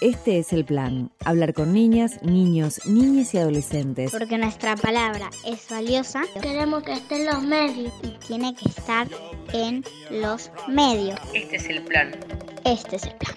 Este 0.00 0.38
es 0.38 0.52
el 0.52 0.66
plan, 0.66 1.10
hablar 1.24 1.54
con 1.54 1.72
niñas, 1.72 2.22
niños, 2.22 2.78
niñas 2.86 3.32
y 3.32 3.38
adolescentes. 3.38 4.10
Porque 4.10 4.36
nuestra 4.36 4.76
palabra 4.76 5.30
es 5.46 5.66
valiosa. 5.70 6.22
Queremos 6.42 6.82
que 6.82 6.92
esté 6.92 7.16
en 7.16 7.26
los 7.26 7.42
medios. 7.42 7.92
Y 8.02 8.08
tiene 8.26 8.54
que 8.54 8.68
estar 8.68 9.08
en 9.54 9.82
los 10.10 10.50
medios. 10.68 11.18
Este 11.32 11.56
es 11.56 11.68
el 11.70 11.82
plan. 11.82 12.14
Este 12.66 12.96
es 12.96 13.04
el 13.04 13.14
plan. 13.14 13.34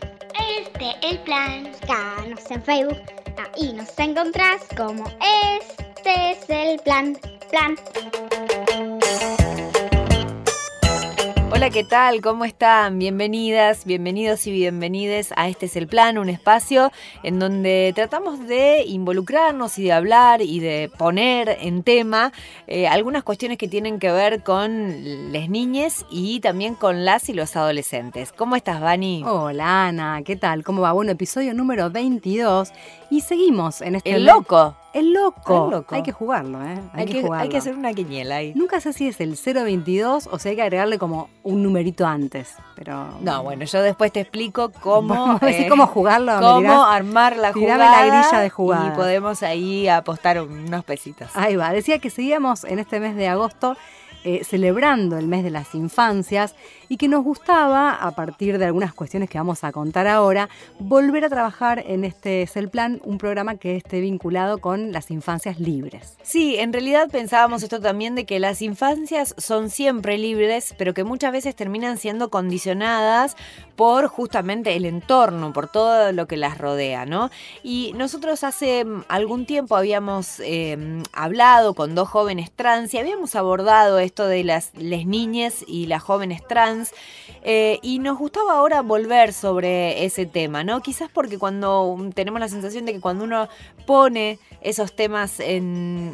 Este 0.60 0.90
es 0.90 1.12
el 1.12 1.20
plan. 1.20 1.64
Búscanos 1.72 2.52
en 2.52 2.64
Facebook. 2.64 3.02
Ahí 3.56 3.72
nos 3.72 3.98
encontrás 3.98 4.64
como 4.76 5.06
Este 5.60 6.32
es 6.32 6.50
el 6.50 6.80
plan. 6.80 7.18
Plan. 7.50 7.78
Hola, 11.58 11.72
¿qué 11.72 11.84
tal? 11.84 12.22
¿Cómo 12.22 12.46
están? 12.46 13.00
Bienvenidas, 13.00 13.84
bienvenidos 13.84 14.46
y 14.46 14.52
bienvenides 14.52 15.34
a 15.36 15.50
Este 15.50 15.66
es 15.66 15.76
el 15.76 15.88
Plan, 15.88 16.20
un 16.20 16.30
espacio 16.30 16.92
en 17.24 17.40
donde 17.40 17.94
tratamos 17.96 18.46
de 18.46 18.84
involucrarnos 18.86 19.80
y 19.80 19.86
de 19.86 19.92
hablar 19.92 20.44
y 20.44 20.60
de 20.60 20.92
poner 21.00 21.58
en 21.60 21.82
tema 21.82 22.32
eh, 22.68 22.88
algunas 22.88 23.24
cuestiones 23.24 23.58
que 23.58 23.68
tienen 23.68 23.98
que 23.98 24.12
ver 24.12 24.44
con 24.44 25.34
las 25.34 25.50
niñas 25.50 26.06
y 26.12 26.42
también 26.42 26.76
con 26.76 27.06
las 27.06 27.28
y 27.28 27.34
los 27.34 27.56
adolescentes. 27.56 28.32
¿Cómo 28.34 28.56
estás, 28.56 28.80
Vani? 28.80 29.24
Hola, 29.26 29.88
Ana, 29.88 30.22
¿qué 30.24 30.36
tal? 30.36 30.64
¿Cómo 30.64 30.84
va? 30.84 30.92
Bueno, 30.92 31.12
episodio 31.12 31.56
número 31.56 31.90
22 31.90 32.72
y 33.10 33.22
seguimos 33.22 33.82
en 33.82 33.96
este... 33.96 34.12
El 34.12 34.28
loco. 34.28 34.76
El 34.98 35.14
loco. 35.14 35.66
El 35.66 35.72
loco. 35.72 35.94
Hay 35.94 36.02
que 36.02 36.12
jugarlo, 36.12 36.64
¿eh? 36.66 36.80
Hay, 36.94 37.06
que, 37.06 37.22
jugarlo. 37.22 37.44
hay 37.44 37.50
que 37.50 37.58
hacer 37.58 37.76
una 37.76 37.94
quiniela 37.94 38.38
ahí. 38.38 38.54
Nunca 38.56 38.82
sé 38.82 38.94
si 38.94 39.08
es 39.08 39.22
el 39.22 39.36
022 39.36 40.28
o 40.32 40.40
si 40.40 40.50
hay 40.50 40.56
que 40.56 40.64
agregarle 40.64 40.98
como 40.98 41.30
un 41.44 41.62
numerito 41.62 42.08
antes, 42.08 42.56
pero... 42.76 43.08
No, 43.22 43.44
bueno, 43.44 43.66
yo 43.66 43.84
después 43.84 44.12
te 44.12 44.22
explico 44.22 44.72
cómo... 44.82 45.40
Eh, 45.48 45.68
cómo 45.70 45.86
jugarlo. 45.86 46.40
cómo 46.40 46.84
armar 46.84 47.38
la 47.38 47.54
jugada. 47.54 47.78
la 47.78 48.22
grilla 48.22 48.40
de 48.40 48.50
jugadas. 48.50 48.94
Y 48.94 48.96
podemos 48.96 49.44
ahí 49.44 49.88
apostar 49.88 50.42
unos 50.42 50.84
pesitos. 50.84 51.30
Ahí 51.36 51.56
va, 51.56 51.72
decía 51.72 52.00
que 52.00 52.10
seguíamos 52.10 52.64
en 52.64 52.80
este 52.80 53.00
mes 53.00 53.16
de 53.16 53.28
agosto 53.28 53.78
eh, 54.24 54.44
celebrando 54.44 55.18
el 55.18 55.28
mes 55.28 55.44
de 55.44 55.52
las 55.52 55.74
infancias 55.74 56.56
y 56.90 56.98
que 56.98 57.08
nos 57.08 57.24
gustaba, 57.24 57.94
a 57.94 58.12
partir 58.12 58.58
de 58.58 58.66
algunas 58.66 58.94
cuestiones 58.94 59.30
que 59.30 59.38
vamos 59.38 59.64
a 59.64 59.72
contar 59.72 60.08
ahora, 60.08 60.50
volver 60.80 61.26
a 61.26 61.30
trabajar 61.30 61.84
en 61.88 62.04
este 62.04 62.44
es 62.44 62.58
el 62.58 62.70
plan, 62.70 63.02
un 63.04 63.18
programa 63.18 63.56
que 63.56 63.76
esté 63.76 64.00
vinculado 64.00 64.60
con 64.60 64.92
las 64.92 65.12
infancias 65.12 65.60
libres. 65.60 66.18
Sí, 66.24 66.58
en 66.58 66.74
realidad 66.74 67.10
pensábamos 67.10 67.64
esto 67.64 67.80
también 67.80 68.16
de 68.16 68.26
que 68.26 68.40
las 68.40 68.62
infancias 68.62 69.36
son 69.38 69.70
siempre 69.70 70.18
libres, 70.18 70.76
pero 70.78 70.94
que 70.94 71.04
muchas 71.04 71.32
veces 71.32 71.56
terminan 71.56 71.98
siendo 71.98 72.30
condicionadas 72.30 73.36
por 73.76 74.08
justamente 74.08 74.76
el 74.76 74.86
entorno, 74.86 75.54
por 75.54 75.68
todo 75.68 76.12
lo 76.12 76.28
que 76.28 76.38
las 76.38 76.58
rodea, 76.58 77.06
¿no? 77.06 77.30
Y 77.64 77.94
nosotros 77.96 78.44
hace 78.44 78.86
mm, 78.86 79.04
algún 79.08 79.46
tiempo 79.46 79.76
habíamos 79.76 80.40
eh, 80.40 81.04
hablado 81.14 81.74
con 81.74 81.96
dos 81.96 82.10
jóvenes 82.10 82.52
trans 82.52 82.94
y 82.94 82.98
habíamos 82.98 83.36
abordado 83.36 84.00
esto 84.00 84.28
de 84.28 84.44
las, 84.44 84.72
las 84.76 85.06
niñas 85.06 85.64
y 85.68 85.86
las 85.86 86.02
jóvenes 86.02 86.42
trans 86.48 86.77
eh, 87.44 87.80
y 87.82 88.00
nos 88.00 88.18
gustaba 88.18 88.54
ahora 88.54 88.82
volver 88.82 89.34
sobre 89.34 90.06
ese 90.06 90.26
tema, 90.26 90.64
¿no? 90.64 90.82
Quizás 90.82 91.10
porque 91.12 91.38
cuando 91.38 91.98
tenemos 92.14 92.40
la 92.40 92.48
sensación 92.50 92.86
de 92.86 92.94
que 92.94 93.02
cuando 93.02 93.24
uno 93.24 93.48
pone 93.86 94.40
esos 94.62 94.96
temas 94.96 95.40
en, 95.40 96.14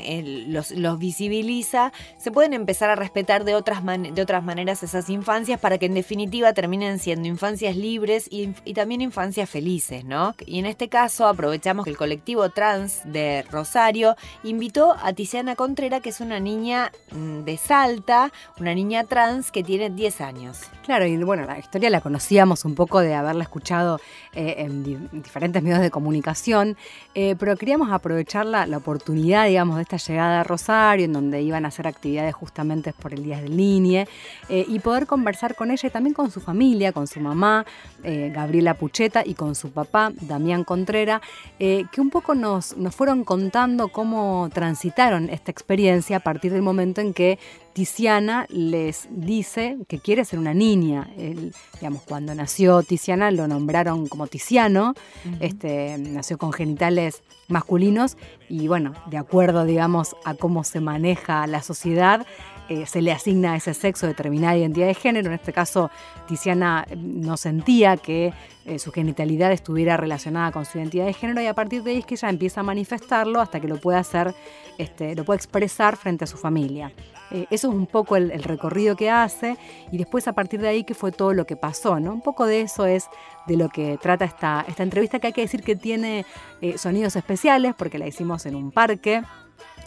los, 0.54 0.74
visibiliza, 1.00 1.92
se 2.18 2.32
pueden 2.32 2.54
empezar 2.54 2.90
a 2.90 2.96
respetar 2.96 3.46
de 3.46 3.56
otras, 3.56 3.84
de 3.84 4.22
otras 4.22 4.44
maneras 4.44 4.84
esas 4.84 5.10
infancias 5.10 5.60
para 5.60 5.78
que 5.78 5.88
en 5.88 5.94
definitiva 5.94 6.54
terminen 6.54 7.00
siendo 7.00 7.28
infancias 7.28 7.76
libres 7.76 8.28
y, 8.30 8.54
y 8.66 8.74
también 8.74 9.02
infancias 9.02 9.50
felices, 9.50 10.06
¿no? 10.06 10.36
Y 10.46 10.60
en 10.60 10.66
este 10.66 10.90
caso 10.90 11.28
aprovechamos 11.28 11.86
que 11.86 11.90
el 11.90 11.98
colectivo 11.98 12.50
trans 12.50 13.02
de 13.06 13.44
Rosario 13.50 14.16
invitó 14.44 14.96
a 15.02 15.14
Tiziana 15.14 15.56
Contrera, 15.56 16.00
que 16.00 16.10
es 16.10 16.20
una 16.20 16.40
niña 16.40 16.92
mm, 17.12 17.44
de 17.44 17.58
Salta, 17.58 18.32
una 18.60 18.74
niña 18.74 19.04
trans 19.06 19.52
que 19.52 19.64
tiene 19.64 19.90
10 19.90 20.22
años. 20.22 20.53
Claro, 20.84 21.06
y 21.06 21.16
bueno, 21.24 21.46
la 21.46 21.58
historia 21.58 21.90
la 21.90 22.02
conocíamos 22.02 22.66
un 22.66 22.76
poco 22.76 23.00
de 23.00 23.14
haberla 23.16 23.44
escuchado 23.44 24.00
eh, 24.34 24.56
en 24.58 24.84
di- 24.84 24.98
diferentes 25.14 25.64
medios 25.64 25.80
de 25.80 25.90
comunicación, 25.90 26.76
eh, 27.16 27.36
pero 27.40 27.56
queríamos 27.56 27.90
aprovechar 27.92 28.46
la, 28.46 28.66
la 28.66 28.78
oportunidad, 28.78 29.48
digamos, 29.48 29.78
de 29.78 29.84
esta 29.84 29.96
llegada 29.96 30.42
a 30.42 30.44
Rosario, 30.44 31.06
en 31.06 31.14
donde 31.14 31.42
iban 31.42 31.64
a 31.64 31.70
hacer 31.70 31.88
actividades 31.88 32.36
justamente 32.36 32.92
por 32.92 33.14
el 33.14 33.24
Día 33.24 33.40
del 33.42 33.56
Niñe, 33.56 34.08
eh, 34.50 34.66
y 34.68 34.80
poder 34.80 35.08
conversar 35.08 35.56
con 35.56 35.72
ella 35.72 35.88
y 35.88 35.92
también 35.92 36.14
con 36.14 36.32
su 36.32 36.42
familia, 36.42 36.92
con 36.92 37.08
su 37.08 37.22
mamá, 37.22 37.66
eh, 38.04 38.32
Gabriela 38.36 38.74
Pucheta, 38.74 39.24
y 39.26 39.36
con 39.36 39.56
su 39.56 39.72
papá, 39.72 40.12
Damián 40.22 40.64
Contrera, 40.66 41.22
que 41.58 42.02
un 42.02 42.10
poco 42.10 42.36
nos, 42.36 42.76
nos 42.76 42.94
fueron 42.94 43.24
contando 43.24 43.88
cómo 43.88 44.50
transitaron 44.54 45.30
esta 45.30 45.50
experiencia 45.52 46.18
a 46.18 46.20
partir 46.20 46.52
del 46.52 46.62
momento 46.62 47.00
en 47.00 47.14
que 47.14 47.40
Tiziana 47.74 48.46
les 48.50 49.08
dice 49.10 49.78
que 49.88 50.00
quiere 50.00 50.26
ser 50.26 50.38
una 50.38 50.54
niña. 50.54 51.10
Él, 51.18 51.54
digamos, 51.80 52.04
cuando 52.04 52.36
nació 52.36 52.84
Tiziana 52.84 53.32
lo 53.32 53.48
nombraron 53.48 54.08
como 54.08 54.28
Tiziano, 54.28 54.94
este, 55.40 55.98
nació 55.98 56.38
con 56.38 56.54
genitales 56.54 57.24
masculinos 57.48 58.18
y 58.48 58.68
bueno, 58.68 58.94
de 59.08 59.18
acuerdo, 59.18 59.66
digamos, 59.66 60.16
a 60.24 60.36
cómo 60.36 60.64
se 60.64 60.80
maneja 60.80 61.48
la 61.48 61.64
sociedad, 61.64 62.26
eh, 62.70 62.86
se 62.86 63.02
le 63.02 63.12
asigna 63.12 63.56
ese 63.58 63.74
sexo 63.74 64.08
determinada 64.08 64.56
identidad 64.56 64.88
de 64.88 64.94
género. 64.94 65.28
En 65.28 65.34
este 65.34 65.52
caso, 65.52 65.90
Tiziana 66.28 66.86
eh, 66.90 66.96
no 66.96 67.36
sentía 67.38 67.98
que 67.98 68.34
eh, 68.66 68.80
su 68.80 68.92
genitalidad 68.92 69.52
estuviera 69.52 69.98
relacionada 69.98 70.52
con 70.52 70.66
su 70.66 70.78
identidad 70.78 71.06
de 71.06 71.14
género 71.14 71.42
y 71.42 71.48
a 71.48 71.54
partir 71.54 71.84
de 71.84 71.92
ahí 71.92 71.98
es 71.98 72.06
que 72.06 72.16
ella 72.16 72.30
empieza 72.30 72.62
a 72.62 72.64
manifestarlo 72.64 73.42
hasta 73.42 73.60
que 73.60 73.68
lo 73.68 73.78
puede 73.78 73.98
hacer, 73.98 74.34
este, 74.78 75.16
lo 75.16 75.26
puede 75.26 75.38
expresar 75.38 75.98
frente 75.98 76.24
a 76.24 76.28
su 76.28 76.38
familia. 76.38 76.92
Eh, 77.34 77.48
eso 77.50 77.68
es 77.68 77.74
un 77.74 77.88
poco 77.88 78.16
el, 78.16 78.32
recorrido 78.44 78.96
que 78.96 79.10
hace 79.10 79.58
y 79.92 79.98
después 79.98 80.28
a 80.28 80.34
partir 80.34 80.62
de 80.62 80.68
ahí 80.68 80.84
que 80.84 80.94
fue 80.94 81.12
todo 81.12 81.34
lo 81.34 81.46
que 81.46 81.56
pasó, 81.56 82.00
¿no? 82.00 82.14
Un 82.14 82.22
poco 82.22 82.46
de 82.46 82.62
eso 82.62 82.86
es 82.86 83.10
de 83.48 83.58
lo 83.58 83.70
que 83.70 83.98
trata 84.00 84.24
esta, 84.24 84.64
esta 84.68 84.84
entrevista 84.84 85.20
que 85.20 85.28
hay 85.28 85.34
que 85.34 85.42
decir 85.42 85.64
que 85.64 85.76
tiene 85.76 86.26
eh, 86.62 86.78
sonidos 86.78 87.16
especiales 87.16 87.74
porque 87.76 87.98
la 87.98 88.08
hicimos 88.08 88.46
en 88.46 88.56
un 88.56 88.72
parque 88.72 89.24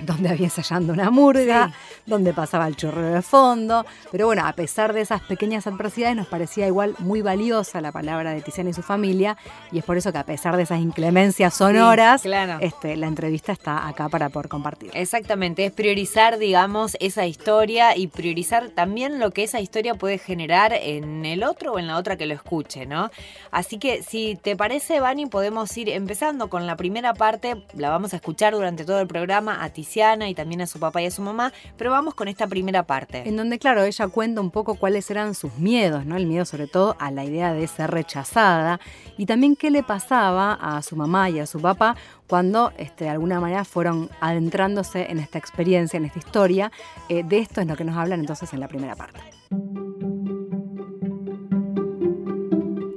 donde 0.00 0.28
había 0.28 0.44
ensayando 0.44 0.92
una 0.92 1.10
murga, 1.10 1.72
donde 2.04 2.32
pasaba 2.32 2.66
el 2.68 2.76
chorreo 2.76 3.14
de 3.14 3.22
fondo, 3.22 3.84
pero 4.12 4.26
bueno, 4.26 4.46
a 4.46 4.52
pesar 4.52 4.92
de 4.92 5.00
esas 5.00 5.22
pequeñas 5.22 5.66
adversidades 5.66 6.16
nos 6.16 6.26
parecía 6.26 6.66
igual 6.66 6.94
muy 6.98 7.22
valiosa 7.22 7.80
la 7.80 7.92
palabra 7.92 8.32
de 8.32 8.42
Tiziana 8.42 8.70
y 8.70 8.72
su 8.74 8.82
familia 8.82 9.36
y 9.72 9.78
es 9.78 9.84
por 9.84 9.96
eso 9.96 10.12
que 10.12 10.18
a 10.18 10.24
pesar 10.24 10.56
de 10.56 10.64
esas 10.64 10.80
inclemencias 10.80 11.54
sonoras, 11.54 12.22
claro. 12.22 12.58
este, 12.60 12.96
la 12.96 13.06
entrevista 13.06 13.52
está 13.52 13.88
acá 13.88 14.08
para 14.08 14.28
poder 14.28 14.48
compartir. 14.48 14.90
Exactamente, 14.94 15.64
es 15.64 15.72
priorizar, 15.72 16.38
digamos, 16.38 16.96
esa 17.00 17.26
historia 17.26 17.96
y 17.96 18.08
priorizar 18.08 18.68
también 18.70 19.18
lo 19.18 19.30
que 19.30 19.44
esa 19.44 19.60
historia 19.60 19.94
puede 19.94 20.18
generar 20.18 20.72
en 20.74 21.24
el 21.24 21.42
otro 21.42 21.72
o 21.72 21.78
en 21.78 21.86
la 21.86 21.96
otra 21.96 22.16
que 22.16 22.26
lo 22.26 22.34
escuche, 22.34 22.86
¿no? 22.86 23.10
Así 23.50 23.78
que 23.78 24.02
si 24.02 24.36
te 24.36 24.56
parece, 24.56 25.00
Vani, 25.00 25.26
podemos 25.26 25.74
ir 25.76 25.88
empezando 25.88 26.48
con 26.48 26.66
la 26.66 26.76
primera 26.76 27.14
parte, 27.14 27.62
la 27.72 27.90
vamos 27.90 28.12
a 28.12 28.16
escuchar 28.16 28.52
durante 28.52 28.84
todo 28.84 29.00
el 29.00 29.06
programa 29.06 29.64
a 29.64 29.70
Tiziana 29.70 29.85
y 30.28 30.34
también 30.34 30.60
a 30.60 30.66
su 30.66 30.78
papá 30.78 31.00
y 31.00 31.06
a 31.06 31.10
su 31.10 31.22
mamá, 31.22 31.52
pero 31.76 31.90
vamos 31.90 32.14
con 32.14 32.28
esta 32.28 32.46
primera 32.46 32.82
parte. 32.82 33.22
En 33.26 33.36
donde, 33.36 33.58
claro, 33.58 33.84
ella 33.84 34.08
cuenta 34.08 34.40
un 34.40 34.50
poco 34.50 34.74
cuáles 34.74 35.10
eran 35.10 35.34
sus 35.34 35.54
miedos, 35.58 36.04
¿no? 36.04 36.16
El 36.16 36.26
miedo 36.26 36.44
sobre 36.44 36.66
todo 36.66 36.96
a 36.98 37.10
la 37.10 37.24
idea 37.24 37.52
de 37.52 37.66
ser 37.66 37.90
rechazada 37.90 38.80
y 39.16 39.26
también 39.26 39.56
qué 39.56 39.70
le 39.70 39.82
pasaba 39.82 40.54
a 40.54 40.82
su 40.82 40.96
mamá 40.96 41.30
y 41.30 41.38
a 41.38 41.46
su 41.46 41.60
papá 41.60 41.96
cuando 42.26 42.72
este, 42.78 43.04
de 43.04 43.10
alguna 43.10 43.40
manera 43.40 43.64
fueron 43.64 44.10
adentrándose 44.20 45.10
en 45.10 45.18
esta 45.18 45.38
experiencia, 45.38 45.96
en 45.96 46.04
esta 46.04 46.18
historia. 46.18 46.72
Eh, 47.08 47.22
de 47.24 47.38
esto 47.38 47.60
es 47.60 47.66
lo 47.66 47.76
que 47.76 47.84
nos 47.84 47.96
hablan 47.96 48.20
entonces 48.20 48.52
en 48.52 48.60
la 48.60 48.68
primera 48.68 48.96
parte. 48.96 49.20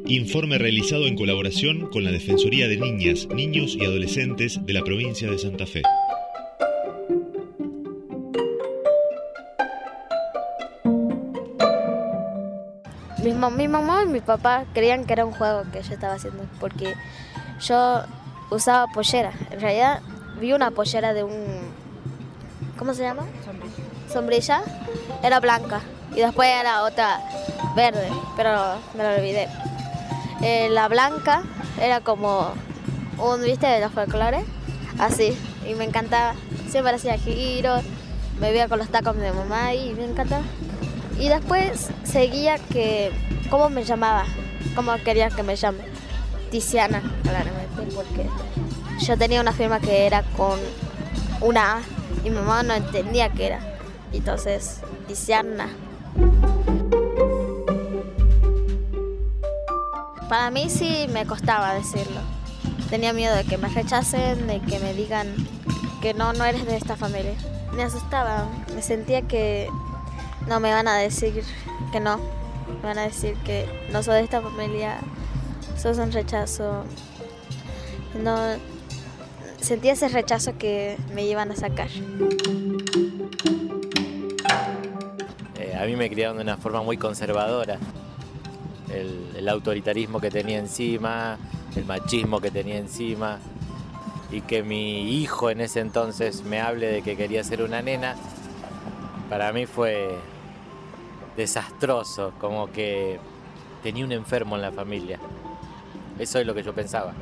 Informe 0.09 0.57
realizado 0.57 1.06
en 1.06 1.15
colaboración 1.15 1.88
con 1.92 2.03
la 2.03 2.12
Defensoría 2.12 2.68
de 2.68 2.77
Niñas, 2.77 3.27
Niños 3.27 3.77
y 3.80 3.85
Adolescentes 3.85 4.59
de 4.65 4.74
la 4.74 4.83
provincia 4.83 5.30
de 5.30 5.38
Santa 5.38 5.68
Fe. 5.68 5.83
Mi, 13.24 13.33
mi 13.33 13.68
mamá 13.68 14.04
y 14.04 14.07
mi 14.07 14.21
papá 14.21 14.66
creían 14.74 15.06
que 15.06 15.13
era 15.13 15.25
un 15.25 15.33
juego 15.33 15.63
que 15.71 15.81
yo 15.81 15.94
estaba 15.94 16.13
haciendo 16.13 16.44
porque 16.60 16.94
yo 17.60 18.04
usaba 18.50 18.88
pollera. 18.88 19.31
En 19.51 19.60
realidad 19.60 20.01
vi 20.39 20.54
una 20.54 20.71
pollera 20.71 21.13
de 21.13 21.24
un... 21.24 21.71
¿Cómo 22.77 22.94
se 22.94 23.04
llama? 23.04 23.24
Sombrilla. 24.12 24.62
Era 25.21 25.39
blanca 25.39 25.81
y 26.16 26.21
después 26.21 26.50
era 26.50 26.83
otra 26.83 27.21
verde, 27.75 28.10
pero 28.36 28.75
me 28.95 29.04
lo 29.04 29.10
olvidé. 29.16 29.48
Eh, 30.42 30.69
la 30.69 30.88
blanca 30.88 31.44
era 31.81 32.01
como 32.01 32.54
un, 33.18 33.42
¿viste? 33.44 33.68
De 33.68 33.81
los 33.81 33.92
folclores. 33.92 34.45
Así. 34.98 35.38
Y 35.69 35.75
me 35.75 35.83
encantaba. 35.83 36.36
Siempre 36.69 36.95
hacía 36.95 37.18
giros. 37.18 37.83
Me 38.39 38.51
veía 38.51 38.68
con 38.68 38.80
los 38.80 38.89
tacos 38.89 39.18
de 39.18 39.31
mamá 39.31 39.74
y 39.74 39.94
me 39.94 40.06
encantaba. 40.06 40.44
Y 41.19 41.27
después 41.27 41.89
seguía 42.04 42.57
que, 42.57 43.12
¿cómo 43.50 43.69
me 43.69 43.83
llamaba? 43.83 44.25
como 44.75 44.95
quería 45.04 45.30
que 45.30 45.44
me 45.44 45.56
llame. 45.56 45.80
Tiziana, 46.51 47.01
claramente, 47.21 47.94
porque 47.94 48.27
yo 49.06 49.18
tenía 49.18 49.39
una 49.39 49.51
firma 49.51 49.80
que 49.80 50.07
era 50.07 50.24
con 50.36 50.60
una 51.42 51.77
A 51.77 51.81
y 52.24 52.30
mi 52.30 52.36
mamá 52.38 52.63
no 52.63 52.74
entendía 52.74 53.30
qué 53.30 53.48
era. 53.48 53.60
Entonces, 54.12 54.81
Tiziana. 55.07 55.69
Para 60.27 60.50
mí 60.50 60.69
sí 60.69 61.07
me 61.12 61.25
costaba 61.25 61.74
decirlo. 61.74 62.21
Tenía 62.89 63.13
miedo 63.13 63.36
de 63.36 63.44
que 63.44 63.57
me 63.57 63.68
rechacen, 63.68 64.48
de 64.48 64.60
que 64.62 64.80
me 64.80 64.94
digan 64.94 65.27
que 66.01 66.13
no, 66.13 66.33
no 66.33 66.45
eres 66.45 66.66
de 66.66 66.77
esta 66.77 66.95
familia. 66.95 67.36
Me 67.75 67.83
asustaba, 67.83 68.48
me 68.74 68.81
sentía 68.81 69.21
que 69.21 69.69
no 70.50 70.60
me 70.60 70.74
van 70.74 70.88
a 70.88 70.98
decir 70.98 71.44
que 71.92 72.00
no. 72.00 72.18
Me 72.81 72.90
van 72.90 72.98
a 72.98 73.04
decir 73.04 73.36
que 73.46 73.68
no 73.92 74.01
soy 74.01 74.16
de 74.16 74.24
esta 74.24 74.42
familia, 74.42 74.98
sos 75.78 76.00
un 76.00 76.12
rechazo. 76.12 76.84
No 78.22 78.36
sentía 79.62 79.94
ese 79.94 80.10
rechazo 80.10 80.57
que 80.57 80.98
me 81.13 81.25
iban 81.25 81.51
a 81.51 81.56
sacar. 81.56 81.90
Eh, 85.60 85.78
a 85.80 85.86
mí 85.86 85.96
me 85.96 86.10
criaron 86.10 86.38
de 86.38 86.44
una 86.44 86.57
forma 86.57 86.81
muy 86.81 86.98
conservadora. 86.98 87.78
El, 88.92 89.36
el 89.38 89.48
autoritarismo 89.48 90.19
que 90.19 90.31
tenía 90.31 90.57
encima, 90.57 91.38
el 91.75 91.86
machismo 91.86 92.42
que 92.42 92.50
tenía 92.50 92.80
encima, 92.80 93.38
y 94.31 94.42
que 94.42 94.63
mi 94.63 95.22
hijo 95.22 95.52
en 95.52 95.62
ese 95.62 95.80
entonces 95.80 96.44
me 96.44 96.60
hable 96.60 96.88
de 96.88 97.02
que 97.04 97.16
quería 97.16 97.44
ser 97.44 97.62
una 97.62 97.84
nena, 97.84 98.16
para 99.30 99.54
mí 99.54 99.68
fue 99.68 100.18
desastroso, 101.39 102.33
como 102.38 102.69
que 102.69 103.18
tenía 103.81 104.03
un 104.03 104.12
enfermo 104.12 104.57
en 104.57 104.62
la 104.62 104.74
familia. 104.74 105.18
Eso 106.19 106.38
es 106.38 106.45
lo 106.45 106.53
que 106.53 106.63
yo 106.63 106.74
pensaba. 106.74 107.13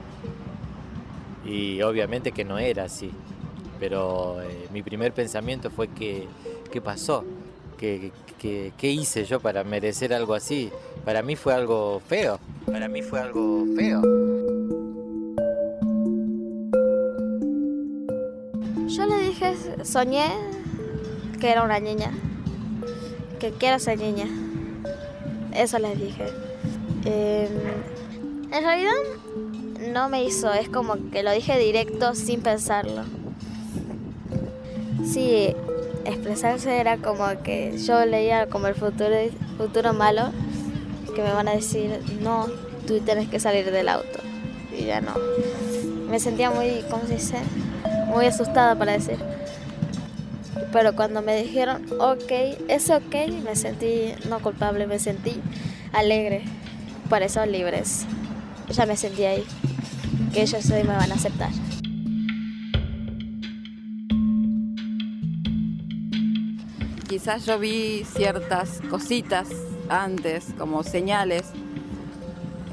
Y 1.45 1.81
obviamente 1.83 2.31
que 2.31 2.43
no 2.43 2.57
era 2.57 2.85
así, 2.85 3.11
pero 3.79 4.41
eh, 4.41 4.67
mi 4.73 4.81
primer 4.81 5.13
pensamiento 5.13 5.69
fue 5.69 5.89
que, 5.89 6.27
¿qué 6.71 6.81
pasó? 6.81 7.23
¿Qué, 7.77 8.11
qué, 8.39 8.73
qué 8.75 8.89
hice 8.89 9.23
yo 9.23 9.39
para 9.39 9.63
merecer 9.63 10.11
algo 10.15 10.33
así? 10.33 10.71
Para 11.05 11.21
mí 11.21 11.35
fue 11.35 11.53
algo 11.53 12.01
feo, 12.07 12.39
para 12.65 12.87
mí 12.87 13.03
fue 13.03 13.19
algo 13.19 13.65
feo. 13.75 14.01
Yo 18.87 19.05
le 19.05 19.27
dije, 19.27 19.53
soñé 19.85 20.31
que 21.39 21.51
era 21.51 21.61
una 21.61 21.79
niña, 21.79 22.11
que 23.39 23.51
quiero 23.51 23.79
ser 23.79 23.99
niña. 23.99 24.27
Eso 25.53 25.79
les 25.79 25.99
dije. 25.99 26.25
Eh, 27.05 27.49
en 28.51 28.63
realidad 28.63 28.93
no 29.93 30.09
me 30.09 30.23
hizo, 30.23 30.53
es 30.53 30.69
como 30.69 30.95
que 31.11 31.23
lo 31.23 31.31
dije 31.31 31.57
directo 31.57 32.15
sin 32.15 32.41
pensarlo. 32.41 33.03
Sí, 35.05 35.55
expresarse 36.05 36.77
era 36.77 36.97
como 36.97 37.25
que 37.43 37.77
yo 37.77 38.05
leía 38.05 38.47
como 38.47 38.67
el 38.67 38.75
futuro, 38.75 39.15
futuro 39.57 39.93
malo, 39.93 40.31
que 41.15 41.21
me 41.21 41.31
van 41.31 41.47
a 41.47 41.51
decir, 41.51 41.99
no, 42.21 42.47
tú 42.85 42.99
tienes 42.99 43.29
que 43.29 43.39
salir 43.39 43.71
del 43.71 43.89
auto. 43.89 44.19
Y 44.77 44.85
ya 44.85 45.01
no. 45.01 45.13
Me 46.09 46.19
sentía 46.19 46.51
muy, 46.51 46.83
¿cómo 46.89 47.03
se 47.07 47.15
dice? 47.15 47.37
Muy 48.07 48.25
asustada 48.25 48.77
para 48.77 48.93
decir. 48.93 49.17
Pero 50.71 50.95
cuando 50.95 51.21
me 51.21 51.41
dijeron, 51.41 51.85
ok, 51.99 52.31
es 52.67 52.89
ok, 52.89 53.15
me 53.43 53.55
sentí 53.55 54.13
no 54.29 54.39
culpable, 54.39 54.85
me 54.85 54.99
sentí 54.99 55.39
alegre. 55.93 56.43
Por 57.09 57.23
eso 57.23 57.45
libres. 57.45 58.05
Ya 58.69 58.85
me 58.85 58.97
sentí 58.97 59.23
ahí. 59.23 59.45
Que 60.33 60.41
ellos 60.41 60.69
hoy 60.71 60.83
me 60.83 60.95
van 60.95 61.11
a 61.11 61.15
aceptar. 61.15 61.51
Quizás 67.07 67.45
yo 67.45 67.57
vi 67.57 68.03
ciertas 68.03 68.81
cositas 68.89 69.47
antes, 69.89 70.47
como 70.57 70.83
señales, 70.83 71.45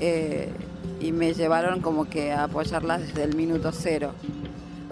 eh, 0.00 0.52
y 1.00 1.12
me 1.12 1.34
llevaron 1.34 1.80
como 1.80 2.06
que 2.06 2.32
a 2.32 2.44
apoyarlas 2.44 3.02
desde 3.02 3.22
el 3.22 3.36
minuto 3.36 3.70
cero. 3.72 4.12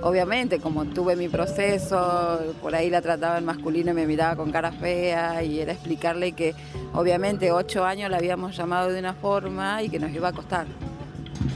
Obviamente, 0.03 0.59
como 0.59 0.85
tuve 0.85 1.15
mi 1.15 1.29
proceso, 1.29 2.41
por 2.61 2.75
ahí 2.75 2.91
la 2.91 3.01
trataba 3.01 3.39
en 3.39 3.45
masculino 3.45 3.93
y 3.93 3.95
me 3.95 4.05
miraba 4.05 4.35
con 4.35 4.51
cara 4.51 4.73
fea, 4.73 5.45
y 5.45 5.61
era 5.61 5.73
explicarle 5.73 6.33
que 6.33 6.57
obviamente 6.93 7.53
ocho 7.53 7.85
años 7.85 8.11
la 8.11 8.17
habíamos 8.17 8.57
llamado 8.57 8.91
de 8.91 8.99
una 8.99 9.15
forma 9.15 9.81
y 9.81 9.89
que 9.89 10.01
nos 10.01 10.11
iba 10.11 10.29
a 10.29 10.33
costar. 10.33 10.67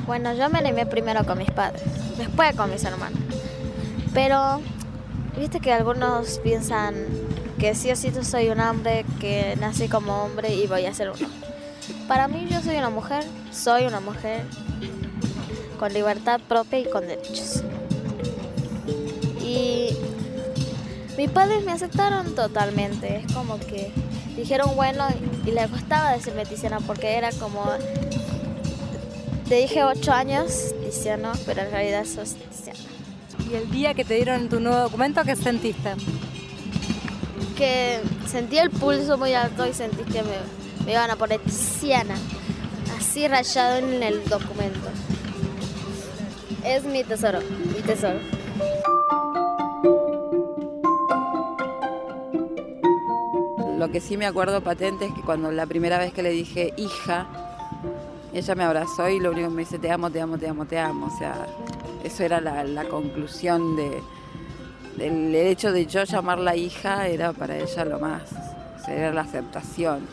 Bueno, 0.06 0.32
yo 0.34 0.48
me 0.48 0.60
animé 0.60 0.86
primero 0.86 1.24
con 1.24 1.38
mis 1.38 1.50
padres, 1.50 1.82
después 2.16 2.54
con 2.54 2.70
mis 2.70 2.84
hermanos. 2.84 3.18
Pero, 4.14 4.60
viste 5.36 5.58
que 5.58 5.72
algunos 5.72 6.38
piensan 6.38 6.94
que 7.58 7.74
sí 7.74 7.90
o 7.90 7.96
sí 7.96 8.12
yo 8.14 8.22
soy 8.22 8.48
un 8.50 8.60
hombre, 8.60 9.04
que 9.18 9.56
nací 9.58 9.88
como 9.88 10.22
hombre 10.22 10.54
y 10.54 10.68
voy 10.68 10.86
a 10.86 10.94
ser 10.94 11.10
uno. 11.10 11.28
Para 12.06 12.28
mí 12.28 12.46
yo 12.48 12.60
soy 12.60 12.76
una 12.76 12.90
mujer, 12.90 13.24
soy 13.50 13.86
una 13.86 13.98
mujer 13.98 14.44
con 15.80 15.92
libertad 15.92 16.40
propia 16.48 16.78
y 16.78 16.84
con 16.84 17.08
derechos. 17.08 17.64
Y 19.56 19.96
mis 21.16 21.30
padres 21.30 21.64
me 21.64 21.72
aceptaron 21.72 22.34
totalmente, 22.34 23.16
es 23.24 23.32
como 23.32 23.58
que 23.58 23.90
dijeron 24.36 24.76
bueno 24.76 25.06
y 25.46 25.50
le 25.50 25.66
costaba 25.68 26.12
decirme 26.12 26.44
Tiziana 26.44 26.80
porque 26.80 27.16
era 27.16 27.30
como, 27.32 27.64
te 29.48 29.54
dije 29.56 29.82
ocho 29.82 30.12
años 30.12 30.74
Tiziano, 30.84 31.32
pero 31.46 31.62
en 31.62 31.70
realidad 31.70 32.04
sos 32.04 32.34
Tiziana. 32.34 32.78
Y 33.50 33.54
el 33.54 33.70
día 33.70 33.94
que 33.94 34.04
te 34.04 34.14
dieron 34.14 34.48
tu 34.48 34.60
nuevo 34.60 34.78
documento, 34.78 35.22
¿qué 35.24 35.36
sentiste? 35.36 35.94
que 37.56 38.00
sentí 38.28 38.58
el 38.58 38.70
pulso 38.70 39.16
muy 39.16 39.32
alto 39.32 39.66
y 39.66 39.72
sentí 39.72 40.04
que 40.04 40.22
me, 40.22 40.36
me 40.84 40.92
iban 40.92 41.10
a 41.10 41.16
poner 41.16 41.40
Tiziana, 41.40 42.14
así 42.98 43.26
rayado 43.26 43.78
en 43.78 44.02
el 44.02 44.22
documento. 44.24 44.88
Es 46.62 46.84
mi 46.84 47.02
tesoro, 47.02 47.40
mi 47.74 47.80
tesoro. 47.80 48.18
Lo 53.76 53.90
que 53.90 54.00
sí 54.00 54.16
me 54.16 54.24
acuerdo 54.24 54.62
patente 54.62 55.04
es 55.04 55.12
que 55.12 55.20
cuando 55.20 55.52
la 55.52 55.66
primera 55.66 55.98
vez 55.98 56.14
que 56.14 56.22
le 56.22 56.30
dije 56.30 56.72
hija, 56.78 57.26
ella 58.32 58.54
me 58.54 58.64
abrazó 58.64 59.06
y 59.10 59.20
lo 59.20 59.32
único 59.32 59.48
que 59.48 59.54
me 59.54 59.62
dice 59.64 59.78
te 59.78 59.90
amo, 59.90 60.10
te 60.10 60.18
amo, 60.18 60.38
te 60.38 60.48
amo, 60.48 60.64
te 60.64 60.78
amo. 60.78 61.06
O 61.06 61.18
sea, 61.18 61.46
eso 62.02 62.24
era 62.24 62.40
la, 62.40 62.84
conclusión 62.84 63.76
de, 63.76 64.02
del 64.96 65.34
hecho 65.34 65.72
de 65.72 65.84
yo 65.84 66.04
llamarla 66.04 66.56
hija 66.56 67.06
era 67.06 67.34
para 67.34 67.58
ella 67.58 67.84
lo 67.84 68.00
más, 68.00 68.22
o 68.80 68.84
sea, 68.84 68.94
era 68.94 69.12
la 69.12 69.20
aceptación. 69.20 70.06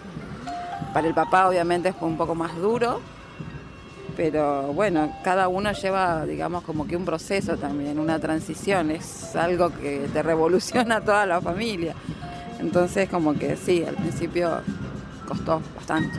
Para 0.93 1.07
el 1.07 1.13
papá 1.13 1.47
obviamente 1.47 1.93
fue 1.93 2.09
un 2.09 2.17
poco 2.17 2.35
más 2.35 2.57
duro, 2.57 2.99
pero 4.17 4.73
bueno, 4.73 5.09
cada 5.23 5.47
uno 5.47 5.71
lleva, 5.71 6.25
digamos, 6.25 6.63
como 6.63 6.85
que 6.85 6.97
un 6.97 7.05
proceso 7.05 7.55
también, 7.55 7.97
una 7.97 8.19
transición, 8.19 8.91
es 8.91 9.37
algo 9.37 9.69
que 9.69 10.09
te 10.11 10.21
revoluciona 10.21 10.97
a 10.97 11.01
toda 11.01 11.25
la 11.25 11.39
familia. 11.39 11.95
Entonces 12.63 13.09
como 13.09 13.33
que 13.33 13.57
sí, 13.57 13.83
al 13.83 13.95
principio 13.95 14.61
costó 15.27 15.61
bastante. 15.75 16.17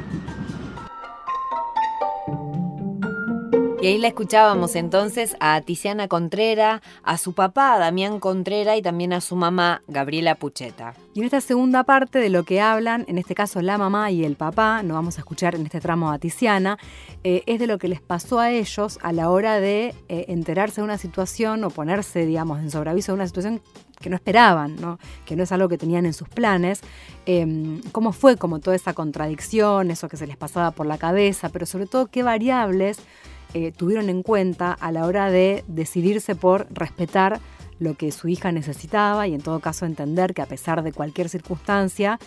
Y 3.80 3.86
ahí 3.86 3.98
la 3.98 4.08
escuchábamos 4.08 4.76
entonces 4.76 5.36
a 5.40 5.60
Tiziana 5.60 6.08
Contrera, 6.08 6.80
a 7.02 7.18
su 7.18 7.34
papá 7.34 7.78
Damián 7.78 8.18
Contrera 8.18 8.78
y 8.78 8.82
también 8.82 9.12
a 9.12 9.20
su 9.20 9.36
mamá 9.36 9.82
Gabriela 9.88 10.36
Pucheta. 10.36 10.94
Y 11.12 11.20
en 11.20 11.26
esta 11.26 11.42
segunda 11.42 11.84
parte 11.84 12.18
de 12.18 12.30
lo 12.30 12.44
que 12.44 12.62
hablan, 12.62 13.04
en 13.08 13.18
este 13.18 13.34
caso 13.34 13.60
la 13.60 13.76
mamá 13.76 14.10
y 14.10 14.24
el 14.24 14.36
papá, 14.36 14.82
no 14.82 14.94
vamos 14.94 15.18
a 15.18 15.20
escuchar 15.20 15.54
en 15.54 15.66
este 15.66 15.80
tramo 15.80 16.10
a 16.10 16.18
Tiziana, 16.18 16.78
eh, 17.24 17.42
es 17.44 17.58
de 17.58 17.66
lo 17.66 17.76
que 17.76 17.88
les 17.88 18.00
pasó 18.00 18.38
a 18.38 18.50
ellos 18.50 18.98
a 19.02 19.12
la 19.12 19.28
hora 19.28 19.60
de 19.60 19.94
eh, 20.08 20.24
enterarse 20.28 20.80
de 20.80 20.86
una 20.86 20.96
situación 20.96 21.62
o 21.64 21.68
ponerse, 21.68 22.24
digamos, 22.24 22.60
en 22.60 22.70
sobreaviso 22.70 23.12
de 23.12 23.16
una 23.16 23.26
situación 23.26 23.60
que 24.00 24.10
no 24.10 24.16
esperaban, 24.16 24.76
que 25.24 25.36
no 25.36 25.42
es 25.42 25.52
algo 25.52 25.68
que 25.68 25.78
tenían 25.78 26.06
en 26.06 26.12
sus 26.12 26.28
planes. 26.28 26.80
Eh, 27.26 27.80
¿Cómo 27.92 28.12
fue 28.12 28.36
como 28.36 28.60
toda 28.60 28.76
esa 28.76 28.92
contradicción, 28.92 29.90
eso 29.90 30.08
que 30.08 30.16
se 30.16 30.26
les 30.26 30.36
pasaba 30.36 30.70
por 30.72 30.86
la 30.86 30.98
cabeza, 30.98 31.48
pero 31.48 31.66
sobre 31.66 31.86
todo 31.86 32.06
qué 32.06 32.22
variables 32.22 32.98
eh, 33.54 33.70
tuvieron 33.70 34.08
en 34.08 34.22
cuenta 34.22 34.72
a 34.72 34.90
la 34.90 35.06
hora 35.06 35.30
de 35.30 35.64
decidirse 35.68 36.34
por 36.34 36.66
respetar 36.70 37.40
lo 37.78 37.94
que 37.94 38.10
su 38.12 38.28
hija 38.28 38.52
necesitaba 38.52 39.26
y 39.28 39.34
en 39.34 39.40
todo 39.40 39.60
caso 39.60 39.86
entender 39.86 40.34
que 40.34 40.42
a 40.42 40.46
pesar 40.46 40.82
de 40.82 40.92
cualquier 40.92 41.28
circunstancia, 41.28 42.18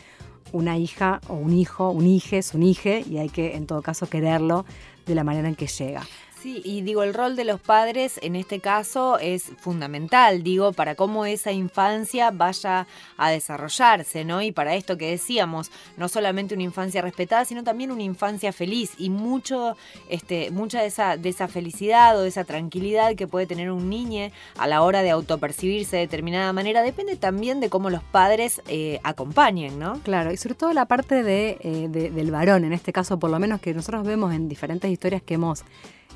una 0.51 0.77
hija 0.77 1.19
o 1.27 1.33
un 1.33 1.53
hijo, 1.53 1.89
un 1.89 2.07
hije 2.07 2.37
es 2.37 2.53
un 2.53 2.63
hije 2.63 3.03
y 3.09 3.17
hay 3.17 3.29
que 3.29 3.55
en 3.55 3.65
todo 3.67 3.81
caso 3.81 4.07
quererlo 4.07 4.65
de 5.05 5.15
la 5.15 5.23
manera 5.23 5.47
en 5.47 5.55
que 5.55 5.67
llega. 5.67 6.03
Sí, 6.47 6.61
y 6.63 6.79
digo, 6.81 7.03
el 7.03 7.13
rol 7.13 7.35
de 7.35 7.43
los 7.43 7.59
padres 7.59 8.21
en 8.23 8.37
este 8.37 8.61
caso 8.61 9.19
es 9.19 9.51
fundamental, 9.57 10.43
digo, 10.43 10.71
para 10.71 10.95
cómo 10.95 11.25
esa 11.25 11.51
infancia 11.51 12.31
vaya 12.31 12.87
a 13.17 13.29
desarrollarse, 13.31 14.23
¿no? 14.23 14.41
Y 14.41 14.53
para 14.53 14.73
esto 14.75 14.97
que 14.97 15.09
decíamos, 15.09 15.71
no 15.97 16.07
solamente 16.07 16.53
una 16.53 16.63
infancia 16.63 17.01
respetada, 17.01 17.43
sino 17.43 17.65
también 17.65 17.91
una 17.91 18.03
infancia 18.03 18.53
feliz 18.53 18.93
y 18.97 19.09
mucho, 19.09 19.75
este, 20.07 20.49
mucha 20.51 20.79
de 20.79 20.87
esa, 20.87 21.17
de 21.17 21.27
esa 21.27 21.49
felicidad 21.49 22.17
o 22.17 22.21
de 22.21 22.29
esa 22.29 22.45
tranquilidad 22.45 23.15
que 23.15 23.27
puede 23.27 23.45
tener 23.45 23.69
un 23.69 23.89
niño 23.89 24.31
a 24.57 24.67
la 24.67 24.83
hora 24.83 25.03
de 25.03 25.09
autopercibirse 25.09 25.97
de 25.97 26.03
determinada 26.03 26.53
manera, 26.53 26.81
depende 26.81 27.17
también 27.17 27.59
de 27.59 27.69
cómo 27.69 27.89
los 27.89 28.03
padres 28.03 28.61
eh, 28.69 29.01
acompañen, 29.03 29.79
¿no? 29.79 29.99
Claro, 30.03 30.31
y 30.31 30.37
sobre 30.37 30.55
todo 30.55 30.71
la 30.71 30.85
parte 30.85 31.19
eh, 31.61 31.87
de- 31.89 32.09
del 32.09 32.31
varón, 32.31 32.63
en 32.63 32.71
este 32.71 32.93
caso 32.93 33.19
por 33.19 33.31
lo 33.31 33.37
menos 33.37 33.59
que 33.59 33.73
nosotros 33.73 34.05
vemos 34.05 34.33
en 34.33 34.47
diferentes 34.47 34.89
historias 34.89 35.21
que 35.21 35.33
hemos 35.33 35.65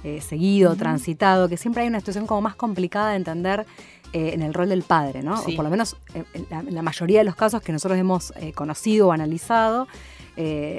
eh, 0.03 0.21
seguido, 0.21 0.75
transitado, 0.75 1.47
que 1.49 1.57
siempre 1.57 1.83
hay 1.83 1.89
una 1.89 1.99
situación 1.99 2.27
como 2.27 2.41
más 2.41 2.55
complicada 2.55 3.11
de 3.11 3.17
entender 3.17 3.65
eh, 4.13 4.31
en 4.33 4.41
el 4.41 4.53
rol 4.53 4.69
del 4.69 4.83
padre, 4.83 5.23
¿no? 5.23 5.37
Sí. 5.37 5.53
O 5.53 5.55
por 5.55 5.65
lo 5.65 5.71
menos 5.71 5.95
eh, 6.13 6.23
en 6.33 6.75
la, 6.75 6.81
mayoría 6.81 7.19
de 7.19 7.25
los 7.25 7.35
casos 7.35 7.61
que 7.61 7.71
nosotros 7.71 7.99
hemos 7.99 8.33
eh, 8.37 8.51
conocido 8.53 9.07
o 9.07 9.11
analizado, 9.11 9.87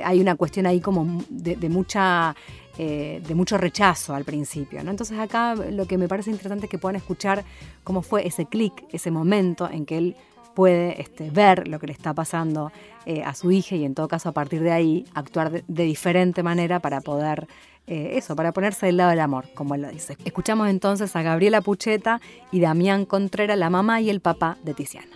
hay 0.05 0.21
una 0.21 0.35
cuestión 0.35 0.67
ahí 0.67 0.81
como 0.81 1.23
de, 1.29 1.55
de 1.55 1.69
mucha... 1.69 2.35
eh, 2.79 3.21
de 3.27 3.35
mucho 3.35 3.59
rechazo 3.59 4.15
al 4.15 4.25
principio. 4.25 4.83
¿no? 4.83 4.91
Entonces 4.91 5.19
acá 5.19 5.55
lo 5.55 5.87
que 5.87 5.99
me 5.99 6.09
parece 6.09 6.31
interesante 6.31 6.67
es 6.67 6.71
que 6.71 6.79
puedan 6.79 6.97
escuchar 6.97 7.45
cómo 7.85 8.03
fue 8.03 8.27
ese 8.27 8.47
clic, 8.47 8.73
ese 8.91 9.11
momento 9.11 9.69
en 9.71 9.85
que 9.85 9.99
él 9.99 10.17
puede 10.55 11.01
este, 11.01 11.31
ver 11.31 11.69
lo 11.69 11.79
que 11.79 11.87
le 11.87 11.93
está 11.93 12.13
pasando 12.15 12.73
eh, 13.07 13.23
a 13.25 13.35
su 13.35 13.51
hija 13.51 13.77
y 13.77 13.85
en 13.85 13.95
todo 13.95 14.09
caso 14.09 14.29
a 14.29 14.33
partir 14.33 14.63
de 14.63 14.73
ahí 14.73 15.05
actuar 15.15 15.51
de, 15.51 15.65
de 15.67 15.85
diferente 15.85 16.43
manera 16.43 16.81
para 16.81 17.01
poder, 17.01 17.47
eh, 17.87 18.13
eso, 18.17 18.37
para 18.37 18.53
ponerse 18.53 18.87
del 18.87 18.97
lado 18.97 19.11
del 19.11 19.21
amor, 19.21 19.47
como 19.55 19.75
él 19.75 19.83
lo 19.83 19.89
dice. 19.89 20.17
Escuchamos 20.25 20.69
entonces 20.69 21.15
a 21.17 21.23
Gabriela 21.23 21.61
Pucheta 21.61 22.21
y 22.53 22.61
Damián 22.61 23.07
Contreras, 23.07 23.59
la 23.59 23.71
mamá 23.71 24.01
y 24.01 24.09
el 24.09 24.21
papá 24.21 24.57
de 24.63 24.75
Tiziana. 24.75 25.09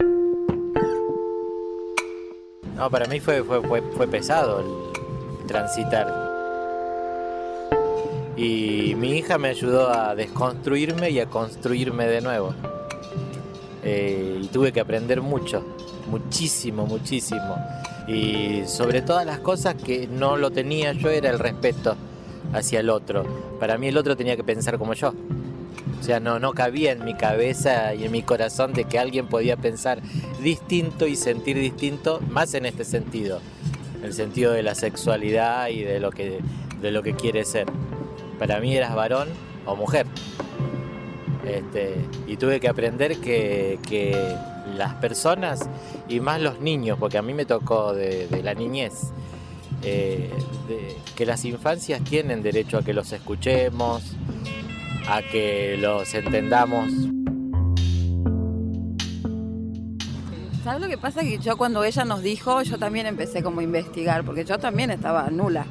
No, 2.74 2.90
para 2.90 3.06
mí 3.06 3.20
fue, 3.20 3.42
fue, 3.44 3.62
fue, 3.62 4.08
pesado 4.08 4.60
el 4.60 5.46
transitar. 5.46 6.06
Y 8.36 8.94
mi 8.96 9.12
hija 9.12 9.38
me 9.38 9.48
ayudó 9.48 9.88
a 9.88 10.14
desconstruirme 10.14 11.10
y 11.10 11.20
a 11.20 11.26
construirme 11.26 12.06
de 12.06 12.20
nuevo. 12.20 12.52
Eh, 13.82 14.40
y 14.42 14.46
tuve 14.48 14.72
que 14.72 14.80
aprender 14.80 15.22
mucho, 15.22 15.64
muchísimo, 16.10 16.84
muchísimo. 16.84 17.56
Y 18.08 18.64
sobre 18.66 19.02
todas 19.02 19.24
las 19.24 19.38
cosas 19.38 19.76
que 19.76 20.08
no 20.08 20.36
lo 20.36 20.50
tenía 20.50 20.92
yo 20.92 21.08
era 21.10 21.30
el 21.30 21.38
respeto 21.38 21.96
hacia 22.52 22.80
el 22.80 22.90
otro. 22.90 23.24
Para 23.58 23.78
mí 23.78 23.88
el 23.88 23.96
otro 23.96 24.16
tenía 24.16 24.36
que 24.36 24.44
pensar 24.44 24.78
como 24.78 24.94
yo. 24.94 25.14
O 26.00 26.02
sea, 26.02 26.20
no, 26.20 26.38
no 26.38 26.52
cabía 26.52 26.92
en 26.92 27.04
mi 27.04 27.14
cabeza 27.14 27.94
y 27.94 28.04
en 28.04 28.12
mi 28.12 28.22
corazón 28.22 28.72
de 28.72 28.84
que 28.84 28.98
alguien 28.98 29.26
podía 29.26 29.56
pensar 29.56 30.00
distinto 30.40 31.06
y 31.06 31.16
sentir 31.16 31.58
distinto, 31.58 32.20
más 32.30 32.54
en 32.54 32.66
este 32.66 32.84
sentido, 32.84 33.40
el 34.02 34.12
sentido 34.12 34.52
de 34.52 34.62
la 34.62 34.74
sexualidad 34.74 35.68
y 35.68 35.82
de 35.82 35.98
lo 35.98 36.10
que, 36.10 36.38
de 36.80 36.90
lo 36.90 37.02
que 37.02 37.14
quiere 37.14 37.44
ser. 37.44 37.66
Para 38.38 38.60
mí 38.60 38.76
eras 38.76 38.94
varón 38.94 39.28
o 39.64 39.74
mujer. 39.74 40.06
Este, 41.46 41.94
y 42.26 42.36
tuve 42.36 42.60
que 42.60 42.68
aprender 42.68 43.18
que, 43.18 43.78
que 43.88 44.36
las 44.76 44.94
personas, 44.94 45.68
y 46.08 46.20
más 46.20 46.40
los 46.40 46.60
niños, 46.60 46.98
porque 46.98 47.18
a 47.18 47.22
mí 47.22 47.34
me 47.34 47.46
tocó 47.46 47.94
de, 47.94 48.26
de 48.26 48.42
la 48.42 48.54
niñez, 48.54 49.12
eh, 49.82 50.30
que 51.14 51.26
las 51.26 51.44
infancias 51.44 52.02
tienen 52.04 52.42
derecho 52.42 52.78
a 52.78 52.82
que 52.82 52.92
los 52.92 53.12
escuchemos, 53.12 54.02
a 55.08 55.22
que 55.22 55.76
los 55.78 56.12
entendamos. 56.14 56.90
¿Sabes 60.64 60.80
lo 60.80 60.88
que 60.88 60.98
pasa? 60.98 61.20
Que 61.20 61.38
yo 61.38 61.56
cuando 61.56 61.84
ella 61.84 62.04
nos 62.04 62.22
dijo, 62.22 62.60
yo 62.62 62.76
también 62.76 63.06
empecé 63.06 63.42
como 63.42 63.60
a 63.60 63.62
investigar, 63.62 64.24
porque 64.24 64.44
yo 64.44 64.58
también 64.58 64.90
estaba 64.90 65.30
nula 65.30 65.64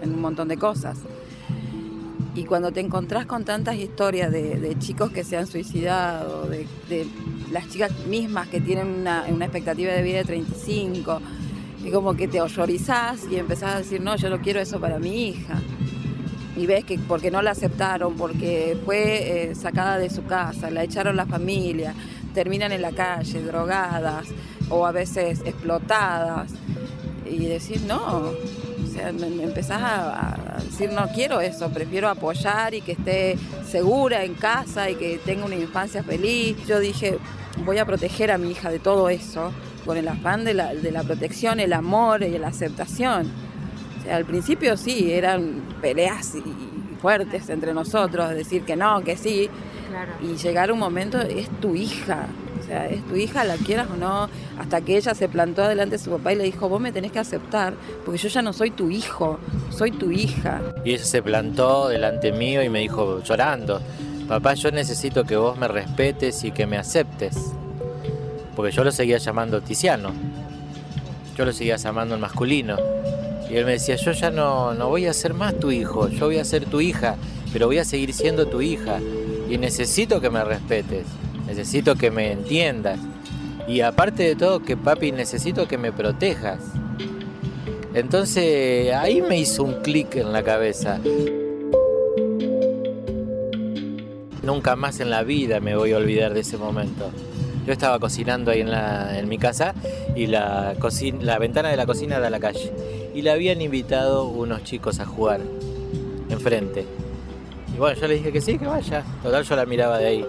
en 0.00 0.14
un 0.14 0.20
montón 0.22 0.48
de 0.48 0.56
cosas. 0.56 0.98
Y 2.34 2.44
cuando 2.44 2.72
te 2.72 2.80
encontrás 2.80 3.26
con 3.26 3.44
tantas 3.44 3.76
historias 3.76 4.32
de, 4.32 4.74
chicos 4.78 5.10
que 5.10 5.24
se 5.24 5.36
han 5.36 5.46
suicidado, 5.46 6.46
de, 6.46 6.66
las 7.50 7.68
chicas 7.68 7.92
mismas 8.06 8.48
que 8.48 8.60
tienen 8.60 9.06
una 9.28 9.44
expectativa 9.44 9.92
de 9.92 10.02
vida 10.02 10.18
de 10.18 10.24
35, 10.24 11.20
y 11.84 11.90
como 11.90 12.14
que 12.14 12.28
te 12.28 12.40
horrorizás 12.40 13.20
y 13.30 13.36
empezás 13.36 13.74
a 13.74 13.78
decir, 13.78 14.00
no, 14.00 14.16
yo 14.16 14.30
no 14.30 14.40
quiero 14.40 14.60
eso 14.60 14.80
para 14.80 14.98
mi 14.98 15.28
hija. 15.28 15.60
Y 16.56 16.66
ves 16.66 16.84
que 16.84 16.98
porque 16.98 17.30
no 17.30 17.40
la 17.40 17.52
aceptaron, 17.52 18.16
porque 18.16 18.76
fue 18.84 19.50
eh, 19.50 19.54
sacada 19.54 19.96
de 19.98 20.10
su 20.10 20.24
casa, 20.24 20.70
la 20.70 20.82
echaron 20.82 21.14
la 21.14 21.26
familia, 21.26 21.94
terminan 22.34 22.72
en 22.72 22.82
la 22.82 22.90
calle, 22.90 23.42
drogadas 23.42 24.26
o 24.68 24.84
a 24.84 24.92
veces 24.92 25.40
explotadas. 25.44 26.52
Y 27.30 27.46
decir, 27.46 27.82
no, 27.82 28.32
o 28.32 28.86
sea, 28.92 29.10
empezás 29.10 29.82
a, 29.82 30.56
a 30.56 30.62
decir, 30.62 30.90
no 30.90 31.06
quiero 31.08 31.40
eso, 31.40 31.70
prefiero 31.70 32.08
apoyar 32.08 32.74
y 32.74 32.80
que 32.80 32.92
esté 32.92 33.36
segura 33.66 34.24
en 34.24 34.34
casa 34.34 34.90
y 34.90 34.94
que 34.94 35.18
tenga 35.18 35.44
una 35.44 35.54
infancia 35.54 36.02
feliz. 36.02 36.56
Yo 36.66 36.80
dije, 36.80 37.18
voy 37.64 37.78
a 37.78 37.84
proteger 37.84 38.30
a 38.32 38.38
mi 38.38 38.50
hija 38.50 38.70
de 38.70 38.78
todo 38.78 39.10
eso, 39.10 39.52
con 39.88 39.96
el 39.96 40.06
afán 40.06 40.44
de 40.44 40.52
la, 40.52 40.74
de 40.74 40.92
la 40.92 41.02
protección, 41.02 41.60
el 41.60 41.72
amor 41.72 42.22
y 42.22 42.36
la 42.38 42.48
aceptación. 42.48 43.26
O 43.98 44.02
sea, 44.04 44.16
al 44.16 44.26
principio 44.26 44.76
sí, 44.76 45.10
eran 45.10 45.62
peleas 45.80 46.34
y- 46.34 46.38
y 46.40 46.96
fuertes 47.00 47.48
entre 47.48 47.72
nosotros, 47.72 48.28
decir 48.34 48.64
que 48.64 48.76
no, 48.76 49.00
que 49.02 49.16
sí, 49.16 49.48
y 50.20 50.36
llegar 50.36 50.70
un 50.70 50.78
momento, 50.78 51.18
es 51.22 51.48
tu 51.60 51.74
hija, 51.74 52.26
o 52.60 52.66
sea, 52.66 52.86
es 52.86 53.02
tu 53.06 53.16
hija, 53.16 53.44
la 53.44 53.56
quieras 53.56 53.88
o 53.90 53.96
no, 53.96 54.28
hasta 54.58 54.82
que 54.82 54.98
ella 54.98 55.14
se 55.14 55.26
plantó 55.26 55.62
adelante 55.62 55.96
de 55.96 56.04
su 56.04 56.10
papá 56.10 56.34
y 56.34 56.36
le 56.36 56.44
dijo, 56.44 56.68
vos 56.68 56.80
me 56.82 56.92
tenés 56.92 57.10
que 57.12 57.18
aceptar, 57.20 57.72
porque 58.04 58.18
yo 58.18 58.28
ya 58.28 58.42
no 58.42 58.52
soy 58.52 58.70
tu 58.72 58.90
hijo, 58.90 59.38
soy 59.70 59.92
tu 59.92 60.10
hija. 60.10 60.60
Y 60.84 60.92
ella 60.92 61.04
se 61.04 61.22
plantó 61.22 61.88
delante 61.88 62.30
mío 62.32 62.62
y 62.62 62.68
me 62.68 62.80
dijo 62.80 63.22
llorando, 63.22 63.80
papá, 64.28 64.52
yo 64.52 64.70
necesito 64.70 65.24
que 65.24 65.36
vos 65.36 65.56
me 65.56 65.66
respetes 65.66 66.44
y 66.44 66.50
que 66.50 66.66
me 66.66 66.76
aceptes. 66.76 67.36
Porque 68.58 68.72
yo 68.72 68.82
lo 68.82 68.90
seguía 68.90 69.18
llamando 69.18 69.60
Tiziano. 69.60 70.10
Yo 71.36 71.44
lo 71.44 71.52
seguía 71.52 71.76
llamando 71.76 72.16
en 72.16 72.20
masculino. 72.20 72.76
Y 73.48 73.54
él 73.54 73.64
me 73.64 73.70
decía, 73.70 73.94
yo 73.94 74.10
ya 74.10 74.32
no, 74.32 74.74
no 74.74 74.88
voy 74.88 75.06
a 75.06 75.12
ser 75.12 75.32
más 75.32 75.54
tu 75.54 75.70
hijo, 75.70 76.08
yo 76.08 76.26
voy 76.26 76.38
a 76.38 76.44
ser 76.44 76.64
tu 76.64 76.80
hija, 76.80 77.14
pero 77.52 77.68
voy 77.68 77.78
a 77.78 77.84
seguir 77.84 78.12
siendo 78.12 78.48
tu 78.48 78.60
hija. 78.60 78.98
Y 79.48 79.58
necesito 79.58 80.20
que 80.20 80.28
me 80.28 80.42
respetes, 80.42 81.06
necesito 81.46 81.94
que 81.94 82.10
me 82.10 82.32
entiendas. 82.32 82.98
Y 83.68 83.82
aparte 83.82 84.24
de 84.24 84.34
todo, 84.34 84.58
que 84.58 84.76
papi, 84.76 85.12
necesito 85.12 85.68
que 85.68 85.78
me 85.78 85.92
protejas. 85.92 86.58
Entonces 87.94 88.92
ahí 88.92 89.22
me 89.22 89.38
hizo 89.38 89.62
un 89.62 89.82
clic 89.82 90.16
en 90.16 90.32
la 90.32 90.42
cabeza. 90.42 90.98
Nunca 94.42 94.74
más 94.74 94.98
en 94.98 95.10
la 95.10 95.22
vida 95.22 95.60
me 95.60 95.76
voy 95.76 95.92
a 95.92 95.98
olvidar 95.98 96.34
de 96.34 96.40
ese 96.40 96.56
momento. 96.56 97.12
Yo 97.68 97.72
estaba 97.74 97.98
cocinando 97.98 98.50
ahí 98.50 98.62
en, 98.62 98.70
la- 98.70 99.18
en 99.18 99.28
mi 99.28 99.36
casa 99.36 99.74
y 100.16 100.26
la, 100.26 100.72
cocina, 100.78 101.18
la 101.20 101.38
ventana 101.38 101.68
de 101.68 101.76
la 101.76 101.84
cocina 101.84 102.18
da 102.18 102.28
a 102.28 102.30
la 102.30 102.40
calle. 102.40 102.72
Y 103.14 103.20
le 103.20 103.30
habían 103.30 103.60
invitado 103.60 104.24
unos 104.24 104.64
chicos 104.64 105.00
a 105.00 105.04
jugar 105.04 105.42
enfrente. 106.30 106.86
Y 107.74 107.78
bueno, 107.78 108.00
yo 108.00 108.08
le 108.08 108.14
dije 108.14 108.32
que 108.32 108.40
sí, 108.40 108.58
que 108.58 108.66
vaya. 108.66 109.04
Total, 109.22 109.44
yo 109.44 109.54
la 109.54 109.66
miraba 109.66 109.98
de 109.98 110.06
ahí. 110.06 110.26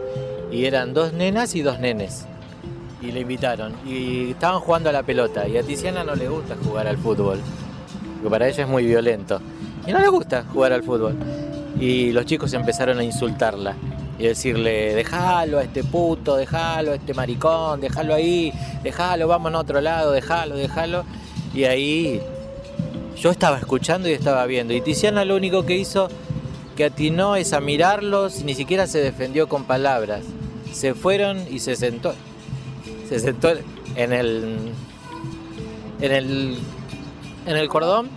Y 0.52 0.66
eran 0.66 0.94
dos 0.94 1.14
nenas 1.14 1.56
y 1.56 1.62
dos 1.62 1.80
nenes. 1.80 2.26
Y 3.02 3.14
le 3.14 3.22
invitaron. 3.22 3.72
Y 3.88 4.32
estaban 4.32 4.60
jugando 4.60 4.90
a 4.90 4.92
la 4.92 5.04
pelota. 5.04 5.48
Y 5.48 5.56
a 5.56 5.64
Tiziana 5.64 6.04
no 6.04 6.16
le 6.16 6.28
gusta 6.28 6.58
jugar 6.62 6.88
al 6.88 6.98
fútbol. 6.98 7.40
Porque 8.16 8.30
para 8.30 8.50
ella 8.50 8.64
es 8.66 8.70
muy 8.70 8.86
violento. 8.86 9.40
Y 9.88 9.94
no 9.94 10.00
le 10.00 10.10
gusta 10.10 10.44
jugar 10.52 10.74
al 10.74 10.84
fútbol. 10.84 11.16
Y 11.80 12.12
los 12.12 12.26
chicos 12.26 12.52
empezaron 12.52 13.00
a 13.00 13.04
insultarla. 13.06 13.76
Y 14.20 14.24
decirle, 14.24 14.96
déjalo 14.96 15.60
a 15.60 15.64
este 15.64 15.84
puto, 15.84 16.36
déjalo 16.36 16.92
a 16.92 16.96
este 16.96 17.14
maricón, 17.14 17.80
déjalo 17.80 18.14
ahí, 18.14 18.54
déjalo, 18.84 19.28
vamos 19.28 19.54
a 19.54 19.60
otro 19.60 19.80
lado, 19.80 20.12
déjalo, 20.12 20.58
déjalo. 20.58 21.06
Y 21.54 21.64
ahí 21.64 22.22
yo 23.18 23.32
estaba 23.32 23.58
escuchando 23.58 24.10
y 24.10 24.12
estaba 24.12 24.46
viendo. 24.46 24.74
Y 24.74 24.82
Tiziana 24.82 25.26
lo 25.26 25.36
único 25.36 25.66
que 25.66 25.78
hizo 25.78 26.10
que 26.76 26.86
atinó 26.86 27.36
es 27.36 27.52
a 27.54 27.60
mirarlos, 27.60 28.44
ni 28.44 28.56
siquiera 28.56 28.88
se 28.88 29.00
defendió 29.00 29.50
con 29.50 29.66
palabras. 29.66 30.24
Se 30.72 30.94
fueron 30.94 31.46
y 31.52 31.60
se 31.60 31.76
sentó. 31.76 32.14
Se 33.10 33.20
sentó 33.20 33.50
en 33.96 34.14
el. 34.14 34.74
en 36.00 36.12
el. 36.12 36.58
en 37.46 37.58
el 37.58 37.68
cordón 37.68 38.10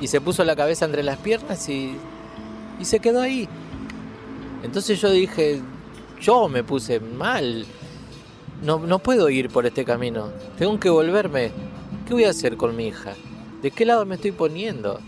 y 0.00 0.08
se 0.08 0.20
puso 0.20 0.44
la 0.44 0.56
cabeza 0.56 0.84
entre 0.84 1.02
las 1.02 1.18
piernas 1.18 1.68
y. 1.68 1.96
y 2.80 2.84
se 2.84 2.98
quedó 2.98 3.22
ahí. 3.22 3.48
Entonces 4.62 5.00
yo 5.00 5.10
dije, 5.10 5.60
yo 6.20 6.48
me 6.48 6.64
puse 6.64 7.00
mal. 7.00 7.64
No, 8.62 8.78
no 8.78 8.98
puedo 8.98 9.28
ir 9.30 9.50
por 9.50 9.66
este 9.66 9.84
camino. 9.84 10.30
Tengo 10.58 10.78
que 10.80 10.90
volverme. 10.90 11.52
¿Qué 12.06 12.14
voy 12.14 12.24
a 12.24 12.30
hacer 12.30 12.56
con 12.56 12.74
mi 12.74 12.88
hija? 12.88 13.14
¿De 13.62 13.70
qué 13.70 13.84
lado 13.84 14.04
me 14.04 14.16
estoy 14.16 14.32
poniendo? 14.32 15.00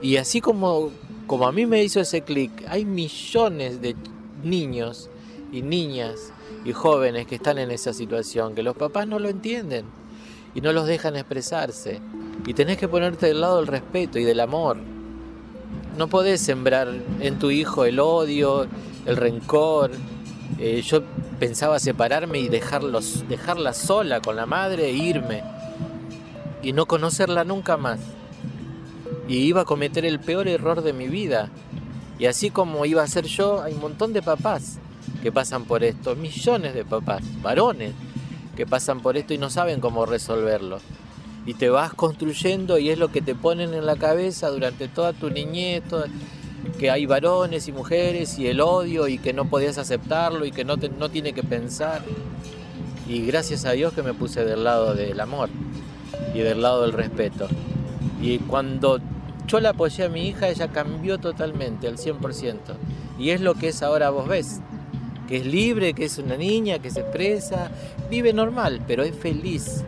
Y 0.00 0.16
así 0.16 0.40
como, 0.40 0.90
como 1.26 1.46
a 1.46 1.52
mí 1.52 1.66
me 1.66 1.82
hizo 1.82 2.00
ese 2.00 2.22
clic, 2.22 2.50
hay 2.68 2.84
millones 2.84 3.80
de 3.80 3.96
niños 4.42 5.10
y 5.52 5.62
niñas 5.62 6.32
y 6.64 6.72
jóvenes 6.72 7.26
que 7.26 7.36
están 7.36 7.58
en 7.58 7.70
esa 7.70 7.92
situación, 7.92 8.54
que 8.54 8.62
los 8.62 8.76
papás 8.76 9.06
no 9.06 9.18
lo 9.18 9.28
entienden 9.28 9.84
y 10.54 10.60
no 10.60 10.72
los 10.72 10.86
dejan 10.86 11.16
expresarse. 11.16 12.00
Y 12.46 12.54
tenés 12.54 12.78
que 12.78 12.88
ponerte 12.88 13.26
del 13.26 13.40
lado 13.40 13.58
del 13.58 13.66
respeto 13.66 14.18
y 14.18 14.24
del 14.24 14.40
amor. 14.40 14.78
No 15.96 16.08
podés 16.08 16.40
sembrar 16.40 16.88
en 17.20 17.38
tu 17.38 17.50
hijo 17.50 17.84
el 17.84 18.00
odio, 18.00 18.66
el 19.04 19.16
rencor. 19.16 19.90
Eh, 20.58 20.82
yo 20.82 21.02
pensaba 21.38 21.78
separarme 21.78 22.38
y 22.38 22.48
dejarlos, 22.48 23.28
dejarla 23.28 23.74
sola 23.74 24.20
con 24.20 24.36
la 24.36 24.46
madre 24.46 24.86
e 24.86 24.92
irme. 24.92 25.42
Y 26.62 26.72
no 26.72 26.86
conocerla 26.86 27.44
nunca 27.44 27.76
más. 27.76 28.00
Y 29.28 29.38
iba 29.38 29.62
a 29.62 29.64
cometer 29.64 30.04
el 30.04 30.18
peor 30.18 30.48
error 30.48 30.82
de 30.82 30.92
mi 30.92 31.08
vida. 31.08 31.50
Y 32.18 32.26
así 32.26 32.50
como 32.50 32.86
iba 32.86 33.02
a 33.02 33.06
ser 33.06 33.26
yo, 33.26 33.62
hay 33.62 33.74
un 33.74 33.80
montón 33.80 34.12
de 34.12 34.22
papás 34.22 34.78
que 35.22 35.32
pasan 35.32 35.64
por 35.64 35.84
esto, 35.84 36.16
millones 36.16 36.74
de 36.74 36.84
papás, 36.84 37.22
varones, 37.42 37.94
que 38.56 38.66
pasan 38.66 39.00
por 39.00 39.16
esto 39.16 39.34
y 39.34 39.38
no 39.38 39.50
saben 39.50 39.80
cómo 39.80 40.06
resolverlo. 40.06 40.80
Y 41.46 41.54
te 41.54 41.68
vas 41.68 41.92
construyendo 41.94 42.78
y 42.78 42.90
es 42.90 42.98
lo 42.98 43.08
que 43.08 43.20
te 43.20 43.34
ponen 43.34 43.74
en 43.74 43.86
la 43.86 43.96
cabeza 43.96 44.48
durante 44.48 44.88
toda 44.88 45.12
tu 45.12 45.30
niñez, 45.30 45.82
que 46.78 46.90
hay 46.90 47.06
varones 47.06 47.66
y 47.66 47.72
mujeres 47.72 48.38
y 48.38 48.46
el 48.46 48.60
odio 48.60 49.08
y 49.08 49.18
que 49.18 49.32
no 49.32 49.46
podías 49.46 49.78
aceptarlo 49.78 50.44
y 50.44 50.52
que 50.52 50.64
no, 50.64 50.76
no 50.76 51.08
tiene 51.08 51.32
que 51.32 51.42
pensar. 51.42 52.02
Y 53.08 53.26
gracias 53.26 53.64
a 53.64 53.72
Dios 53.72 53.92
que 53.92 54.02
me 54.02 54.14
puse 54.14 54.44
del 54.44 54.62
lado 54.62 54.94
del 54.94 55.18
amor 55.18 55.50
y 56.34 56.38
del 56.38 56.62
lado 56.62 56.82
del 56.82 56.92
respeto. 56.92 57.48
Y 58.20 58.38
cuando 58.38 59.00
yo 59.48 59.58
la 59.58 59.70
apoyé 59.70 60.04
a 60.04 60.08
mi 60.08 60.28
hija, 60.28 60.48
ella 60.48 60.68
cambió 60.68 61.18
totalmente, 61.18 61.88
al 61.88 61.98
100%. 61.98 62.58
Y 63.18 63.30
es 63.30 63.40
lo 63.40 63.54
que 63.54 63.68
es 63.68 63.82
ahora 63.82 64.10
vos 64.10 64.28
ves 64.28 64.60
que 65.32 65.38
es 65.38 65.46
libre, 65.46 65.94
que 65.94 66.04
es 66.04 66.18
una 66.18 66.36
niña, 66.36 66.78
que 66.78 66.90
se 66.90 67.00
expresa, 67.00 67.70
vive 68.10 68.34
normal, 68.34 68.82
pero 68.86 69.02
es 69.02 69.16
feliz. 69.16 69.82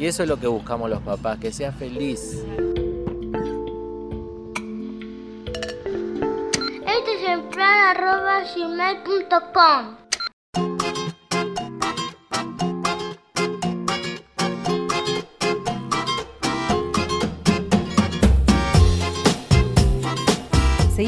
Y 0.00 0.06
eso 0.06 0.22
es 0.22 0.28
lo 0.30 0.40
que 0.40 0.46
buscamos 0.46 0.88
los 0.88 1.02
papás, 1.02 1.38
que 1.38 1.52
sea 1.52 1.72
feliz. 1.72 2.32
Este. 2.32 2.70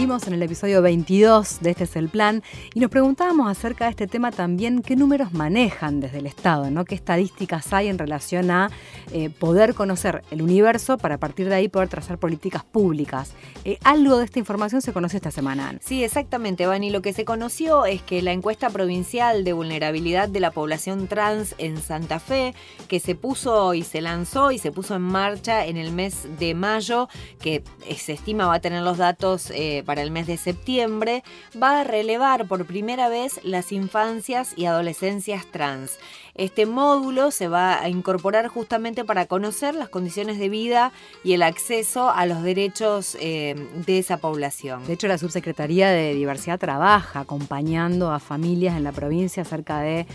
En 0.03 0.33
el 0.33 0.43
episodio 0.43 0.83
22 0.83 1.61
de 1.61 1.71
Este 1.71 1.85
es 1.85 1.95
el 1.95 2.09
Plan 2.09 2.43
y 2.75 2.81
nos 2.81 2.91
preguntábamos 2.91 3.49
acerca 3.49 3.85
de 3.85 3.93
este 3.93 4.09
tema 4.09 4.33
también 4.33 4.83
qué 4.83 4.97
números 4.97 5.33
manejan 5.33 6.01
desde 6.01 6.19
el 6.19 6.27
Estado, 6.27 6.73
¿no? 6.73 6.85
qué 6.85 6.97
estadísticas 6.97 7.73
hay 7.73 7.87
en 7.87 7.99
relación 7.99 8.51
a 8.51 8.69
eh, 9.13 9.31
poder 9.31 9.75
conocer 9.75 10.25
el 10.33 10.43
universo 10.43 10.99
para 10.99 11.15
a 11.15 11.19
partir 11.19 11.49
de 11.49 11.55
ahí 11.55 11.69
poder 11.69 11.89
trazar 11.89 12.19
políticas 12.19 12.65
públicas. 12.65 13.31
Eh, 13.65 13.79
algo 13.85 14.19
de 14.19 14.25
esta 14.25 14.41
información 14.41 14.83
se 14.83 14.93
conoció 14.93 15.19
esta 15.19 15.31
semana. 15.31 15.79
Sí, 15.81 16.03
exactamente, 16.03 16.67
Vani. 16.67 16.91
Lo 16.91 17.01
que 17.01 17.13
se 17.13 17.25
conoció 17.25 17.87
es 17.87 18.03
que 18.03 18.23
la 18.23 18.33
encuesta 18.33 18.71
provincial 18.71 19.45
de 19.45 19.53
vulnerabilidad 19.53 20.29
de 20.29 20.41
la 20.41 20.51
población 20.51 21.07
trans 21.07 21.55
en 21.59 21.81
Santa 21.81 22.19
Fe, 22.19 22.57
que 22.89 22.99
se 22.99 23.15
puso 23.15 23.73
y 23.73 23.83
se 23.83 24.01
lanzó 24.01 24.51
y 24.51 24.59
se 24.59 24.73
puso 24.73 24.97
en 24.97 25.03
marcha 25.03 25.65
en 25.65 25.77
el 25.77 25.93
mes 25.93 26.27
de 26.41 26.55
mayo, 26.55 27.09
que 27.41 27.63
se 27.97 28.15
estima 28.15 28.47
va 28.47 28.55
a 28.55 28.61
tener 28.61 28.83
los 28.83 28.99
datos 28.99 29.51
eh, 29.51 29.85
para 29.93 30.01
el 30.01 30.11
mes 30.11 30.27
de 30.27 30.39
septiembre, 30.39 31.23
va 31.63 31.81
a 31.81 31.85
relevar 31.85 32.49
por 32.49 32.65
primera 32.65 33.11
vez 33.11 33.41
las 33.45 33.73
infancias 33.73 34.55
y 34.57 34.65
adolescencias 34.65 35.45
trans. 35.51 35.99
Este 36.35 36.65
módulo 36.65 37.31
se 37.31 37.47
va 37.47 37.83
a 37.83 37.91
incorporar 37.91 38.49
justamente 38.49 39.05
para 39.05 39.27
conocer 39.27 39.75
las 39.75 39.91
condiciones 39.91 40.39
de 40.39 40.49
vida 40.49 40.91
y 41.23 41.35
el 41.35 41.43
acceso 41.43 42.09
a 42.09 42.25
los 42.25 42.43
derechos 42.43 43.19
eh, 43.21 43.69
de 43.85 43.99
esa 43.99 44.17
población. 44.17 44.87
De 44.87 44.95
hecho, 44.95 45.09
la 45.09 45.19
Subsecretaría 45.19 45.91
de 45.91 46.15
Diversidad 46.15 46.59
trabaja 46.59 47.21
acompañando 47.21 48.13
a 48.13 48.19
familias 48.19 48.79
en 48.79 48.85
la 48.85 48.93
provincia, 48.93 49.45
cerca 49.45 49.81
de 49.81 50.07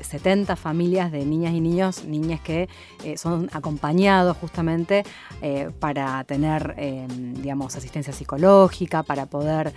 70 0.00 0.54
eh, 0.54 0.56
familias 0.56 1.12
de 1.12 1.26
niñas 1.26 1.52
y 1.52 1.60
niños, 1.60 2.04
niñas 2.04 2.40
que 2.40 2.70
eh, 3.04 3.18
son 3.18 3.50
acompañados 3.52 4.36
justamente 4.38 5.04
para 5.78 6.24
tener, 6.24 6.74
digamos, 7.34 7.76
asistencia 7.76 8.12
psicológica, 8.12 9.02
para 9.02 9.26
poder 9.26 9.72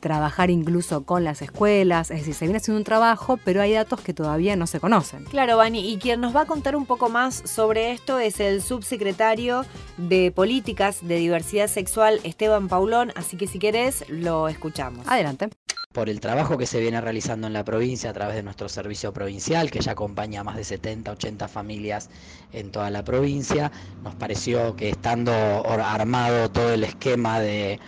trabajar 0.00 0.50
incluso 0.50 1.04
con 1.04 1.24
las 1.24 1.40
escuelas. 1.42 2.10
Es 2.10 2.18
decir, 2.18 2.34
se 2.34 2.44
viene 2.46 2.58
haciendo 2.58 2.78
un 2.78 2.84
trabajo, 2.84 3.38
pero 3.44 3.62
hay 3.62 3.72
datos 3.72 4.00
que 4.00 4.12
todavía 4.12 4.56
no 4.56 4.66
se 4.66 4.80
conocen. 4.80 5.24
Claro, 5.36 5.58
Vani, 5.58 5.92
y 5.92 5.98
quien 5.98 6.22
nos 6.22 6.34
va 6.34 6.40
a 6.40 6.46
contar 6.46 6.76
un 6.76 6.86
poco 6.86 7.10
más 7.10 7.42
sobre 7.44 7.90
esto 7.90 8.18
es 8.18 8.40
el 8.40 8.62
subsecretario 8.62 9.66
de 9.98 10.32
Políticas 10.32 11.06
de 11.06 11.16
Diversidad 11.16 11.66
Sexual, 11.66 12.20
Esteban 12.24 12.68
Paulón, 12.68 13.12
así 13.16 13.36
que 13.36 13.46
si 13.46 13.58
querés, 13.58 14.08
lo 14.08 14.48
escuchamos. 14.48 15.06
Adelante 15.06 15.50
por 15.92 16.08
el 16.08 16.20
trabajo 16.20 16.56
que 16.56 16.64
se 16.64 16.80
viene 16.80 17.02
realizando 17.02 17.46
en 17.46 17.52
la 17.52 17.64
provincia 17.64 18.08
a 18.08 18.12
través 18.14 18.36
de 18.36 18.42
nuestro 18.42 18.70
servicio 18.70 19.12
provincial, 19.12 19.70
que 19.70 19.80
ya 19.80 19.92
acompaña 19.92 20.40
a 20.40 20.44
más 20.44 20.56
de 20.56 20.64
70, 20.64 21.12
80 21.12 21.48
familias 21.48 22.08
en 22.54 22.70
toda 22.70 22.88
la 22.90 23.04
provincia. 23.04 23.70
Nos 24.02 24.14
pareció 24.14 24.74
que 24.74 24.88
estando 24.88 25.32
armado 25.32 26.50
todo 26.50 26.72
el 26.72 26.84
esquema 26.84 27.40
de, 27.40 27.78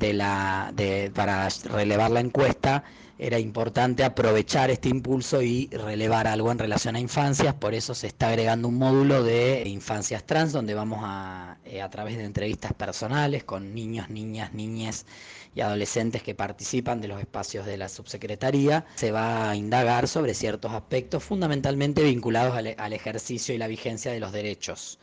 la, 0.00 0.72
para 1.14 1.48
relevar 1.64 2.12
la 2.12 2.20
encuesta, 2.20 2.84
era 3.18 3.38
importante 3.38 4.04
aprovechar 4.04 4.70
este 4.70 4.88
impulso 4.90 5.40
y 5.40 5.68
relevar 5.68 6.26
algo 6.26 6.52
en 6.52 6.58
relación 6.58 6.96
a 6.96 7.00
infancias, 7.00 7.54
por 7.54 7.74
eso 7.74 7.94
se 7.94 8.08
está 8.08 8.28
agregando 8.28 8.68
un 8.68 8.76
módulo 8.76 9.22
de 9.22 9.62
infancias 9.66 10.24
trans 10.24 10.52
donde 10.52 10.74
vamos 10.74 11.00
a, 11.02 11.56
eh, 11.64 11.80
a 11.80 11.88
través 11.88 12.18
de 12.18 12.24
entrevistas 12.24 12.74
personales 12.74 13.44
con 13.44 13.74
niños, 13.74 14.10
niñas, 14.10 14.52
niñas 14.52 15.06
y 15.54 15.62
adolescentes 15.62 16.22
que 16.22 16.34
participan 16.34 17.00
de 17.00 17.08
los 17.08 17.18
espacios 17.18 17.64
de 17.64 17.78
la 17.78 17.88
subsecretaría, 17.88 18.84
se 18.96 19.12
va 19.12 19.50
a 19.50 19.56
indagar 19.56 20.08
sobre 20.08 20.34
ciertos 20.34 20.72
aspectos 20.72 21.24
fundamentalmente 21.24 22.02
vinculados 22.02 22.54
al 22.54 22.92
ejercicio 22.92 23.54
y 23.54 23.58
la 23.58 23.66
vigencia 23.66 24.12
de 24.12 24.20
los 24.20 24.32
derechos 24.32 24.98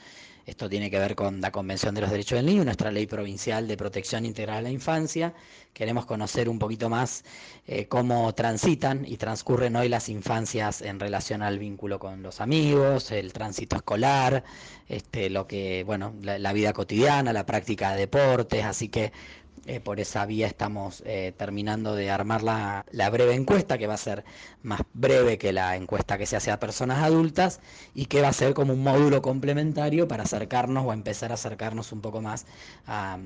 esto 0.46 0.70
tiene 0.70 0.92
que 0.92 1.00
ver 1.00 1.16
con 1.16 1.40
la 1.40 1.52
Convención 1.52 1.96
de 1.96 2.02
los 2.02 2.12
Derechos 2.12 2.38
del 2.38 2.46
Niño, 2.46 2.66
nuestra 2.66 2.92
ley 2.92 3.08
provincial 3.08 3.68
de 3.68 3.78
protección 3.78 4.26
integral 4.26 4.58
a 4.58 4.62
la 4.64 4.70
infancia. 4.70 5.34
Queremos 5.74 6.06
conocer 6.06 6.50
un 6.50 6.60
poquito 6.60 6.90
más 6.90 7.24
eh, 7.66 7.88
cómo 7.88 8.34
transitan 8.36 9.06
y 9.08 9.16
transcurren 9.18 9.76
hoy 9.78 9.88
las 9.88 10.10
infancias 10.10 10.82
en 10.82 11.00
relación 11.00 11.42
al 11.42 11.60
vínculo 11.60 11.98
con 11.98 12.22
los 12.22 12.42
amigos, 12.42 13.12
el 13.12 13.32
tránsito 13.32 13.78
escolar, 13.78 14.44
este, 14.90 15.30
lo 15.30 15.48
que, 15.48 15.84
bueno, 15.86 16.14
la 16.22 16.54
vida 16.54 16.74
cotidiana, 16.74 17.32
la 17.32 17.46
práctica 17.46 17.92
de 17.92 18.00
deportes. 18.00 18.66
Así 18.66 18.90
que 18.90 19.14
eh, 19.66 19.80
por 19.80 20.00
esa 20.00 20.26
vía 20.26 20.48
estamos 20.48 21.04
eh, 21.06 21.34
terminando 21.38 21.96
de 21.96 22.12
armar 22.12 22.44
la, 22.44 22.86
breve 23.12 23.34
encuesta, 23.34 23.78
que 23.78 23.88
va 23.88 23.94
a 23.94 23.98
ser 23.98 24.26
más 24.62 24.82
breve 24.94 25.38
que 25.38 25.54
la 25.54 25.76
encuesta 25.78 26.18
que 26.18 26.26
se 26.26 26.36
hace 26.36 26.52
a 26.52 26.60
personas 26.60 27.02
adultas 27.04 27.62
y 27.94 28.08
que 28.08 28.22
va 28.22 28.28
a 28.30 28.34
ser 28.34 28.54
como 28.54 28.74
un 28.74 28.84
módulo 28.84 29.22
complementario 29.22 30.08
para 30.08 30.24
acercarnos 30.24 30.86
o 30.86 30.94
empezar 30.94 31.32
a 31.32 31.36
acercarnos 31.36 31.92
un 31.94 32.02
poco 32.02 32.22
más 32.22 32.46
a, 32.86 33.18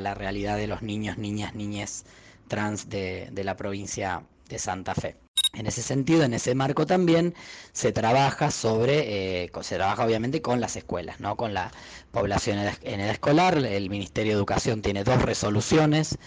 la 0.00 0.14
realidad 0.14 0.56
de 0.56 0.68
los 0.68 0.82
niños, 0.82 1.18
niñas, 1.18 1.54
niñes 1.54 2.04
trans 2.48 2.88
de, 2.88 3.28
de 3.32 3.44
la 3.44 3.56
provincia 3.56 4.24
de 4.48 4.58
Santa 4.58 4.94
Fe. 4.94 5.16
En 5.54 5.66
ese 5.66 5.82
sentido, 5.82 6.22
en 6.24 6.32
ese 6.32 6.54
marco 6.54 6.86
también 6.86 7.34
se 7.72 7.92
trabaja 7.92 8.50
sobre, 8.50 9.44
eh, 9.44 9.52
se 9.60 9.76
trabaja 9.76 10.06
obviamente 10.06 10.40
con 10.40 10.60
las 10.62 10.76
escuelas, 10.76 11.20
¿no? 11.20 11.36
con 11.36 11.52
la 11.52 11.70
población 12.12 12.58
en 12.58 13.00
edad 13.00 13.10
escolar. 13.10 13.58
El 13.58 13.90
Ministerio 13.90 14.32
de 14.32 14.36
Educación 14.36 14.82
tiene 14.82 15.02
dos 15.02 15.20
resoluciones. 15.22 16.18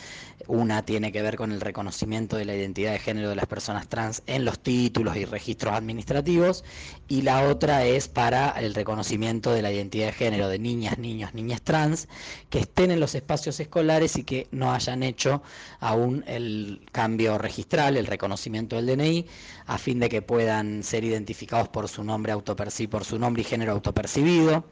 Una 0.48 0.84
tiene 0.84 1.12
que 1.12 1.22
ver 1.22 1.38
con 1.38 1.52
el 1.52 1.62
reconocimiento 1.62 2.36
de 2.36 2.46
la 2.46 2.56
identidad 2.56 2.92
de 2.92 3.00
género 3.00 3.30
de 3.30 3.36
las 3.36 3.46
personas 3.46 3.88
trans 3.88 4.22
en 4.28 4.44
los 4.44 4.60
títulos 4.60 5.16
y 5.16 5.26
registros 5.26 5.74
administrativos 5.74 6.66
y 7.08 7.22
la 7.22 7.44
otra 7.48 7.86
es 7.86 8.08
para 8.08 8.50
el 8.50 8.74
reconocimiento 8.76 9.52
de 9.52 9.62
la 9.62 9.72
identidad 9.72 10.08
de 10.08 10.12
género 10.12 10.50
de 10.50 10.60
niñas, 10.60 10.98
niños, 10.98 11.34
niñas 11.34 11.62
trans 11.62 12.08
que 12.50 12.60
estén 12.60 12.92
en 12.92 13.00
los 13.00 13.16
espacios 13.16 13.60
escolares 13.60 14.18
y 14.18 14.24
que 14.24 14.48
no 14.52 14.74
hayan 14.74 15.04
hecho 15.04 15.42
aún 15.80 16.24
el 16.28 16.82
cambio 16.92 17.38
registral, 17.38 17.96
el 17.96 18.08
reconocimiento 18.08 18.76
del 18.76 18.88
DNI 18.88 19.26
a 19.68 19.78
fin 19.78 20.00
de 20.00 20.10
que 20.10 20.22
puedan 20.22 20.84
ser 20.84 21.04
identificados 21.04 21.70
por 21.70 21.88
su 21.88 22.04
nombre 22.04 22.32
autopercibido, 22.32 22.92
por 22.92 23.06
su 23.06 23.18
nombre 23.18 23.42
y 23.42 23.46
género 23.46 23.72
autopercibido, 23.72 24.66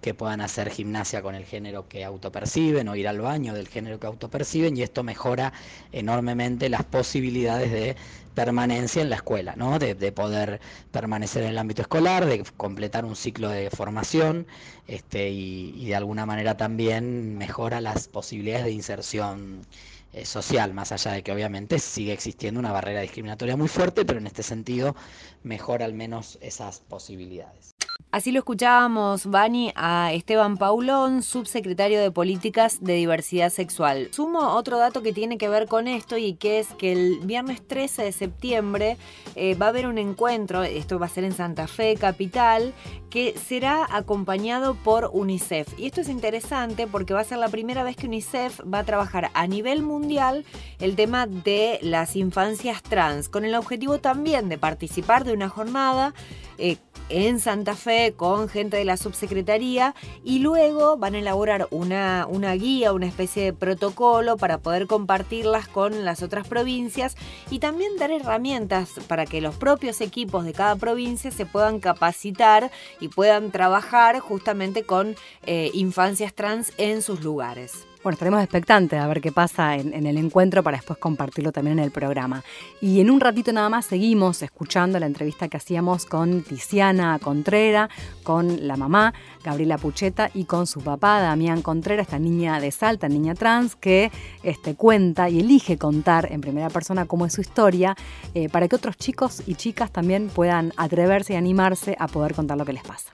que 0.00 0.14
puedan 0.14 0.40
hacer 0.40 0.70
gimnasia 0.70 1.22
con 1.22 1.34
el 1.34 1.44
género 1.44 1.88
que 1.88 2.04
autoperciben 2.04 2.88
o 2.88 2.96
ir 2.96 3.08
al 3.08 3.20
baño 3.20 3.54
del 3.54 3.68
género 3.68 4.00
que 4.00 4.06
autoperciben 4.06 4.76
y 4.76 4.82
esto 4.82 5.02
mejora 5.02 5.52
enormemente 5.92 6.68
las 6.68 6.84
posibilidades 6.84 7.70
de 7.70 7.96
permanencia 8.34 9.02
en 9.02 9.10
la 9.10 9.16
escuela, 9.16 9.54
¿no? 9.56 9.78
de, 9.78 9.94
poder 10.12 10.60
permanecer 10.92 11.42
en 11.42 11.50
el 11.50 11.58
ámbito 11.58 11.82
escolar, 11.82 12.26
de 12.26 12.42
completar 12.56 13.04
un 13.04 13.16
ciclo 13.16 13.48
de 13.48 13.70
formación 13.70 14.46
este, 14.86 15.30
y, 15.30 15.86
de 15.86 15.94
alguna 15.94 16.26
manera 16.26 16.56
también 16.56 17.36
mejora 17.36 17.80
las 17.80 18.08
posibilidades 18.08 18.64
de 18.64 18.72
inserción 18.72 19.66
eh, 20.12 20.24
social, 20.24 20.72
más 20.74 20.92
allá 20.92 21.12
de 21.12 21.22
que 21.22 21.32
obviamente 21.32 21.78
sigue 21.78 22.12
existiendo 22.12 22.60
una 22.60 22.72
barrera 22.72 23.00
discriminatoria 23.00 23.56
muy 23.56 23.68
fuerte, 23.68 24.04
pero 24.04 24.18
en 24.18 24.26
este 24.26 24.42
sentido 24.42 24.96
mejora 25.42 25.84
al 25.84 25.94
menos 25.94 26.38
esas 26.40 26.80
posibilidades. 26.80 27.74
Así 28.12 28.32
lo 28.32 28.40
escuchábamos, 28.40 29.26
Vani, 29.26 29.72
a 29.76 30.12
Esteban 30.12 30.56
Paulón, 30.56 31.22
subsecretario 31.22 32.00
de 32.00 32.10
Políticas 32.10 32.82
de 32.82 32.94
Diversidad 32.94 33.50
Sexual. 33.50 34.08
Sumo 34.10 34.56
otro 34.56 34.78
dato 34.78 35.00
que 35.00 35.12
tiene 35.12 35.38
que 35.38 35.48
ver 35.48 35.68
con 35.68 35.86
esto 35.86 36.16
y 36.16 36.34
que 36.34 36.58
es 36.58 36.66
que 36.74 36.90
el 36.90 37.20
viernes 37.20 37.64
13 37.64 38.02
de 38.02 38.10
septiembre 38.10 38.96
eh, 39.36 39.54
va 39.54 39.66
a 39.66 39.68
haber 39.68 39.86
un 39.86 39.96
encuentro, 39.96 40.64
esto 40.64 40.98
va 40.98 41.06
a 41.06 41.08
ser 41.08 41.22
en 41.22 41.30
Santa 41.30 41.68
Fe, 41.68 41.94
capital, 41.94 42.74
que 43.10 43.38
será 43.38 43.86
acompañado 43.88 44.74
por 44.74 45.10
UNICEF. 45.12 45.78
Y 45.78 45.86
esto 45.86 46.00
es 46.00 46.08
interesante 46.08 46.88
porque 46.88 47.14
va 47.14 47.20
a 47.20 47.24
ser 47.24 47.38
la 47.38 47.48
primera 47.48 47.84
vez 47.84 47.94
que 47.94 48.08
UNICEF 48.08 48.60
va 48.62 48.80
a 48.80 48.84
trabajar 48.84 49.30
a 49.34 49.46
nivel 49.46 49.84
mundial 49.84 50.44
el 50.80 50.96
tema 50.96 51.28
de 51.28 51.78
las 51.80 52.16
infancias 52.16 52.82
trans, 52.82 53.28
con 53.28 53.44
el 53.44 53.54
objetivo 53.54 53.98
también 53.98 54.48
de 54.48 54.58
participar 54.58 55.22
de 55.22 55.32
una 55.32 55.48
jornada 55.48 56.12
eh, 56.60 56.76
en 57.08 57.40
Santa 57.40 57.74
Fe 57.74 58.14
con 58.16 58.48
gente 58.48 58.76
de 58.76 58.84
la 58.84 58.96
subsecretaría 58.96 59.94
y 60.22 60.38
luego 60.38 60.96
van 60.96 61.14
a 61.14 61.18
elaborar 61.18 61.66
una, 61.70 62.26
una 62.28 62.52
guía, 62.54 62.92
una 62.92 63.06
especie 63.06 63.44
de 63.44 63.52
protocolo 63.52 64.36
para 64.36 64.58
poder 64.58 64.86
compartirlas 64.86 65.66
con 65.66 66.04
las 66.04 66.22
otras 66.22 66.46
provincias 66.46 67.16
y 67.50 67.58
también 67.58 67.96
dar 67.96 68.12
herramientas 68.12 68.90
para 69.08 69.26
que 69.26 69.40
los 69.40 69.56
propios 69.56 70.00
equipos 70.00 70.44
de 70.44 70.52
cada 70.52 70.76
provincia 70.76 71.30
se 71.30 71.46
puedan 71.46 71.80
capacitar 71.80 72.70
y 73.00 73.08
puedan 73.08 73.50
trabajar 73.50 74.20
justamente 74.20 74.84
con 74.84 75.16
eh, 75.46 75.70
infancias 75.74 76.32
trans 76.32 76.72
en 76.76 77.02
sus 77.02 77.22
lugares. 77.22 77.89
Bueno, 78.02 78.14
estaremos 78.14 78.42
expectantes 78.42 78.98
a 78.98 79.06
ver 79.08 79.20
qué 79.20 79.30
pasa 79.30 79.76
en, 79.76 80.06
el 80.06 80.16
encuentro 80.16 80.62
para 80.62 80.78
después 80.78 80.98
compartirlo 80.98 81.52
también 81.52 81.78
en 81.78 81.84
el 81.84 81.90
programa. 81.90 82.42
Y 82.80 83.00
en 83.00 83.10
un 83.10 83.20
ratito 83.20 83.52
nada 83.52 83.68
más 83.68 83.84
seguimos 83.84 84.40
escuchando 84.40 84.98
la 84.98 85.04
entrevista 85.04 85.48
que 85.48 85.58
hacíamos 85.58 86.06
con 86.06 86.42
Tiziana 86.42 87.18
Contrera, 87.18 87.90
con 88.22 88.66
la 88.66 88.78
mamá 88.78 89.12
Gabriela 89.44 89.76
Pucheta 89.76 90.30
y 90.32 90.44
con 90.44 90.66
su 90.66 90.80
papá 90.80 91.20
Damián 91.20 91.60
Contrera, 91.60 92.00
esta 92.00 92.18
niña 92.18 92.58
de 92.58 92.70
Salta, 92.70 93.06
niña 93.06 93.34
trans, 93.34 93.76
que 93.76 94.10
este, 94.42 94.76
cuenta 94.76 95.28
y 95.28 95.40
elige 95.40 95.76
contar 95.76 96.32
en 96.32 96.40
primera 96.40 96.70
persona 96.70 97.04
cómo 97.04 97.26
es 97.26 97.34
su 97.34 97.42
historia 97.42 97.94
eh, 98.32 98.48
para 98.48 98.66
que 98.66 98.76
otros 98.76 98.96
chicos 98.96 99.42
y 99.46 99.56
chicas 99.56 99.92
también 99.92 100.30
puedan 100.30 100.72
atreverse 100.78 101.34
y 101.34 101.36
animarse 101.36 101.96
a 101.98 102.08
poder 102.08 102.34
contar 102.34 102.56
lo 102.56 102.64
que 102.64 102.72
les 102.72 102.82
pasa. 102.82 103.12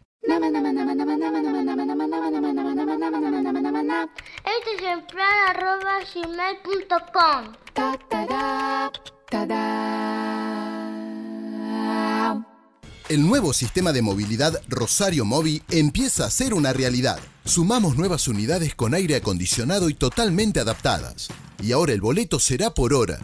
Este 3.89 4.75
es 4.77 4.83
el 4.83 5.05
plan 5.07 5.49
arroba 5.49 6.01
gmail.com. 6.13 7.53
El 13.09 13.25
nuevo 13.25 13.53
sistema 13.53 13.93
de 13.93 14.03
movilidad 14.03 14.61
Rosario 14.69 15.25
Móvil 15.25 15.63
empieza 15.71 16.25
a 16.25 16.31
ser 16.31 16.53
una 16.53 16.73
realidad. 16.73 17.21
Sumamos 17.45 17.97
nuevas 17.97 18.27
unidades 18.27 18.75
con 18.75 18.93
aire 18.93 19.15
acondicionado 19.15 19.89
y 19.89 19.95
totalmente 19.95 20.59
adaptadas. 20.59 21.29
Y 21.63 21.71
ahora 21.71 21.93
el 21.93 22.01
boleto 22.01 22.41
será 22.41 22.71
por 22.71 22.93
hora. 22.93 23.21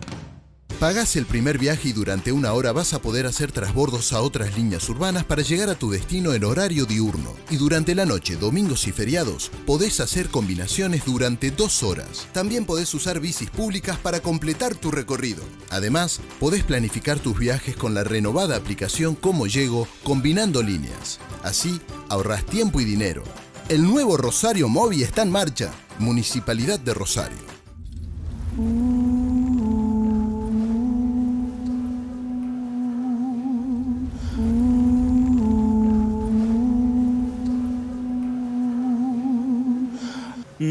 Pagas 0.82 1.14
el 1.14 1.26
primer 1.26 1.58
viaje 1.58 1.90
y 1.90 1.92
durante 1.92 2.32
una 2.32 2.54
hora 2.54 2.72
vas 2.72 2.92
a 2.92 3.00
poder 3.00 3.26
hacer 3.26 3.52
trasbordos 3.52 4.12
a 4.12 4.20
otras 4.20 4.56
líneas 4.56 4.88
urbanas 4.88 5.22
para 5.22 5.42
llegar 5.42 5.70
a 5.70 5.76
tu 5.76 5.92
destino 5.92 6.32
en 6.32 6.42
horario 6.42 6.86
diurno. 6.86 7.36
Y 7.50 7.56
durante 7.56 7.94
la 7.94 8.04
noche, 8.04 8.34
domingos 8.34 8.88
y 8.88 8.90
feriados, 8.90 9.52
podés 9.64 10.00
hacer 10.00 10.28
combinaciones 10.28 11.04
durante 11.04 11.52
dos 11.52 11.84
horas. 11.84 12.26
También 12.32 12.64
podés 12.64 12.92
usar 12.94 13.20
bicis 13.20 13.48
públicas 13.48 13.96
para 13.96 14.18
completar 14.18 14.74
tu 14.74 14.90
recorrido. 14.90 15.44
Además, 15.70 16.20
podés 16.40 16.64
planificar 16.64 17.20
tus 17.20 17.38
viajes 17.38 17.76
con 17.76 17.94
la 17.94 18.02
renovada 18.02 18.56
aplicación 18.56 19.14
Como 19.14 19.46
Llego, 19.46 19.86
combinando 20.02 20.64
líneas. 20.64 21.20
Así, 21.44 21.80
ahorras 22.08 22.44
tiempo 22.44 22.80
y 22.80 22.84
dinero. 22.84 23.22
El 23.68 23.84
nuevo 23.84 24.16
Rosario 24.16 24.68
Móvil 24.68 25.04
está 25.04 25.22
en 25.22 25.30
marcha. 25.30 25.70
Municipalidad 26.00 26.80
de 26.80 26.92
Rosario. 26.92 27.38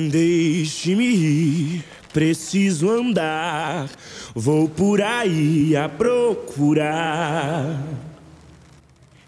Deixe-me 0.09 1.03
ir, 1.03 1.83
preciso 2.13 2.89
andar, 2.89 3.89
vou 4.33 4.69
por 4.69 5.01
aí 5.01 5.75
a 5.75 5.89
procurar. 5.89 7.77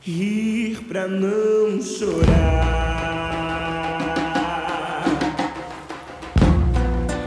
Ir 0.08 0.78
pra 0.88 1.06
não 1.06 1.82
chorar. 1.82 2.24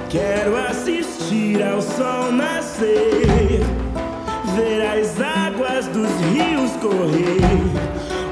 Quero 0.08 0.56
assistir 0.56 1.62
ao 1.62 1.82
sol 1.82 2.32
nascer, 2.32 3.60
ver 4.56 4.80
as 4.98 5.20
águas 5.20 5.86
dos 5.88 6.08
rios 6.32 6.70
correr, 6.80 7.36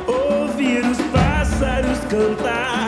ouvir 0.07 0.83
os 0.87 0.97
pássaros 1.13 1.99
cantar. 2.09 2.84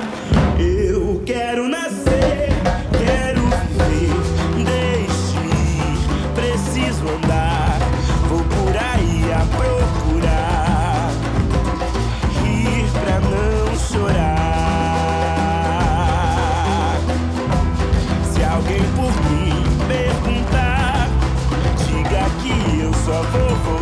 Só 23.06 23.22
vou 23.22 23.75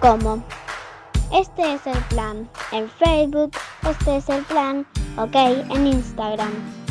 como 0.00 0.42
Este 1.32 1.74
es 1.74 1.86
el 1.86 1.98
plan 2.10 2.48
en 2.72 2.90
Facebook, 2.90 3.52
este 3.88 4.18
es 4.18 4.28
el 4.28 4.44
plan, 4.44 4.86
ok, 5.16 5.34
en 5.34 5.86
Instagram. 5.86 6.83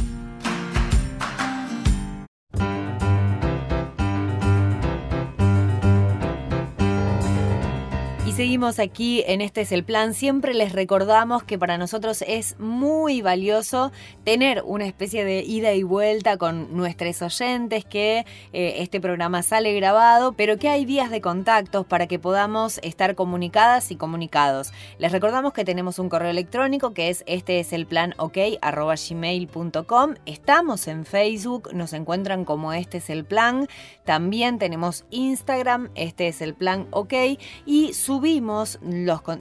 Seguimos 8.44 8.80
aquí 8.80 9.24
en 9.26 9.40
Este 9.40 9.62
es 9.62 9.72
el 9.72 9.86
Plan. 9.86 10.14
Siempre 10.14 10.54
les 10.54 10.74
recordamos 10.74 11.44
que 11.44 11.58
para 11.58 11.78
nosotros 11.78 12.26
es 12.28 12.60
muy 12.60 13.22
valioso 13.22 13.94
tener 14.26 14.64
una 14.66 14.86
especie 14.86 15.24
de 15.24 15.44
ida 15.44 15.72
y 15.72 15.84
vuelta 15.84 16.36
con 16.36 16.76
nuestros 16.76 17.22
oyentes, 17.22 17.86
que 17.86 18.26
eh, 18.52 18.76
este 18.80 19.00
programa 19.00 19.44
sale 19.44 19.74
grabado, 19.74 20.34
pero 20.34 20.58
que 20.58 20.68
hay 20.68 20.84
vías 20.84 21.10
de 21.10 21.22
contactos 21.22 21.86
para 21.86 22.08
que 22.08 22.20
podamos 22.20 22.82
estar 22.84 23.16
comunicadas 23.16 23.92
y 23.92 23.96
comunicados. 23.96 24.74
Les 24.98 25.14
recordamos 25.14 25.54
que 25.54 25.64
tenemos 25.64 25.98
un 25.98 26.10
correo 26.10 26.30
electrónico 26.30 26.94
que 26.94 27.08
es 27.08 27.24
este 27.28 27.62
es 27.62 27.72
el 27.72 27.86
plan 27.86 28.14
ok 28.18 28.38
gmail.com. 28.62 30.16
Estamos 30.26 30.90
en 30.90 31.06
Facebook, 31.06 31.70
nos 31.74 31.94
encuentran 31.94 32.44
como 32.44 32.74
este 32.74 32.98
es 32.98 33.10
el 33.10 33.24
plan. 33.24 33.70
También 34.04 34.60
tenemos 34.60 35.06
Instagram, 35.12 35.92
este 35.96 36.28
es 36.28 36.42
el 36.42 36.54
plan 36.56 36.88
ok. 36.92 37.14
Y 37.66 37.94
subimos 37.94 38.33
los, 38.42 38.80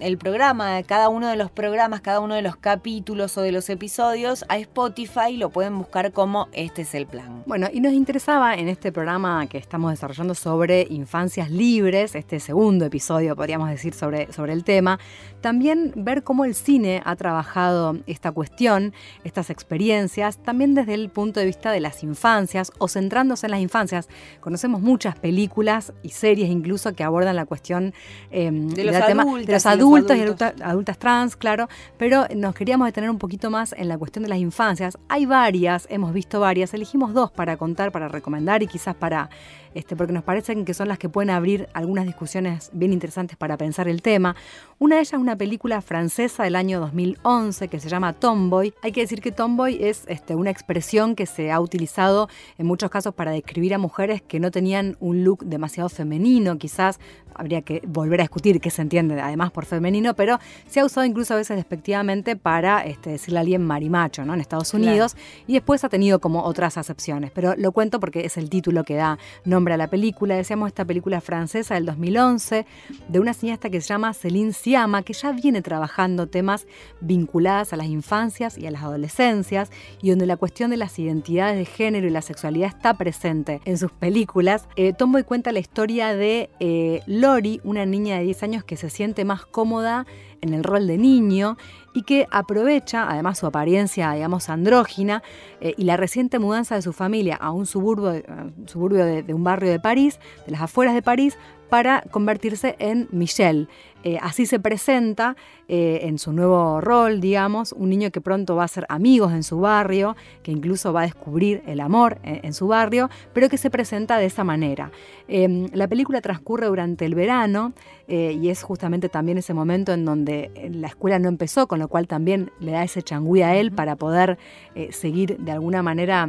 el 0.00 0.18
programa, 0.18 0.82
cada 0.82 1.08
uno 1.08 1.28
de 1.28 1.36
los 1.36 1.50
programas, 1.50 2.00
cada 2.00 2.20
uno 2.20 2.34
de 2.34 2.42
los 2.42 2.56
capítulos 2.56 3.36
o 3.38 3.42
de 3.42 3.52
los 3.52 3.70
episodios 3.70 4.44
a 4.48 4.58
Spotify. 4.58 5.36
Lo 5.36 5.50
pueden 5.50 5.78
buscar 5.78 6.12
como 6.12 6.48
este 6.52 6.82
es 6.82 6.94
el 6.94 7.06
plan. 7.06 7.42
Bueno, 7.46 7.68
y 7.72 7.80
nos 7.80 7.92
interesaba 7.92 8.54
en 8.54 8.68
este 8.68 8.92
programa 8.92 9.46
que 9.46 9.58
estamos 9.58 9.90
desarrollando 9.90 10.34
sobre 10.34 10.86
infancias 10.90 11.50
libres, 11.50 12.14
este 12.14 12.40
segundo 12.40 12.84
episodio 12.84 13.34
podríamos 13.36 13.70
decir 13.70 13.94
sobre, 13.94 14.32
sobre 14.32 14.52
el 14.52 14.64
tema, 14.64 14.98
también 15.40 15.92
ver 15.96 16.22
cómo 16.22 16.44
el 16.44 16.54
cine 16.54 17.02
ha 17.04 17.16
trabajado 17.16 17.96
esta 18.06 18.32
cuestión, 18.32 18.92
estas 19.24 19.50
experiencias, 19.50 20.38
también 20.38 20.74
desde 20.74 20.94
el 20.94 21.08
punto 21.08 21.40
de 21.40 21.46
vista 21.46 21.72
de 21.72 21.80
las 21.80 22.02
infancias 22.02 22.72
o 22.78 22.88
centrándose 22.88 23.46
en 23.46 23.52
las 23.52 23.60
infancias. 23.60 24.08
Conocemos 24.40 24.80
muchas 24.80 25.18
películas 25.18 25.92
y 26.02 26.10
series 26.10 26.50
incluso 26.50 26.94
que 26.94 27.04
abordan 27.04 27.36
la 27.36 27.46
cuestión 27.46 27.94
em, 28.30 28.68
los, 28.84 29.06
tema- 29.06 29.22
adultos 29.22 29.46
de 29.46 29.52
los 29.52 29.62
y 29.64 29.66
los 29.66 29.66
adultos 29.66 30.16
y 30.16 30.20
adultos. 30.20 30.48
adulta- 30.48 30.66
adultas 30.68 30.98
trans, 30.98 31.36
claro, 31.36 31.68
pero 31.98 32.26
nos 32.34 32.54
queríamos 32.54 32.86
detener 32.86 33.10
un 33.10 33.18
poquito 33.18 33.50
más 33.50 33.72
en 33.76 33.88
la 33.88 33.98
cuestión 33.98 34.22
de 34.22 34.28
las 34.28 34.38
infancias. 34.38 34.98
Hay 35.08 35.26
varias, 35.26 35.86
hemos 35.90 36.12
visto 36.12 36.40
varias, 36.40 36.74
elegimos 36.74 37.14
dos 37.14 37.30
para 37.30 37.56
contar, 37.56 37.92
para 37.92 38.08
recomendar 38.08 38.62
y 38.62 38.66
quizás 38.66 38.94
para, 38.94 39.28
este, 39.74 39.96
porque 39.96 40.12
nos 40.12 40.24
parecen 40.24 40.64
que 40.64 40.74
son 40.74 40.88
las 40.88 40.98
que 40.98 41.08
pueden 41.08 41.30
abrir 41.30 41.68
algunas 41.74 42.06
discusiones 42.06 42.70
bien 42.72 42.92
interesantes 42.92 43.36
para 43.36 43.56
pensar 43.56 43.88
el 43.88 44.02
tema. 44.02 44.36
Una 44.78 44.96
de 44.96 45.02
ellas 45.02 45.14
es 45.14 45.18
una 45.18 45.36
película 45.36 45.80
francesa 45.80 46.44
del 46.44 46.56
año 46.56 46.80
2011 46.80 47.68
que 47.68 47.80
se 47.80 47.88
llama 47.88 48.12
Tomboy. 48.12 48.74
Hay 48.82 48.92
que 48.92 49.00
decir 49.00 49.20
que 49.20 49.32
Tomboy 49.32 49.78
es 49.80 50.04
este, 50.08 50.34
una 50.34 50.50
expresión 50.50 51.14
que 51.14 51.26
se 51.26 51.52
ha 51.52 51.60
utilizado 51.60 52.28
en 52.58 52.66
muchos 52.66 52.90
casos 52.90 53.14
para 53.14 53.30
describir 53.30 53.74
a 53.74 53.78
mujeres 53.78 54.22
que 54.22 54.40
no 54.40 54.50
tenían 54.50 54.96
un 55.00 55.24
look 55.24 55.44
demasiado 55.44 55.88
femenino, 55.88 56.58
quizás 56.58 56.98
habría 57.34 57.62
que 57.62 57.82
volver 57.86 58.20
a 58.20 58.24
discutir 58.24 58.60
qué 58.60 58.70
se 58.70 58.82
entiende 58.82 59.20
además 59.20 59.50
por 59.50 59.64
femenino, 59.64 60.14
pero 60.14 60.38
se 60.68 60.80
ha 60.80 60.84
usado 60.84 61.06
incluso 61.06 61.34
a 61.34 61.36
veces 61.38 61.56
despectivamente 61.56 62.36
para 62.36 62.84
este, 62.84 63.10
decirle 63.10 63.38
a 63.38 63.40
alguien 63.40 63.64
marimacho 63.64 64.24
¿no? 64.24 64.34
en 64.34 64.40
Estados 64.40 64.74
Unidos 64.74 65.16
y 65.46 65.54
después 65.54 65.84
ha 65.84 65.88
tenido 65.88 66.18
como 66.20 66.42
otras 66.44 66.76
acepciones. 66.76 67.30
Pero 67.30 67.54
lo 67.56 67.72
cuento 67.72 68.00
porque 68.00 68.24
es 68.24 68.36
el 68.36 68.50
título 68.50 68.84
que 68.84 68.96
da 68.96 69.18
nombre 69.44 69.61
a 69.70 69.76
la 69.76 69.88
película. 69.88 70.34
Decíamos 70.34 70.68
esta 70.68 70.84
película 70.84 71.20
francesa 71.20 71.74
del 71.74 71.86
2011 71.86 72.66
de 73.08 73.20
una 73.20 73.34
cineasta 73.34 73.70
que 73.70 73.80
se 73.80 73.88
llama 73.88 74.12
Céline 74.14 74.52
Sciamma, 74.52 75.02
que 75.02 75.12
ya 75.12 75.30
viene 75.30 75.62
trabajando 75.62 76.26
temas 76.26 76.66
vinculados 77.00 77.72
a 77.72 77.76
las 77.76 77.86
infancias 77.86 78.58
y 78.58 78.66
a 78.66 78.70
las 78.70 78.82
adolescencias 78.82 79.70
y 80.00 80.10
donde 80.10 80.26
la 80.26 80.36
cuestión 80.36 80.70
de 80.70 80.78
las 80.78 80.98
identidades 80.98 81.56
de 81.56 81.64
género 81.64 82.06
y 82.08 82.10
la 82.10 82.22
sexualidad 82.22 82.68
está 82.68 82.94
presente 82.94 83.60
en 83.64 83.78
sus 83.78 83.92
películas. 83.92 84.66
Eh, 84.74 84.92
Tomboy 84.92 85.22
cuenta 85.22 85.52
la 85.52 85.60
historia 85.60 86.14
de 86.14 86.50
eh, 86.58 87.02
Lori, 87.06 87.60
una 87.62 87.86
niña 87.86 88.18
de 88.18 88.24
10 88.24 88.42
años 88.42 88.64
que 88.64 88.76
se 88.76 88.90
siente 88.90 89.24
más 89.24 89.46
cómoda 89.46 90.06
en 90.40 90.54
el 90.54 90.64
rol 90.64 90.86
de 90.86 90.98
niño 90.98 91.56
y 91.92 92.02
que 92.02 92.26
aprovecha, 92.30 93.08
además 93.08 93.38
su 93.38 93.46
apariencia, 93.46 94.12
digamos, 94.12 94.48
andrógina 94.48 95.22
eh, 95.60 95.74
y 95.76 95.84
la 95.84 95.96
reciente 95.96 96.38
mudanza 96.38 96.74
de 96.74 96.82
su 96.82 96.92
familia 96.92 97.36
a 97.36 97.50
un 97.50 97.66
suburbio, 97.66 98.12
eh, 98.12 98.24
suburbio 98.66 99.04
de, 99.04 99.22
de 99.22 99.34
un 99.34 99.44
barrio 99.44 99.70
de 99.70 99.80
París, 99.80 100.18
de 100.46 100.52
las 100.52 100.62
afueras 100.62 100.94
de 100.94 101.02
París, 101.02 101.36
para 101.72 102.02
convertirse 102.10 102.76
en 102.78 103.08
Michelle. 103.12 103.66
Eh, 104.04 104.18
así 104.20 104.44
se 104.44 104.60
presenta 104.60 105.36
eh, 105.68 106.00
en 106.02 106.18
su 106.18 106.32
nuevo 106.32 106.82
rol, 106.82 107.18
digamos, 107.18 107.72
un 107.72 107.88
niño 107.88 108.10
que 108.10 108.20
pronto 108.20 108.56
va 108.56 108.64
a 108.64 108.68
ser 108.68 108.84
amigos 108.90 109.32
en 109.32 109.42
su 109.42 109.58
barrio, 109.58 110.14
que 110.42 110.52
incluso 110.52 110.92
va 110.92 111.00
a 111.00 111.04
descubrir 111.04 111.62
el 111.66 111.80
amor 111.80 112.18
en, 112.24 112.44
en 112.44 112.52
su 112.52 112.66
barrio, 112.66 113.08
pero 113.32 113.48
que 113.48 113.56
se 113.56 113.70
presenta 113.70 114.18
de 114.18 114.26
esa 114.26 114.44
manera. 114.44 114.90
Eh, 115.28 115.68
la 115.72 115.88
película 115.88 116.20
transcurre 116.20 116.66
durante 116.66 117.06
el 117.06 117.14
verano 117.14 117.72
eh, 118.06 118.38
y 118.38 118.50
es 118.50 118.62
justamente 118.62 119.08
también 119.08 119.38
ese 119.38 119.54
momento 119.54 119.94
en 119.94 120.04
donde 120.04 120.50
eh, 120.54 120.68
la 120.70 120.88
escuela 120.88 121.18
no 121.18 121.30
empezó, 121.30 121.66
con 121.66 121.78
lo 121.78 121.88
cual 121.88 122.06
también 122.06 122.50
le 122.60 122.72
da 122.72 122.82
ese 122.82 123.02
changüí 123.02 123.40
a 123.40 123.56
él 123.56 123.72
para 123.72 123.96
poder 123.96 124.36
eh, 124.74 124.92
seguir 124.92 125.38
de 125.38 125.52
alguna 125.52 125.82
manera 125.82 126.28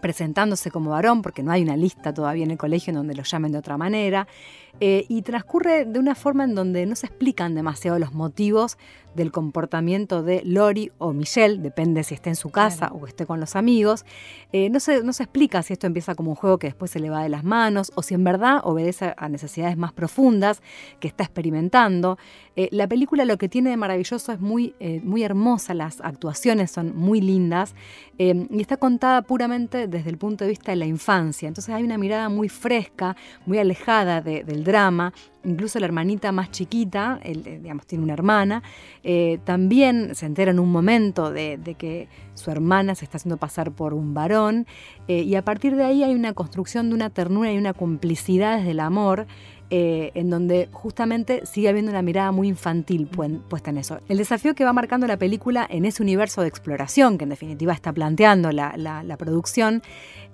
presentándose 0.00 0.70
como 0.70 0.90
varón, 0.90 1.20
porque 1.20 1.42
no 1.42 1.50
hay 1.50 1.62
una 1.62 1.76
lista 1.76 2.14
todavía 2.14 2.44
en 2.44 2.52
el 2.52 2.58
colegio 2.58 2.92
en 2.92 2.96
donde 2.96 3.14
lo 3.14 3.22
llamen 3.22 3.52
de 3.52 3.58
otra 3.58 3.76
manera, 3.76 4.28
eh, 4.78 5.04
y 5.08 5.22
transcurre 5.22 5.84
de 5.84 5.98
una 5.98 6.14
forma 6.14 6.44
en 6.44 6.54
donde 6.54 6.86
no 6.86 6.94
se 6.94 7.06
explican 7.06 7.54
demasiado 7.54 7.98
los 7.98 8.12
motivos 8.14 8.78
del 9.14 9.32
comportamiento 9.32 10.22
de 10.22 10.42
Lori 10.44 10.92
o 10.98 11.12
Michelle, 11.12 11.58
depende 11.58 12.04
si 12.04 12.14
esté 12.14 12.28
en 12.30 12.36
su 12.36 12.50
casa 12.50 12.92
o 12.92 13.08
esté 13.08 13.26
con 13.26 13.40
los 13.40 13.56
amigos. 13.56 14.04
Eh, 14.52 14.70
no, 14.70 14.78
se, 14.78 15.02
no 15.02 15.12
se 15.12 15.24
explica 15.24 15.64
si 15.64 15.72
esto 15.72 15.88
empieza 15.88 16.14
como 16.14 16.30
un 16.30 16.36
juego 16.36 16.58
que 16.60 16.68
después 16.68 16.92
se 16.92 17.00
le 17.00 17.10
va 17.10 17.24
de 17.24 17.28
las 17.28 17.42
manos 17.42 17.90
o 17.96 18.02
si 18.04 18.14
en 18.14 18.22
verdad 18.22 18.60
obedece 18.62 19.12
a 19.16 19.28
necesidades 19.28 19.76
más 19.76 19.92
profundas 19.92 20.62
que 21.00 21.08
está 21.08 21.24
experimentando. 21.24 22.18
Eh, 22.54 22.68
la 22.70 22.86
película 22.86 23.24
lo 23.24 23.36
que 23.36 23.48
tiene 23.48 23.70
de 23.70 23.76
maravilloso 23.76 24.30
es 24.32 24.40
muy, 24.40 24.74
eh, 24.78 25.00
muy 25.02 25.24
hermosa, 25.24 25.74
las 25.74 26.00
actuaciones 26.00 26.70
son 26.70 26.96
muy 26.96 27.20
lindas 27.20 27.74
eh, 28.18 28.46
y 28.48 28.60
está 28.60 28.76
contada 28.76 29.22
puramente 29.22 29.88
desde 29.88 30.10
el 30.10 30.18
punto 30.18 30.44
de 30.44 30.50
vista 30.50 30.70
de 30.70 30.76
la 30.76 30.86
infancia. 30.86 31.48
Entonces 31.48 31.74
hay 31.74 31.82
una 31.82 31.98
mirada 31.98 32.28
muy 32.28 32.48
fresca, 32.48 33.16
muy 33.44 33.58
alejada 33.58 34.20
de- 34.20 34.44
del 34.44 34.59
drama. 34.64 35.12
Incluso 35.44 35.78
la 35.78 35.86
hermanita 35.86 36.32
más 36.32 36.50
chiquita, 36.50 37.18
eh, 37.22 37.60
digamos, 37.62 37.86
tiene 37.86 38.04
una 38.04 38.12
hermana, 38.12 38.62
eh, 39.02 39.38
también 39.44 40.14
se 40.14 40.26
entera 40.26 40.50
en 40.50 40.58
un 40.58 40.70
momento 40.70 41.30
de, 41.30 41.56
de 41.56 41.74
que 41.74 42.08
su 42.34 42.50
hermana 42.50 42.94
se 42.94 43.04
está 43.04 43.18
haciendo 43.18 43.36
pasar 43.36 43.72
por 43.72 43.94
un 43.94 44.14
varón 44.14 44.66
eh, 45.08 45.22
y 45.22 45.34
a 45.34 45.44
partir 45.44 45.76
de 45.76 45.84
ahí 45.84 46.02
hay 46.02 46.14
una 46.14 46.32
construcción 46.32 46.88
de 46.88 46.94
una 46.94 47.10
ternura 47.10 47.52
y 47.52 47.58
una 47.58 47.74
complicidad 47.74 48.58
desde 48.58 48.72
el 48.72 48.80
amor 48.80 49.26
eh, 49.70 50.10
en 50.14 50.30
donde 50.30 50.68
justamente 50.72 51.46
sigue 51.46 51.68
habiendo 51.68 51.90
una 51.92 52.02
mirada 52.02 52.32
muy 52.32 52.48
infantil 52.48 53.06
puesta 53.48 53.70
en 53.70 53.78
eso. 53.78 53.98
El 54.08 54.18
desafío 54.18 54.54
que 54.54 54.64
va 54.64 54.72
marcando 54.72 55.06
la 55.06 55.16
película 55.16 55.66
en 55.70 55.84
ese 55.84 56.02
universo 56.02 56.42
de 56.42 56.48
exploración 56.48 57.18
que 57.18 57.24
en 57.24 57.30
definitiva 57.30 57.72
está 57.72 57.92
planteando 57.92 58.50
la, 58.52 58.74
la- 58.76 59.02
la 59.02 59.16
producción, 59.16 59.82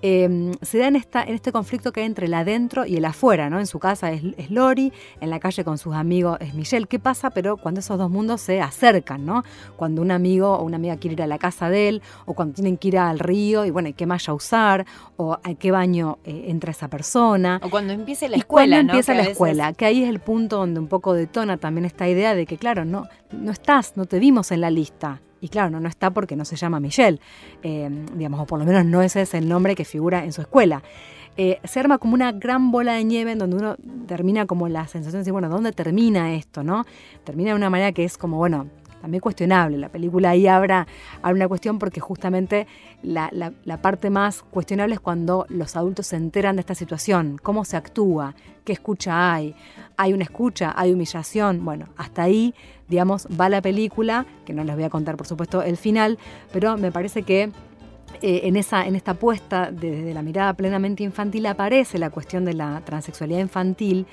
eh, 0.03 0.53
se 0.61 0.79
da 0.79 0.89
en, 0.89 0.97
esta, 0.97 1.23
en 1.23 1.35
este 1.35 1.53
conflicto 1.53 1.91
que 1.91 2.01
hay 2.01 2.07
entre 2.07 2.27
el 2.27 2.35
adentro 2.35 2.85
y 2.85 2.97
el 2.97 3.05
afuera, 3.07 3.49
¿no? 3.49 3.59
En 3.59 3.67
su 3.67 3.79
casa 3.79 4.13
es, 4.13 4.23
es 4.37 4.51
Lori, 4.51 4.93
en 5.21 5.31
la 5.31 5.41
calle 5.41 5.65
con 5.65 5.79
sus 5.79 5.95
amigos 5.95 6.37
es 6.41 6.53
Michelle. 6.55 6.87
¿Qué 6.87 6.99
pasa? 6.99 7.31
Pero 7.31 7.57
cuando 7.57 7.81
esos 7.81 7.97
dos 7.99 8.11
mundos 8.11 8.43
se 8.43 8.61
acercan, 8.61 9.25
¿no? 9.25 9.43
Cuando 9.77 10.03
un 10.03 10.11
amigo 10.11 10.53
o 10.53 10.65
una 10.65 10.77
amiga 10.77 10.97
quiere 10.99 11.15
ir 11.15 11.23
a 11.23 11.27
la 11.27 11.39
casa 11.39 11.71
de 11.71 11.89
él, 11.89 12.03
o 12.27 12.35
cuando 12.35 12.55
tienen 12.55 12.77
que 12.77 12.89
ir 12.89 12.99
al 12.99 13.19
río 13.19 13.65
y 13.65 13.71
bueno, 13.71 13.89
¿y 13.89 13.95
qué 13.95 14.05
malla 14.07 14.35
usar? 14.35 14.85
O 15.17 15.33
a 15.33 15.55
qué 15.59 15.71
baño 15.71 16.19
eh, 16.25 16.45
entra 16.49 16.73
esa 16.73 16.89
persona. 16.89 17.59
O 17.63 17.71
cuando 17.71 17.95
empiece 17.95 18.29
la 18.29 18.37
Y 18.37 18.41
escuela, 18.41 18.77
cuando 18.77 18.93
¿no? 18.93 18.99
empieza 18.99 19.13
Que 19.15 19.19
a 19.19 19.23
la 19.23 19.26
escuela, 19.31 19.73
que 19.73 19.85
ahí 19.87 20.03
es 20.03 20.09
el 20.09 20.21
punto 20.21 20.57
donde 20.59 20.81
un 20.81 20.89
poco 20.89 21.13
detona 21.15 21.57
también 21.57 21.85
esta 21.85 22.09
idea 22.09 22.35
de 22.35 22.47
que, 22.47 22.57
claro, 22.57 22.85
no, 22.85 23.07
no 23.33 23.53
estás, 23.53 23.97
no 23.97 24.07
te 24.07 24.19
vimos 24.19 24.51
en 24.53 24.61
la 24.61 24.71
lista. 24.71 25.21
Y 25.41 25.49
claro, 25.49 25.71
no, 25.71 25.81
no 25.81 25.89
está 25.89 26.11
porque 26.11 26.35
no 26.35 26.45
se 26.45 26.57
llama 26.57 26.81
Michelle, 26.81 27.21
eh, 27.63 27.89
digamos, 28.15 28.41
o 28.41 28.47
por 28.47 28.59
lo 28.59 28.65
menos 28.65 28.85
no 28.87 29.03
ese 29.03 29.21
es 29.23 29.35
el 29.35 29.49
nombre 29.49 29.75
que 29.75 29.85
figura 29.85 30.25
en 30.25 30.33
su 30.33 30.41
escuela. 30.41 30.83
Eh, 31.37 31.61
se 31.65 31.79
arma 31.81 31.99
como 31.99 32.15
una 32.15 32.33
gran 32.33 32.71
bola 32.73 32.95
de 32.95 33.05
nieve 33.05 33.33
en 33.33 33.39
donde 33.39 33.57
uno 33.57 33.77
termina 34.07 34.47
como 34.47 34.69
la 34.69 34.89
sensación 34.89 35.13
de 35.13 35.19
decir, 35.19 35.33
bueno, 35.35 35.51
¿dónde 35.51 35.73
termina 35.73 36.35
esto? 36.35 36.63
no 36.65 36.87
Termina 37.25 37.51
de 37.51 37.57
una 37.57 37.69
manera 37.69 37.93
que 37.93 38.05
es 38.05 38.17
como, 38.17 38.39
bueno, 38.39 38.69
también 39.03 39.21
cuestionable. 39.21 39.77
La 39.77 39.91
película 39.91 40.31
ahí 40.31 40.47
abra, 40.47 40.87
abre 41.23 41.35
una 41.37 41.47
cuestión 41.49 41.79
porque 41.79 42.01
justamente 42.01 42.67
la, 43.03 43.29
la- 43.33 43.53
la 43.65 43.83
parte 43.83 44.09
más 44.09 44.43
cuestionable 44.43 44.95
es 44.95 45.01
cuando 45.01 45.45
los 45.51 45.77
adultos 45.77 46.07
se 46.07 46.17
enteran 46.17 46.57
de 46.57 46.61
esta 46.61 46.75
situación, 46.75 47.39
cómo 47.43 47.67
se 47.67 47.77
actúa, 47.77 48.35
qué 48.67 48.73
escucha 48.75 49.33
hay, 49.33 49.55
hay 49.97 50.13
una 50.13 50.25
escucha, 50.25 50.75
hay 50.77 50.93
humillación. 50.93 51.65
Bueno, 51.65 51.87
hasta 51.97 52.25
ahí, 52.25 52.55
digamos, 52.89 53.27
va 53.41 53.49
la 53.49 53.63
película, 53.63 54.27
que 54.45 54.53
no 54.53 54.63
les 54.65 54.75
voy 54.75 54.85
a 54.85 54.91
contar 54.91 55.17
por 55.17 55.27
supuesto 55.27 55.63
el 55.63 55.79
final, 55.79 56.19
pero 56.53 56.77
me 56.77 56.93
parece 56.93 57.23
que 57.23 57.45
eh, 58.23 58.41
en, 58.45 58.57
esa, 58.57 58.87
en 58.87 58.97
esta 58.97 59.13
apuesta 59.13 59.71
desde 59.71 60.13
la 60.13 60.23
mirada 60.23 60.53
plenamente 60.55 61.03
infantil 61.03 61.47
aparece 61.47 61.99
la 61.99 62.11
cuestión 62.11 62.45
de 62.45 62.55
la 62.55 62.83
transexualidad 62.85 63.41
infantil 63.41 64.07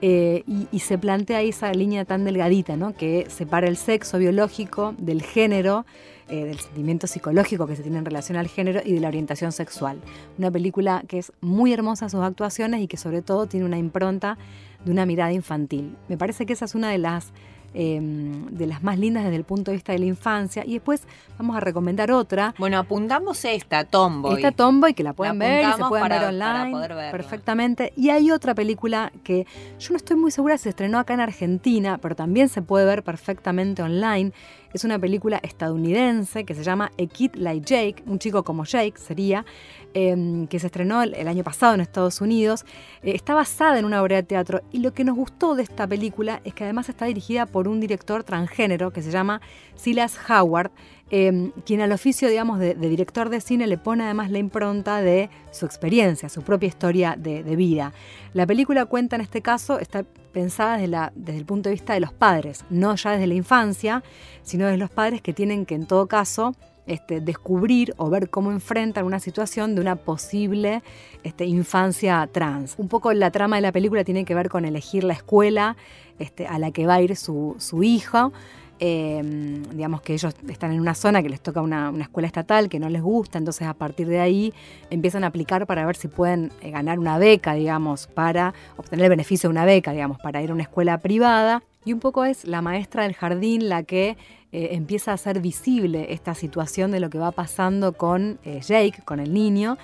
eh, 0.00 0.42
y, 0.46 0.68
y 0.70 0.78
se 0.80 0.96
plantea 0.96 1.38
ahí 1.38 1.50
esa 1.50 1.72
línea 1.72 2.04
tan 2.04 2.24
delgadita, 2.24 2.76
¿no? 2.76 2.94
que 2.94 3.26
separa 3.28 3.68
el 3.68 3.76
sexo 3.76 4.18
biológico 4.18 4.94
del 4.98 5.22
género, 5.22 5.86
eh, 6.28 6.44
del 6.44 6.58
sentimiento 6.60 7.06
psicológico 7.06 7.66
que 7.66 7.76
se 7.76 7.82
tiene 7.82 7.98
en 7.98 8.04
relación 8.04 8.36
al 8.38 8.48
género 8.48 8.80
y 8.84 8.92
de 8.92 9.00
la 9.00 9.08
orientación 9.08 9.52
sexual. 9.52 9.98
Una 10.38 10.50
película 10.50 11.02
que 11.08 11.18
es 11.18 11.32
muy 11.40 11.72
hermosa 11.72 12.06
en 12.06 12.10
sus 12.10 12.20
actuaciones 12.20 12.80
y 12.82 12.86
que 12.88 12.96
sobre 12.96 13.22
todo 13.22 13.46
tiene 13.46 13.64
una 13.66 13.78
impronta 13.78 14.36
de 14.84 14.90
una 14.92 15.06
mirada 15.06 15.32
infantil. 15.32 15.96
Me 16.08 16.16
parece 16.18 16.46
que 16.46 16.52
esa 16.52 16.64
es 16.66 16.74
una 16.74 16.90
de 16.90 16.98
las 16.98 17.32
em, 17.74 18.46
de 18.46 18.66
las 18.66 18.82
más 18.82 18.98
lindas 18.98 19.24
desde 19.24 19.36
el 19.36 19.44
punto 19.44 19.70
de 19.70 19.76
vista 19.76 19.92
de 19.92 19.98
la 19.98 20.06
infancia. 20.06 20.64
Y 20.66 20.72
después 20.72 21.02
vamos 21.38 21.54
a 21.54 21.60
recomendar 21.60 22.10
otra. 22.10 22.54
Bueno, 22.58 22.78
apuntamos 22.78 23.44
esta, 23.44 23.84
Tomboy. 23.84 24.36
Esta 24.36 24.52
Tomboy 24.52 24.94
que 24.94 25.02
la 25.02 25.12
pueden 25.12 25.38
ver 25.38 25.68
y 25.68 25.72
se 25.72 25.84
pueden 25.84 26.02
para- 26.08 26.18
ver 26.18 26.28
online 26.28 26.70
poder 26.72 26.94
verla. 26.94 27.10
perfectamente. 27.12 27.92
Y 27.94 28.08
hay 28.08 28.30
otra 28.30 28.54
película 28.54 29.12
que 29.22 29.46
yo 29.78 29.90
no 29.90 29.96
estoy 29.98 30.16
muy 30.16 30.30
segura 30.30 30.56
si 30.56 30.64
se 30.64 30.68
estrenó 30.70 30.98
acá 30.98 31.12
en 31.12 31.20
Argentina, 31.20 31.98
pero 31.98 32.16
también 32.16 32.48
se 32.48 32.62
puede 32.62 32.86
ver 32.86 33.02
perfectamente 33.02 33.82
online. 33.82 34.32
Es 34.72 34.84
una 34.84 34.98
película 34.98 35.40
estadounidense 35.42 36.44
que 36.44 36.54
se 36.54 36.62
llama 36.62 36.90
A 36.98 37.06
Kid 37.06 37.36
Like 37.36 37.64
Jake, 37.64 38.02
un 38.06 38.18
chico 38.18 38.42
como 38.44 38.64
Jake 38.64 38.98
sería, 38.98 39.46
em, 39.94 40.46
que 40.46 40.58
se 40.58 40.66
estrenó 40.66 41.02
el, 41.02 41.26
año 41.26 41.42
pasado 41.42 41.74
en 41.74 41.80
Estados 41.80 42.20
Unidos. 42.20 42.66
Eh, 43.02 43.12
está 43.14 43.34
basada 43.34 43.78
en 43.78 43.86
una 43.86 44.02
obra 44.02 44.16
de 44.16 44.22
teatro 44.24 44.60
y 44.70 44.80
lo 44.80 44.92
que 44.92 45.04
nos 45.04 45.16
gustó 45.16 45.54
de 45.54 45.62
esta 45.62 45.86
película 45.86 46.42
es 46.44 46.52
que 46.52 46.64
además 46.64 46.88
está 46.90 47.06
dirigida 47.06 47.46
por 47.46 47.66
un 47.66 47.80
director 47.80 48.24
transgénero 48.24 48.92
que 48.92 49.02
se 49.02 49.10
llama 49.10 49.40
Silas 49.74 50.18
Howard, 50.28 50.70
eh, 51.10 51.50
quien 51.64 51.80
al 51.80 51.92
oficio, 51.92 52.28
digamos, 52.28 52.58
de, 52.58 52.74
de 52.74 52.88
director 52.90 53.30
de 53.30 53.40
cine 53.40 53.66
le 53.66 53.78
pone 53.78 54.04
además 54.04 54.30
la 54.30 54.38
impronta 54.38 55.00
de 55.00 55.30
su 55.50 55.64
experiencia, 55.64 56.28
su 56.28 56.42
propia 56.42 56.66
historia 56.66 57.16
de, 57.18 57.42
de 57.42 57.56
vida. 57.56 57.94
La 58.34 58.46
película 58.46 58.84
cuenta 58.84 59.16
en 59.16 59.22
este 59.22 59.40
caso, 59.40 59.78
está 59.78 60.04
pensada 60.32 60.76
desde, 60.76 61.10
desde 61.14 61.38
el 61.38 61.46
punto 61.46 61.68
de 61.68 61.74
vista 61.74 61.94
de 61.94 62.00
los 62.00 62.12
padres, 62.12 62.64
no 62.70 62.94
ya 62.94 63.12
desde 63.12 63.26
la 63.26 63.34
infancia, 63.34 64.02
sino 64.42 64.66
de 64.66 64.76
los 64.76 64.90
padres 64.90 65.22
que 65.22 65.32
tienen 65.32 65.66
que 65.66 65.74
en 65.74 65.86
todo 65.86 66.06
caso 66.06 66.54
este, 66.88 67.20
descubrir 67.20 67.92
o 67.98 68.08
ver 68.08 68.30
cómo 68.30 68.50
enfrentan 68.50 69.04
una 69.04 69.20
situación 69.20 69.74
de 69.74 69.82
una 69.82 69.96
posible 69.96 70.82
este, 71.22 71.44
infancia 71.44 72.26
trans. 72.32 72.76
Un 72.78 72.88
poco 72.88 73.12
la 73.12 73.30
trama 73.30 73.56
de 73.56 73.62
la 73.62 73.72
película 73.72 74.04
tiene 74.04 74.24
que 74.24 74.34
ver 74.34 74.48
con 74.48 74.64
elegir 74.64 75.04
la 75.04 75.12
escuela 75.12 75.76
este, 76.18 76.46
a 76.46 76.58
la 76.58 76.70
que 76.70 76.86
va 76.86 76.94
a 76.94 77.02
ir 77.02 77.14
su, 77.16 77.56
su 77.58 77.82
hijo. 77.82 78.32
Eh, 78.80 79.62
digamos 79.72 80.02
que 80.02 80.14
ellos 80.14 80.34
están 80.48 80.72
en 80.72 80.80
una 80.80 80.94
zona 80.94 81.22
que 81.22 81.28
les 81.28 81.40
toca 81.40 81.60
una, 81.60 81.90
una 81.90 82.04
escuela 82.04 82.26
estatal 82.26 82.68
que 82.68 82.78
no 82.78 82.88
les 82.88 83.02
gusta, 83.02 83.38
entonces 83.38 83.66
a 83.66 83.74
partir 83.74 84.06
de 84.06 84.20
ahí 84.20 84.54
empiezan 84.90 85.24
a 85.24 85.28
aplicar 85.28 85.66
para 85.66 85.84
ver 85.84 85.96
si 85.96 86.08
pueden 86.08 86.52
eh, 86.60 86.70
ganar 86.70 86.98
una 86.98 87.18
beca, 87.18 87.54
digamos, 87.54 88.06
para 88.06 88.54
obtener 88.76 89.04
el 89.04 89.10
beneficio 89.10 89.48
de 89.48 89.52
una 89.52 89.64
beca, 89.64 89.92
digamos, 89.92 90.18
para 90.20 90.42
ir 90.42 90.50
a 90.50 90.54
una 90.54 90.62
escuela 90.62 90.98
privada. 90.98 91.62
Y 91.84 91.92
un 91.92 92.00
poco 92.00 92.24
es 92.24 92.44
la 92.44 92.62
maestra 92.62 93.04
del 93.04 93.14
jardín 93.14 93.68
la 93.68 93.82
que 93.82 94.16
eh, 94.52 94.68
empieza 94.72 95.10
a 95.10 95.14
hacer 95.14 95.40
visible 95.40 96.12
esta 96.12 96.34
situación 96.34 96.90
de 96.90 97.00
lo 97.00 97.10
que 97.10 97.18
va 97.18 97.32
pasando 97.32 97.94
con 97.94 98.38
eh, 98.44 98.60
Jake, 98.60 99.02
con 99.04 99.20
el 99.20 99.32
niño, 99.32 99.78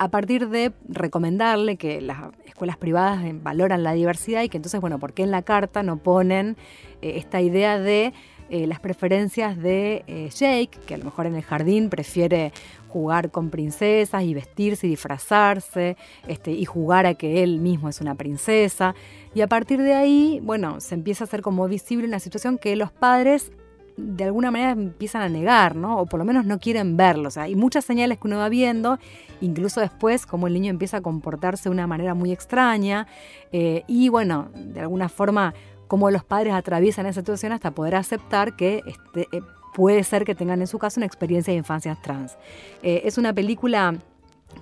a 0.00 0.08
partir 0.08 0.48
de 0.48 0.72
recomendarle 0.88 1.76
que 1.76 2.00
las 2.00 2.16
escuelas 2.46 2.78
privadas 2.78 3.22
valoran 3.42 3.82
la 3.82 3.92
diversidad 3.92 4.42
y 4.42 4.48
que 4.48 4.56
entonces, 4.56 4.80
bueno, 4.80 4.98
¿por 4.98 5.12
qué 5.12 5.24
en 5.24 5.30
la 5.30 5.42
carta 5.42 5.82
no 5.82 5.98
ponen 5.98 6.56
eh, 7.02 7.18
esta 7.18 7.42
idea 7.42 7.78
de 7.78 8.14
eh, 8.48 8.66
las 8.66 8.80
preferencias 8.80 9.58
de 9.58 10.02
eh, 10.06 10.30
Jake, 10.34 10.80
que 10.86 10.94
a 10.94 10.96
lo 10.96 11.04
mejor 11.04 11.26
en 11.26 11.34
el 11.34 11.42
jardín 11.42 11.90
prefiere 11.90 12.54
jugar 12.88 13.30
con 13.30 13.50
princesas 13.50 14.22
y 14.22 14.32
vestirse 14.32 14.86
y 14.86 14.90
disfrazarse 14.90 15.98
este, 16.26 16.52
y 16.52 16.64
jugar 16.64 17.04
a 17.04 17.12
que 17.12 17.42
él 17.42 17.60
mismo 17.60 17.90
es 17.90 18.00
una 18.00 18.14
princesa. 18.14 18.94
Y 19.34 19.42
a 19.42 19.48
partir 19.48 19.82
de 19.82 19.92
ahí, 19.92 20.40
bueno, 20.42 20.80
se 20.80 20.94
empieza 20.94 21.24
a 21.24 21.26
hacer 21.26 21.42
como 21.42 21.68
visible 21.68 22.08
una 22.08 22.20
situación 22.20 22.56
que 22.56 22.74
los 22.74 22.90
padres 22.90 23.52
de 23.96 24.24
alguna 24.24 24.50
manera 24.50 24.72
empiezan 24.72 25.22
a 25.22 25.28
negar, 25.28 25.76
¿no? 25.76 25.98
O 25.98 26.06
por 26.06 26.18
lo 26.18 26.24
menos 26.24 26.44
no 26.46 26.58
quieren 26.58 26.96
verlo. 26.96 27.28
O 27.28 27.30
sea, 27.30 27.44
hay 27.44 27.56
muchas 27.56 27.84
señales 27.84 28.18
que 28.18 28.26
uno 28.26 28.38
va 28.38 28.48
viendo, 28.48 28.98
incluso 29.40 29.80
después, 29.80 30.26
como 30.26 30.46
el 30.46 30.54
niño 30.54 30.70
empieza 30.70 30.98
a 30.98 31.00
comportarse 31.00 31.68
de 31.68 31.70
una 31.70 31.86
manera 31.86 32.14
muy 32.14 32.32
extraña. 32.32 33.06
eh, 33.52 33.82
y 33.86 34.08
bueno, 34.08 34.50
de 34.54 34.80
alguna 34.80 35.08
forma, 35.08 35.54
como 35.88 36.10
los 36.10 36.24
padres 36.24 36.54
atraviesan 36.54 37.06
esa 37.06 37.20
situación 37.20 37.52
hasta 37.52 37.72
poder 37.72 37.96
aceptar 37.96 38.54
que 38.54 38.82
este, 38.86 39.26
eh, 39.32 39.42
puede 39.74 40.04
ser 40.04 40.24
que 40.24 40.34
tengan 40.34 40.60
en 40.60 40.66
su 40.66 40.78
caso 40.78 41.00
una 41.00 41.06
experiencia 41.06 41.52
de 41.52 41.58
infancias 41.58 42.00
trans. 42.02 42.36
Eh, 42.82 43.02
es 43.04 43.18
una 43.18 43.32
película 43.32 43.96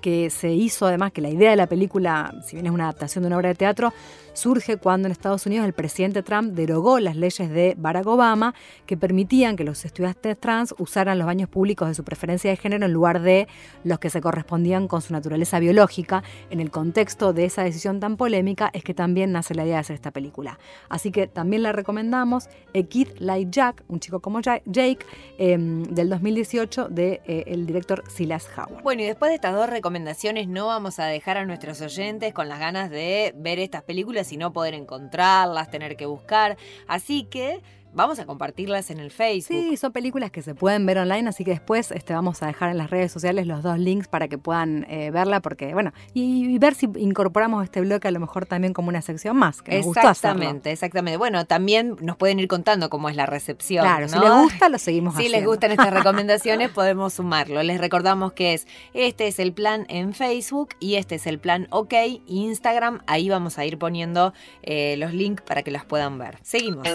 que 0.01 0.29
se 0.29 0.51
hizo 0.53 0.85
además 0.87 1.11
que 1.11 1.21
la 1.21 1.29
idea 1.29 1.49
de 1.51 1.55
la 1.55 1.67
película, 1.67 2.33
si 2.45 2.55
bien 2.55 2.65
es 2.67 2.71
una 2.71 2.85
adaptación 2.85 3.23
de 3.23 3.27
una 3.27 3.37
obra 3.37 3.49
de 3.49 3.55
teatro, 3.55 3.93
surge 4.33 4.77
cuando 4.77 5.07
en 5.07 5.11
Estados 5.11 5.45
Unidos 5.45 5.65
el 5.65 5.73
presidente 5.73 6.23
Trump 6.23 6.53
derogó 6.53 6.99
las 6.99 7.17
leyes 7.17 7.49
de 7.49 7.75
Barack 7.77 8.07
Obama 8.07 8.53
que 8.85 8.95
permitían 8.95 9.57
que 9.57 9.65
los 9.65 9.83
estudiantes 9.83 10.39
trans 10.39 10.73
usaran 10.77 11.17
los 11.17 11.25
baños 11.25 11.49
públicos 11.49 11.89
de 11.89 11.95
su 11.95 12.05
preferencia 12.05 12.49
de 12.49 12.55
género 12.55 12.85
en 12.85 12.93
lugar 12.93 13.21
de 13.21 13.47
los 13.83 13.99
que 13.99 14.09
se 14.09 14.21
correspondían 14.21 14.87
con 14.87 15.01
su 15.01 15.11
naturaleza 15.11 15.59
biológica. 15.59 16.23
En 16.51 16.61
el 16.61 16.71
contexto 16.71 17.33
de 17.33 17.45
esa 17.45 17.63
decisión 17.65 17.99
tan 17.99 18.15
polémica 18.15 18.69
es 18.71 18.83
que 18.85 18.93
también 18.93 19.33
nace 19.33 19.55
la 19.55 19.63
idea 19.65 19.75
de 19.75 19.79
hacer 19.81 19.95
esta 19.95 20.11
película. 20.11 20.57
Así 20.87 21.11
que 21.11 21.27
también 21.27 21.63
la 21.63 21.73
recomendamos, 21.73 22.47
A 22.47 22.79
Like 23.19 23.47
Jack, 23.51 23.83
un 23.89 23.99
chico 23.99 24.21
como 24.21 24.39
Ja- 24.41 24.61
Jake, 24.65 25.05
eh, 25.37 25.57
del 25.57 26.09
2018 26.09 26.85
del 26.87 26.95
de, 26.95 27.21
eh, 27.25 27.55
director 27.57 28.03
Silas 28.09 28.47
Howard. 28.55 28.83
Bueno, 28.83 29.01
y 29.01 29.05
después 29.05 29.29
de 29.31 29.35
estas 29.35 29.53
dos 29.53 29.67
recomendaciones, 29.79 30.49
no 30.49 30.67
vamos 30.67 30.99
a 30.99 31.05
dejar 31.05 31.37
a 31.37 31.45
nuestros 31.45 31.79
oyentes 31.79 32.33
con 32.33 32.49
las 32.49 32.59
ganas 32.59 32.89
de 32.89 33.33
ver 33.37 33.59
estas 33.59 33.81
películas 33.81 34.29
y 34.33 34.35
no 34.35 34.51
poder 34.51 34.73
encontrarlas, 34.73 35.71
tener 35.71 35.95
que 35.95 36.05
buscar. 36.05 36.57
Así 36.85 37.23
que 37.23 37.61
vamos 37.93 38.19
a 38.19 38.25
compartirlas 38.25 38.89
en 38.91 38.99
el 38.99 39.11
Facebook. 39.11 39.47
Sí, 39.47 39.77
son 39.77 39.91
películas 39.91 40.31
que 40.31 40.41
se 40.41 40.55
pueden 40.55 40.85
ver 40.85 40.99
online, 40.99 41.29
así 41.29 41.43
que 41.43 41.51
después 41.51 41.91
este, 41.91 42.13
vamos 42.13 42.41
a 42.43 42.47
dejar 42.47 42.69
en 42.69 42.77
las 42.77 42.89
redes 42.89 43.11
sociales 43.11 43.47
los 43.47 43.63
dos 43.63 43.77
links 43.79 44.07
para 44.07 44.27
que 44.27 44.37
puedan 44.37 44.85
eh, 44.89 45.11
verla, 45.11 45.39
porque, 45.41 45.73
bueno, 45.73 45.91
y, 46.13 46.45
y 46.53 46.57
ver 46.59 46.75
si 46.75 46.87
incorporamos 46.97 47.63
este 47.63 47.81
bloque 47.81 48.07
a 48.07 48.11
lo 48.11 48.19
mejor 48.19 48.45
también 48.45 48.73
como 48.73 48.89
una 48.89 49.01
sección 49.01 49.37
más, 49.37 49.61
que 49.61 49.77
nos 49.77 49.85
gustó 49.85 50.01
hacerlo. 50.01 50.11
Exactamente, 50.11 50.71
exactamente. 50.71 51.17
Bueno, 51.17 51.45
también 51.45 51.95
nos 52.01 52.17
pueden 52.17 52.39
ir 52.39 52.47
contando 52.47 52.89
cómo 52.89 53.09
es 53.09 53.15
la 53.15 53.25
recepción. 53.25 53.83
Claro, 53.83 54.07
¿no? 54.07 54.13
si 54.13 54.19
les 54.19 54.31
gusta, 54.31 54.69
lo 54.69 54.77
seguimos 54.77 55.15
Si 55.15 55.23
les 55.23 55.31
haciendo. 55.31 55.49
gustan 55.49 55.71
estas 55.71 55.93
recomendaciones, 55.93 56.69
podemos 56.69 57.13
sumarlo. 57.13 57.61
Les 57.63 57.79
recordamos 57.79 58.33
que 58.33 58.53
es 58.53 58.67
este 58.93 59.27
es 59.27 59.39
el 59.39 59.53
plan 59.53 59.85
en 59.89 60.13
Facebook 60.13 60.69
y 60.79 60.95
este 60.95 61.15
es 61.15 61.27
el 61.27 61.39
plan 61.39 61.67
OK 61.71 61.93
Instagram. 62.27 63.01
Ahí 63.07 63.29
vamos 63.29 63.57
a 63.57 63.65
ir 63.65 63.77
poniendo 63.77 64.33
eh, 64.61 64.95
los 64.97 65.13
links 65.13 65.41
para 65.41 65.63
que 65.63 65.71
las 65.71 65.85
puedan 65.85 66.17
ver. 66.17 66.37
Seguimos. 66.43 66.87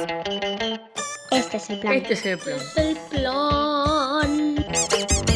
Este 1.31 1.57
es 1.57 1.71
el 1.71 1.81
plan. 1.81 1.95
Este 1.95 2.15
es 2.15 2.27
el 2.27 2.39
plan. 2.39 2.59
el 2.77 2.97
plan. 3.11 5.34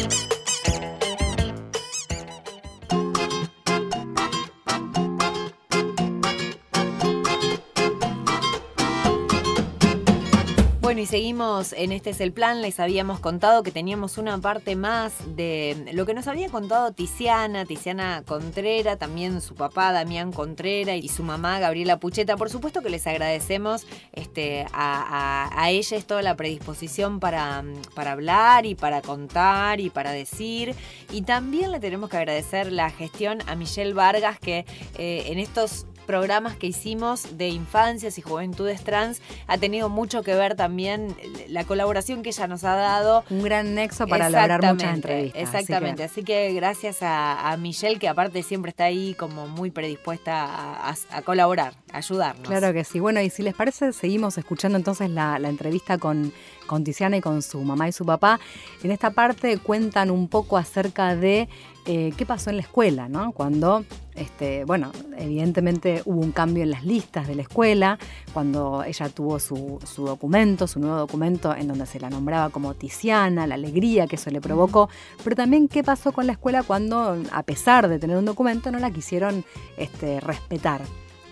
Y 10.99 11.05
seguimos 11.05 11.71
en 11.71 11.93
Este 11.93 12.09
es 12.09 12.19
el 12.19 12.33
plan. 12.33 12.61
Les 12.61 12.77
habíamos 12.81 13.21
contado 13.21 13.63
que 13.63 13.71
teníamos 13.71 14.17
una 14.17 14.37
parte 14.39 14.75
más 14.75 15.13
de 15.33 15.89
lo 15.93 16.05
que 16.05 16.13
nos 16.13 16.27
había 16.27 16.49
contado 16.49 16.91
Tiziana, 16.91 17.63
Tiziana 17.63 18.23
Contrera, 18.27 18.97
también 18.97 19.39
su 19.39 19.55
papá 19.55 19.93
Damián 19.93 20.33
Contrera 20.33 20.97
y 20.97 21.07
su 21.07 21.23
mamá 21.23 21.59
Gabriela 21.59 22.01
Pucheta. 22.01 22.35
Por 22.35 22.49
supuesto 22.49 22.81
que 22.81 22.89
les 22.89 23.07
agradecemos 23.07 23.87
este, 24.11 24.65
a 24.73 25.67
ellas 25.69 26.05
toda 26.05 26.21
la 26.21 26.35
predisposición 26.35 27.21
para, 27.21 27.63
para 27.95 28.11
hablar 28.11 28.65
y 28.65 28.75
para 28.75 29.01
contar 29.01 29.79
y 29.79 29.89
para 29.89 30.11
decir. 30.11 30.75
Y 31.11 31.21
también 31.21 31.71
le 31.71 31.79
tenemos 31.79 32.09
que 32.09 32.17
agradecer 32.17 32.73
la 32.73 32.89
gestión 32.89 33.39
a 33.47 33.55
Michelle 33.55 33.93
Vargas 33.93 34.37
que 34.37 34.65
eh, 34.97 35.23
en 35.27 35.39
estos 35.39 35.85
programas 36.09 36.55
que 36.55 36.65
hicimos 36.65 37.37
de 37.37 37.49
infancias 37.49 38.17
y 38.17 38.23
juventudes 38.23 38.83
trans 38.83 39.21
ha 39.45 39.59
tenido 39.59 39.89
mucho 39.89 40.23
que 40.23 40.33
ver 40.33 40.55
también 40.55 41.15
la 41.47 41.65
colaboración 41.65 42.23
que 42.23 42.29
ella 42.29 42.47
nos 42.47 42.63
ha 42.63 42.73
dado. 42.73 43.23
Un 43.29 43.43
gran 43.43 43.75
nexo 43.75 44.07
para 44.07 44.27
lograr 44.27 44.73
muchas 44.73 44.95
entrevistas. 44.95 45.39
Exactamente, 45.39 46.03
así 46.03 46.23
que, 46.23 46.47
así 46.47 46.49
que 46.49 46.53
gracias 46.55 47.03
a, 47.03 47.51
a, 47.51 47.57
Michelle, 47.57 47.99
que 47.99 48.07
aparte 48.07 48.41
siempre 48.41 48.71
está 48.71 48.85
ahí 48.85 49.13
como 49.19 49.47
muy 49.47 49.69
predispuesta 49.69 50.45
a, 50.45 50.89
a, 50.89 50.95
a, 51.11 51.21
colaborar, 51.21 51.75
a 51.93 51.97
ayudarnos. 51.97 52.47
Claro 52.47 52.73
que 52.73 52.83
sí. 52.83 52.99
Bueno, 52.99 53.21
y 53.21 53.29
si 53.29 53.43
les 53.43 53.53
parece, 53.53 53.93
seguimos 53.93 54.35
escuchando 54.39 54.79
entonces 54.79 55.11
la, 55.11 55.37
la 55.37 55.49
entrevista 55.49 55.99
con, 55.99 56.33
con 56.65 56.83
Tiziana 56.83 57.17
y 57.17 57.21
con 57.21 57.43
su 57.43 57.61
mamá 57.61 57.87
y 57.87 57.91
su 57.91 58.03
papá. 58.03 58.39
En 58.83 58.89
esta 58.89 59.11
parte 59.11 59.59
cuentan 59.59 60.09
un 60.09 60.27
poco 60.27 60.57
acerca 60.57 61.15
de 61.15 61.49
eh, 61.91 62.13
qué 62.15 62.23
pasó 62.23 62.51
en 62.51 62.57
la 62.57 62.61
escuela, 62.61 63.09
¿no? 63.09 63.31
Cuando, 63.31 63.83
este, 64.13 64.63
bueno, 64.63 64.91
evidentemente 65.17 66.03
hubo 66.05 66.21
un 66.21 66.31
cambio 66.31 66.61
en 66.61 66.69
las 66.69 66.85
listas 66.85 67.27
de 67.27 67.33
la 67.33 67.41
escuela, 67.41 67.97
cuando 68.31 68.83
ella 68.83 69.09
tuvo 69.09 69.39
su, 69.39 69.79
su, 69.91 70.05
documento, 70.05 70.67
su 70.67 70.79
nuevo 70.79 70.97
documento 70.97 71.55
en 71.55 71.67
donde 71.67 71.87
se 71.87 71.99
la 71.99 72.11
nombraba 72.11 72.51
como 72.51 72.75
Tiziana, 72.75 73.47
la 73.47 73.55
alegría 73.55 74.05
que 74.05 74.17
eso 74.17 74.29
le 74.29 74.39
provocó, 74.39 74.87
pero 75.23 75.35
también 75.35 75.67
qué 75.67 75.83
pasó 75.83 76.11
con 76.11 76.27
la 76.27 76.33
escuela 76.33 76.61
cuando, 76.61 77.23
a 77.31 77.41
pesar 77.41 77.87
de 77.87 77.97
tener 77.97 78.17
un 78.17 78.25
documento, 78.25 78.71
no 78.71 78.77
la 78.77 78.91
quisieron 78.91 79.43
este, 79.75 80.19
respetar. 80.19 80.81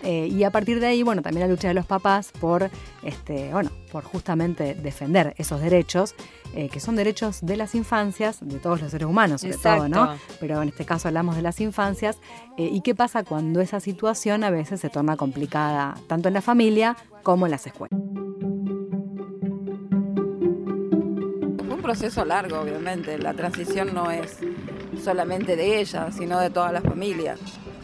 Eh, 0.02 0.28
y 0.30 0.44
a 0.44 0.50
partir 0.50 0.80
de 0.80 0.86
ahí, 0.86 1.02
bueno, 1.02 1.22
también 1.22 1.46
la 1.46 1.52
lucha 1.52 1.68
de 1.68 1.74
los 1.74 1.86
papás 1.86 2.30
por, 2.40 2.70
este, 3.02 3.52
bueno, 3.52 3.70
por 3.90 4.04
justamente 4.04 4.74
defender 4.74 5.34
esos 5.38 5.60
derechos, 5.60 6.14
eh, 6.54 6.68
que 6.68 6.80
son 6.80 6.96
derechos 6.96 7.40
de 7.42 7.56
las 7.56 7.74
infancias, 7.74 8.38
de 8.40 8.58
todos 8.58 8.80
los 8.80 8.90
seres 8.90 9.08
humanos, 9.08 9.40
sobre 9.40 9.56
todo, 9.56 9.88
¿no? 9.88 10.14
Pero 10.40 10.62
en 10.62 10.68
este 10.68 10.84
caso 10.84 11.08
hablamos 11.08 11.36
de 11.36 11.42
las 11.42 11.60
infancias. 11.60 12.20
eh, 12.56 12.68
¿Y 12.72 12.80
qué 12.82 12.94
pasa 12.94 13.24
cuando 13.24 13.60
esa 13.60 13.80
situación 13.80 14.44
a 14.44 14.50
veces 14.50 14.80
se 14.80 14.88
torna 14.88 15.16
complicada, 15.16 15.94
tanto 16.06 16.28
en 16.28 16.34
la 16.34 16.42
familia 16.42 16.96
como 17.22 17.46
en 17.46 17.50
las 17.50 17.66
escuelas? 17.66 18.00
Fue 21.66 21.74
un 21.74 21.82
proceso 21.82 22.24
largo, 22.24 22.60
obviamente. 22.60 23.18
La 23.18 23.34
transición 23.34 23.94
no 23.94 24.10
es 24.10 24.38
solamente 25.02 25.56
de 25.56 25.80
ella, 25.80 26.10
sino 26.12 26.38
de 26.38 26.50
toda 26.50 26.72
la 26.72 26.80
familia. 26.80 27.36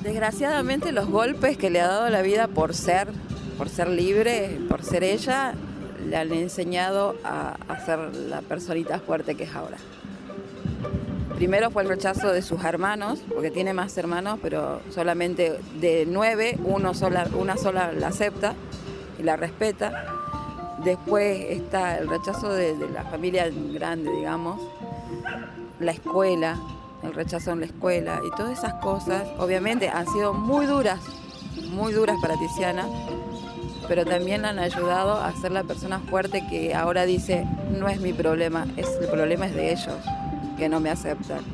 Desgraciadamente 0.05 0.93
los 0.93 1.09
golpes 1.09 1.57
que 1.57 1.71
le 1.71 1.81
ha 1.81 1.89
dado 1.89 2.11
la 2.11 2.21
vida 2.21 2.47
por 2.47 2.75
ser, 2.75 3.09
por 3.57 3.71
ser 3.71 3.89
libre, 3.89 4.61
por 4.69 4.85
ser 4.85 5.03
ella, 5.03 5.55
le 6.07 6.15
han 6.19 6.31
enseñado 6.31 7.17
a, 7.25 7.57
ser 7.87 8.15
la 8.15 8.43
personita 8.43 8.99
fuerte 8.99 9.35
que 9.35 9.45
es 9.45 9.55
ahora. 9.55 9.79
Primero 11.37 11.71
fue 11.71 11.85
el 11.85 11.89
rechazo 11.89 12.33
de 12.33 12.43
sus 12.43 12.63
hermanos, 12.65 13.21
porque 13.33 13.51
tiene 13.51 13.73
más 13.73 13.97
hermanos, 13.97 14.39
pero 14.43 14.83
solamente 14.91 15.59
de 15.81 16.05
nueve, 16.07 16.59
sola, 16.93 17.27
una 17.35 17.57
sola 17.57 17.91
la 17.93 18.09
acepta 18.09 18.55
y 19.19 19.23
la 19.23 19.37
respeta. 19.37 20.05
Después 20.85 21.47
está 21.49 21.97
el 21.97 22.09
rechazo 22.09 22.53
de 22.53 22.77
la 22.93 23.05
familia 23.05 23.51
grande, 23.73 24.11
digamos, 24.13 24.61
la 25.81 25.93
escuela, 25.93 26.59
el 27.05 27.15
rechazo 27.15 27.53
en 27.53 27.61
la 27.61 27.67
escuela 27.67 28.21
y 28.27 28.31
todas 28.37 28.59
esas 28.59 28.75
cosas, 28.75 29.25
obviamente 29.39 29.89
han 29.89 30.07
sido 30.07 30.33
muy 30.33 30.67
duras, 30.67 31.01
muy 31.71 31.93
duras 31.93 32.17
para 32.21 32.37
Tiziana, 32.37 32.87
pero 33.89 34.05
también 34.05 34.45
han 34.45 34.59
ayudado 34.59 35.21
a 35.21 35.33
ser 35.33 35.53
la 35.53 35.65
persona 35.65 36.01
fuerte 36.01 36.47
que 36.49 36.75
ahora 36.75 37.05
dice, 37.05 37.47
no 37.71 37.89
es 37.89 38.01
mi 38.01 38.13
problema, 38.13 38.67
es, 38.77 38.89
el 39.01 39.09
problema 39.09 39.47
es 39.47 39.55
de 39.55 39.73
ellos, 39.73 39.97
que 40.57 40.69
no 40.69 40.81
me 40.81 40.91
aceptan. 40.91 41.45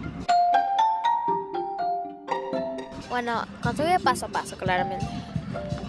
Bueno, 3.08 3.44
construye 3.60 3.98
paso 3.98 4.26
a 4.26 4.28
paso, 4.28 4.56
claramente. 4.56 5.04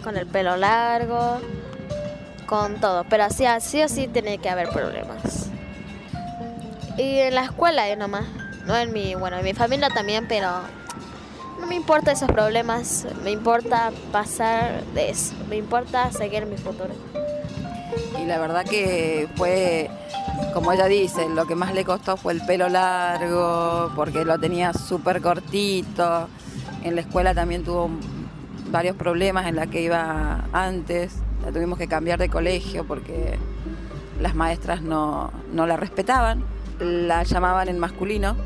Con 0.03 0.17
el 0.17 0.25
pelo 0.25 0.57
largo, 0.57 1.39
con 2.47 2.81
todo. 2.81 3.03
Pero 3.03 3.25
así, 3.25 3.45
así 3.45 3.83
o 3.83 3.87
sí 3.87 4.07
tiene 4.07 4.39
que 4.39 4.49
haber 4.49 4.69
problemas. 4.69 5.51
Y 6.97 7.19
en 7.19 7.35
la 7.35 7.43
escuela 7.43 7.87
yo 7.87 7.95
nomás. 7.95 8.25
No 8.71 8.77
en 8.77 8.93
mi, 8.93 9.15
bueno, 9.15 9.37
en 9.37 9.43
mi 9.43 9.53
familia 9.53 9.89
también, 9.89 10.27
pero 10.29 10.47
no 11.59 11.67
me 11.67 11.75
importa 11.75 12.13
esos 12.13 12.31
problemas. 12.31 13.05
Me 13.21 13.31
importa 13.31 13.91
pasar 14.13 14.85
de 14.93 15.09
eso. 15.09 15.33
Me 15.49 15.57
importa 15.57 16.09
seguir 16.13 16.45
mi 16.45 16.55
futuro. 16.55 16.93
Y 18.17 18.25
la 18.25 18.39
verdad 18.39 18.63
que 18.63 19.27
fue, 19.35 19.89
como 20.53 20.71
ella 20.71 20.85
dice, 20.85 21.27
lo 21.27 21.47
que 21.47 21.55
más 21.55 21.73
le 21.73 21.83
costó 21.83 22.15
fue 22.15 22.31
el 22.31 22.45
pelo 22.45 22.69
largo, 22.69 23.91
porque 23.93 24.23
lo 24.23 24.39
tenía 24.39 24.71
súper 24.71 25.21
cortito. 25.21 26.29
En 26.81 26.95
la 26.95 27.01
escuela 27.01 27.35
también 27.35 27.65
tuvo 27.65 27.89
varios 28.69 28.95
problemas 28.95 29.47
en 29.47 29.57
la 29.57 29.67
que 29.67 29.81
iba 29.81 30.45
antes. 30.53 31.15
La 31.43 31.51
tuvimos 31.51 31.77
que 31.77 31.89
cambiar 31.89 32.19
de 32.19 32.29
colegio 32.29 32.87
porque 32.87 33.37
las 34.21 34.33
maestras 34.33 34.81
no, 34.81 35.29
no 35.51 35.67
la 35.67 35.75
respetaban. 35.75 36.45
La 36.79 37.23
llamaban 37.23 37.67
en 37.67 37.77
masculino, 37.77 38.37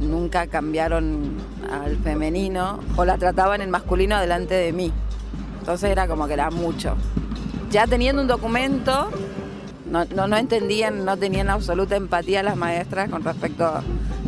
nunca 0.00 0.46
cambiaron 0.46 1.36
al 1.70 1.96
femenino 1.98 2.80
o 2.96 3.04
la 3.04 3.18
trataban 3.18 3.60
en 3.60 3.70
masculino 3.70 4.18
delante 4.20 4.54
de 4.54 4.72
mí. 4.72 4.92
Entonces 5.60 5.90
era 5.90 6.06
como 6.06 6.26
que 6.26 6.34
era 6.34 6.50
mucho 6.50 6.96
ya 7.72 7.86
teniendo 7.86 8.20
un 8.20 8.28
documento, 8.28 9.08
no, 9.86 10.04
no, 10.04 10.28
no 10.28 10.36
entendían, 10.36 11.06
no 11.06 11.16
tenían 11.16 11.48
absoluta 11.48 11.96
empatía 11.96 12.42
las 12.42 12.54
maestras 12.54 13.08
con 13.08 13.24
respecto 13.24 13.64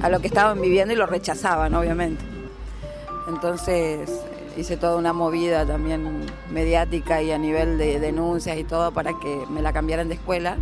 a 0.03 0.09
lo 0.09 0.21
que 0.21 0.27
estaban 0.29 0.61
viviendo 0.63 0.95
y 0.95 0.97
lo 0.97 1.07
rechazaban, 1.07 1.75
obviamente. 1.75 2.25
Entonces 3.29 4.11
hice 4.57 4.79
toda 4.79 4.97
una 4.97 5.13
movida 5.13 5.67
también 5.67 6.25
mediática 6.51 7.21
y 7.21 7.33
a 7.33 7.39
nivel 7.39 7.77
de 7.77 8.01
denuncias 8.01 8.57
y 8.57 8.65
todo 8.65 8.93
para 8.93 9.13
que 9.19 9.45
me 9.51 9.61
la 9.61 9.75
cambiaran 9.75 10.09
de 10.09 10.15
escuela. 10.15 10.57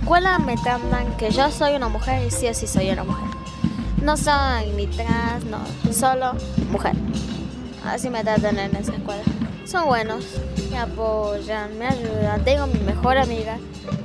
Escuela 0.00 0.38
me 0.38 0.56
tratan 0.56 1.16
que 1.16 1.30
yo 1.30 1.50
soy 1.50 1.74
una 1.74 1.88
mujer 1.88 2.26
y 2.26 2.30
sí 2.30 2.48
o 2.48 2.54
sí 2.54 2.66
soy 2.66 2.90
una 2.90 3.04
mujer. 3.04 3.24
No 4.02 4.16
soy 4.16 4.70
ni 4.74 4.86
trans, 4.86 5.44
no, 5.44 5.58
solo 5.92 6.32
mujer. 6.70 6.94
Así 7.84 8.08
me 8.08 8.22
tratan 8.22 8.58
en 8.58 8.74
esa 8.76 8.92
escuela. 8.92 9.22
Son 9.66 9.86
buenos, 9.86 10.24
me 10.70 10.78
apoyan, 10.78 11.78
me 11.78 11.86
ayudan. 11.86 12.42
Tengo 12.44 12.66
mi 12.66 12.80
mejor 12.80 13.18
amiga 13.18 13.58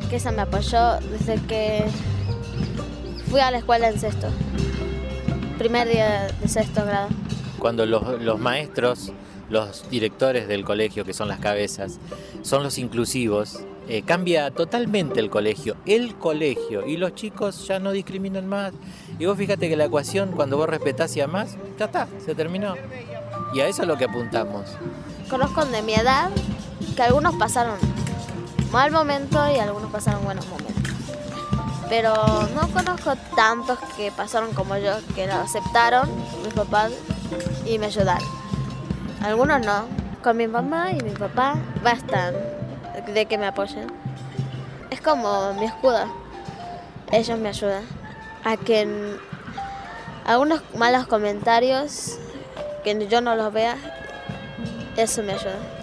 que 0.10 0.18
esa 0.18 0.32
me 0.32 0.42
apoyó 0.42 1.00
desde 1.12 1.42
que 1.48 1.86
fui 3.30 3.40
a 3.40 3.50
la 3.52 3.60
escuela 3.60 3.88
en 3.88 4.00
sexto. 4.00 4.28
Primer 5.58 5.88
día 5.88 6.28
de 6.28 6.48
sexto 6.48 6.86
grado. 6.86 7.08
Cuando 7.58 7.86
los, 7.86 8.22
los 8.22 8.40
maestros, 8.40 9.12
los 9.50 9.90
directores 9.90 10.48
del 10.48 10.66
colegio, 10.66 11.06
que 11.06 11.14
son 11.14 11.30
las 11.30 11.40
cabezas, 11.40 12.00
son 12.42 12.64
los 12.64 12.78
inclusivos, 12.78 13.62
eh, 13.88 14.02
cambia 14.04 14.52
totalmente 14.52 15.20
el 15.20 15.30
colegio. 15.30 15.76
El 15.86 16.16
colegio. 16.16 16.86
Y 16.86 16.98
los 16.98 17.14
chicos 17.14 17.68
ya 17.68 17.80
no 17.80 17.92
discriminan 17.92 18.48
más. 18.48 18.74
Y 19.20 19.26
vos 19.26 19.38
fíjate 19.38 19.70
que 19.70 19.76
la 19.76 19.86
ecuación, 19.86 20.32
cuando 20.32 20.58
vos 20.58 20.68
respetás 20.68 21.16
y 21.16 21.22
amás, 21.22 21.58
ya 21.78 21.86
está, 21.86 22.08
se 22.24 22.34
terminó. 22.34 22.76
Y 23.54 23.60
a 23.60 23.68
eso 23.68 23.84
es 23.84 23.88
lo 23.88 23.98
que 23.98 24.06
apuntamos. 24.06 24.72
Conozco 25.30 25.66
de 25.66 25.82
mi 25.82 25.94
edad 25.94 26.30
que 26.96 27.04
algunos 27.04 27.36
pasaron 27.36 27.78
mal 28.72 28.92
momento 28.92 29.40
y 29.54 29.60
algunos 29.60 29.92
pasaron 29.92 30.24
buenos 30.24 30.48
momentos. 30.48 30.76
Pero 31.88 32.14
no 32.56 32.68
conozco 32.70 33.14
tantos 33.36 33.78
que 33.96 34.12
pasaron 34.12 34.54
como 34.54 34.78
yo, 34.78 34.94
que 35.14 35.28
lo 35.28 35.34
aceptaron 35.34 36.10
mis 36.44 36.54
papás 36.54 36.92
y 37.66 37.78
me 37.78 37.88
ayudaron. 37.88 38.28
Algunos 39.22 39.66
no. 39.66 40.06
Con 40.24 40.38
mi 40.38 40.48
mamá 40.48 40.92
y 40.92 41.04
mi 41.04 41.12
papá 41.12 41.56
bastan 41.84 42.34
de 43.14 43.26
que 43.26 43.38
me 43.38 43.48
apoyen. 43.48 43.88
Es 44.90 45.02
como 45.02 45.54
mi 45.54 45.66
escudo. 45.66 46.06
Ellos 47.12 47.38
me 47.40 47.50
ayudan. 47.50 47.84
A 48.44 48.58
que 48.58 49.18
algunos 50.26 50.62
malos 50.76 51.08
comentarios 51.08 52.18
que 52.84 53.08
yo 53.08 53.22
no 53.22 53.36
los 53.36 53.52
vea, 53.52 53.76
eso 54.98 55.24
me 55.24 55.34
ayuda. 55.34 55.75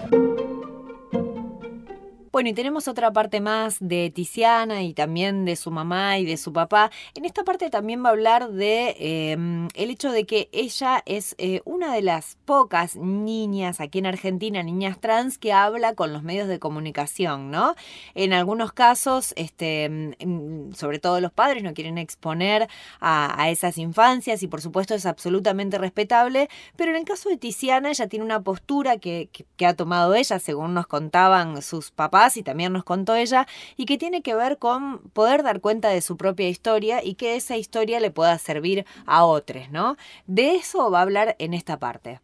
Bueno, 2.33 2.49
y 2.49 2.55
tenemos 2.55 2.89
otra 2.89 3.13
parte 3.13 3.43
más 3.43 3.77
de 3.79 4.09
Tiziana 4.09 4.83
y 4.83 4.95
también 4.95 5.45
de 5.45 5.55
su 5.55 5.71
mamá 5.71 6.19
y 6.19 6.25
de 6.25 6.39
su 6.39 6.51
papá. 6.51 6.91
En 7.15 7.27
esta 7.27 7.45
parte 7.45 7.69
también 7.69 8.03
va 8.03 8.09
a 8.09 8.13
hablar 8.13 8.53
de 8.53 8.97
eh, 8.99 9.33
el 9.75 9.91
hecho 9.91 10.11
de 10.11 10.25
que 10.25 10.49
ella 10.51 11.03
es 11.05 11.35
eh, 11.37 11.61
una 11.67 11.93
de 11.93 12.01
las 12.01 12.39
pocas 12.47 12.97
niñas 12.97 13.81
aquí 13.83 13.99
en 13.99 14.07
Argentina, 14.07 14.63
niñas 14.63 14.99
trans, 14.99 15.37
que 15.37 15.53
habla 15.53 15.95
con 15.95 16.15
los 16.15 16.23
medios 16.23 16.49
de 16.49 16.59
comunicación, 16.59 17.51
¿no? 17.51 17.75
En 18.15 18.33
algunos 18.33 18.73
casos, 18.73 19.35
este, 19.37 20.15
mm, 20.25 20.73
sobre 20.73 21.01
todo 21.01 21.21
los 21.21 21.33
padres 21.33 21.63
no 21.63 21.75
quieren 21.75 21.99
exponer 21.99 22.67
a, 22.99 23.51
esas 23.51 23.77
infancias 23.77 24.43
y 24.43 24.47
por 24.49 24.63
supuesto 24.63 24.95
es 24.95 25.05
absolutamente 25.05 25.77
respetable, 25.77 26.49
pero 26.77 26.93
en 26.93 26.97
el 26.97 27.05
caso 27.05 27.29
de 27.29 27.37
Tiziana 27.37 27.91
ella 27.91 28.07
tiene 28.07 28.25
una 28.25 28.41
postura 28.41 28.97
que- 28.97 29.29
que 29.57 29.67
ha 29.67 29.75
tomado 29.75 30.15
ella, 30.15 30.39
según 30.39 30.73
nos 30.73 30.87
contaban 30.87 31.61
sus 31.61 31.91
papás 31.91 32.22
y 32.37 32.43
también 32.43 32.73
nos 32.73 32.85
contó 32.85 33.15
ella, 33.15 33.47
y 33.77 33.87
que 33.87 33.99
tiene 33.99 34.23
que 34.23 34.35
ver 34.35 34.59
con 34.59 34.99
poder 35.13 35.43
dar 35.43 35.61
cuenta 35.61 35.89
de 35.89 36.01
su 36.01 36.17
propia 36.17 36.49
historia 36.49 37.03
y 37.03 37.15
que 37.15 37.37
esa 37.37 37.57
historia 37.57 38.01
le 38.01 38.11
pueda 38.11 38.39
servir 38.39 38.87
a 39.07 39.25
otros, 39.25 39.71
¿no? 39.71 39.97
De 40.27 40.55
eso 40.55 40.91
va 40.91 41.01
a 41.01 41.03
hablar 41.03 41.37
en 41.39 41.55
esta 41.55 41.79
parte. 41.79 42.21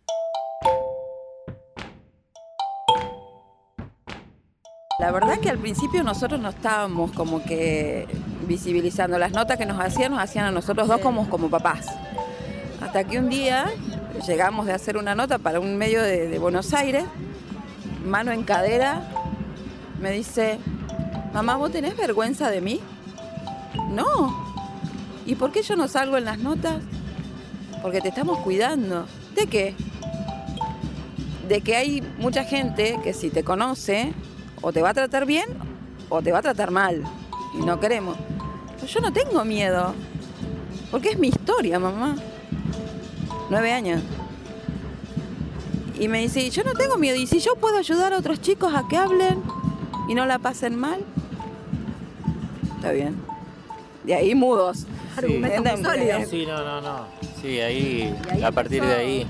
La 4.98 5.12
verdad 5.12 5.38
que 5.38 5.48
al 5.48 5.58
principio 5.58 6.02
nosotros 6.02 6.40
no 6.40 6.48
estábamos 6.48 7.12
como 7.12 7.40
que 7.44 8.08
visibilizando 8.48 9.16
las 9.16 9.30
notas 9.30 9.56
que 9.56 9.64
nos 9.64 9.78
hacían, 9.80 10.10
nos 10.10 10.20
hacían 10.20 10.46
a 10.46 10.50
nosotros 10.50 10.88
dos 10.88 11.00
como, 11.00 11.30
como 11.30 11.48
papás. 11.48 11.86
Hasta 12.80 13.04
que 13.04 13.18
un 13.20 13.28
día 13.28 13.66
llegamos 14.26 14.66
de 14.66 14.72
hacer 14.72 14.96
una 14.96 15.14
nota 15.14 15.38
para 15.38 15.60
un 15.60 15.76
medio 15.76 16.02
de, 16.02 16.26
de 16.26 16.38
Buenos 16.40 16.74
Aires, 16.74 17.04
mano 18.04 18.32
en 18.32 18.42
cadera, 18.42 19.08
me 20.00 20.10
dice, 20.10 20.58
mamá, 21.32 21.56
¿vos 21.56 21.70
tenés 21.70 21.96
vergüenza 21.96 22.50
de 22.50 22.60
mí? 22.60 22.80
No. 23.90 24.46
¿Y 25.26 25.34
por 25.34 25.52
qué 25.52 25.62
yo 25.62 25.76
no 25.76 25.88
salgo 25.88 26.16
en 26.16 26.24
las 26.24 26.38
notas? 26.38 26.82
Porque 27.82 28.00
te 28.00 28.08
estamos 28.08 28.38
cuidando. 28.38 29.06
¿De 29.34 29.46
qué? 29.46 29.74
De 31.48 31.60
que 31.60 31.76
hay 31.76 32.02
mucha 32.18 32.44
gente 32.44 32.98
que 33.02 33.12
si 33.12 33.30
te 33.30 33.44
conoce, 33.44 34.12
o 34.62 34.72
te 34.72 34.82
va 34.82 34.90
a 34.90 34.94
tratar 34.94 35.26
bien 35.26 35.46
o 36.08 36.22
te 36.22 36.32
va 36.32 36.38
a 36.38 36.42
tratar 36.42 36.70
mal. 36.70 37.04
Y 37.54 37.64
no 37.64 37.80
queremos. 37.80 38.16
Yo 38.86 39.00
no 39.00 39.12
tengo 39.12 39.44
miedo. 39.44 39.94
Porque 40.90 41.10
es 41.10 41.18
mi 41.18 41.28
historia, 41.28 41.78
mamá. 41.78 42.16
Nueve 43.50 43.72
años. 43.72 44.02
Y 45.98 46.08
me 46.08 46.20
dice, 46.20 46.48
yo 46.50 46.64
no 46.64 46.74
tengo 46.74 46.96
miedo. 46.96 47.16
Y 47.16 47.26
si 47.26 47.40
yo 47.40 47.56
puedo 47.56 47.76
ayudar 47.78 48.12
a 48.12 48.18
otros 48.18 48.40
chicos 48.40 48.72
a 48.74 48.86
que 48.88 48.96
hablen 48.96 49.42
y 50.08 50.14
no 50.14 50.26
la 50.26 50.38
pasen 50.38 50.76
mal, 50.76 51.00
está 52.76 52.90
bien. 52.92 53.16
De 54.04 54.14
ahí 54.14 54.34
mudos. 54.34 54.86
Argumentos 55.16 55.80
muy 55.80 55.84
sólidos. 55.84 56.28
Sí, 56.28 56.46
no, 56.46 56.64
no, 56.64 56.80
no. 56.80 57.06
Sí, 57.42 57.60
ahí, 57.60 58.14
a 58.42 58.50
partir 58.52 58.82
de 58.84 58.94
ahí, 58.94 59.26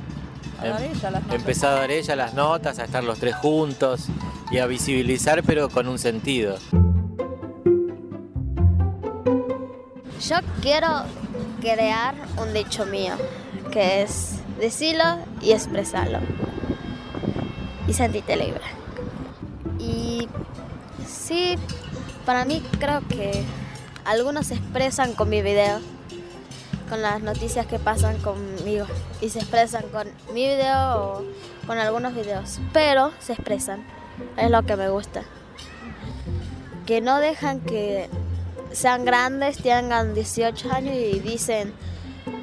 a 0.61 0.69
dar 0.69 0.83
em- 0.83 0.93
ella 0.93 1.11
las 1.11 1.23
notas. 1.23 1.35
empezó 1.41 1.69
a 1.69 1.71
dar 1.73 1.91
ella 1.91 2.17
las 2.17 2.35
notas, 2.35 2.79
a 2.79 2.85
estar 2.85 3.03
los 3.05 3.19
tres 3.19 3.35
juntos 3.37 4.07
y 4.51 4.59
a 4.59 4.67
visibilizar, 4.67 5.43
pero 5.43 5.69
con 5.69 5.89
un 5.89 5.99
sentido. 5.99 6.57
Yo 10.21 10.37
quiero 10.61 10.89
crear 11.61 12.15
un 12.37 12.53
dicho 12.53 12.85
mío, 12.87 13.15
que 13.71 14.03
es 14.03 14.41
decirlo 14.61 15.05
y 15.41 15.53
expresarlo. 15.53 16.19
Y 17.87 17.93
sentirte 17.95 18.37
libre. 18.37 18.61
Y 19.79 20.29
sí, 21.29 21.57
para 22.25 22.47
mí 22.47 22.63
creo 22.81 23.07
que 23.07 23.45
algunos 24.05 24.47
se 24.47 24.55
expresan 24.55 25.13
con 25.13 25.29
mi 25.29 25.43
video, 25.43 25.81
con 26.89 27.03
las 27.03 27.21
noticias 27.21 27.67
que 27.67 27.79
pasan 27.79 28.17
conmigo. 28.19 28.87
Y 29.21 29.29
se 29.29 29.41
expresan 29.41 29.85
con 29.93 30.09
mi 30.33 30.47
video 30.47 30.97
o 30.97 31.23
con 31.67 31.79
algunos 31.79 32.15
videos. 32.15 32.61
Pero 32.73 33.13
se 33.19 33.35
expresan. 33.35 33.85
Es 34.37 34.51
lo 34.51 34.63
que 34.63 34.77
me 34.77 34.89
gusta. 34.89 35.23
Que 36.87 37.03
no 37.03 37.19
dejan 37.19 37.61
que 37.61 38.09
sean 38.73 39.05
grandes, 39.05 39.59
tengan 39.59 40.15
18 40.15 40.73
años 40.73 40.95
y 40.95 41.21
dicen, 41.21 41.75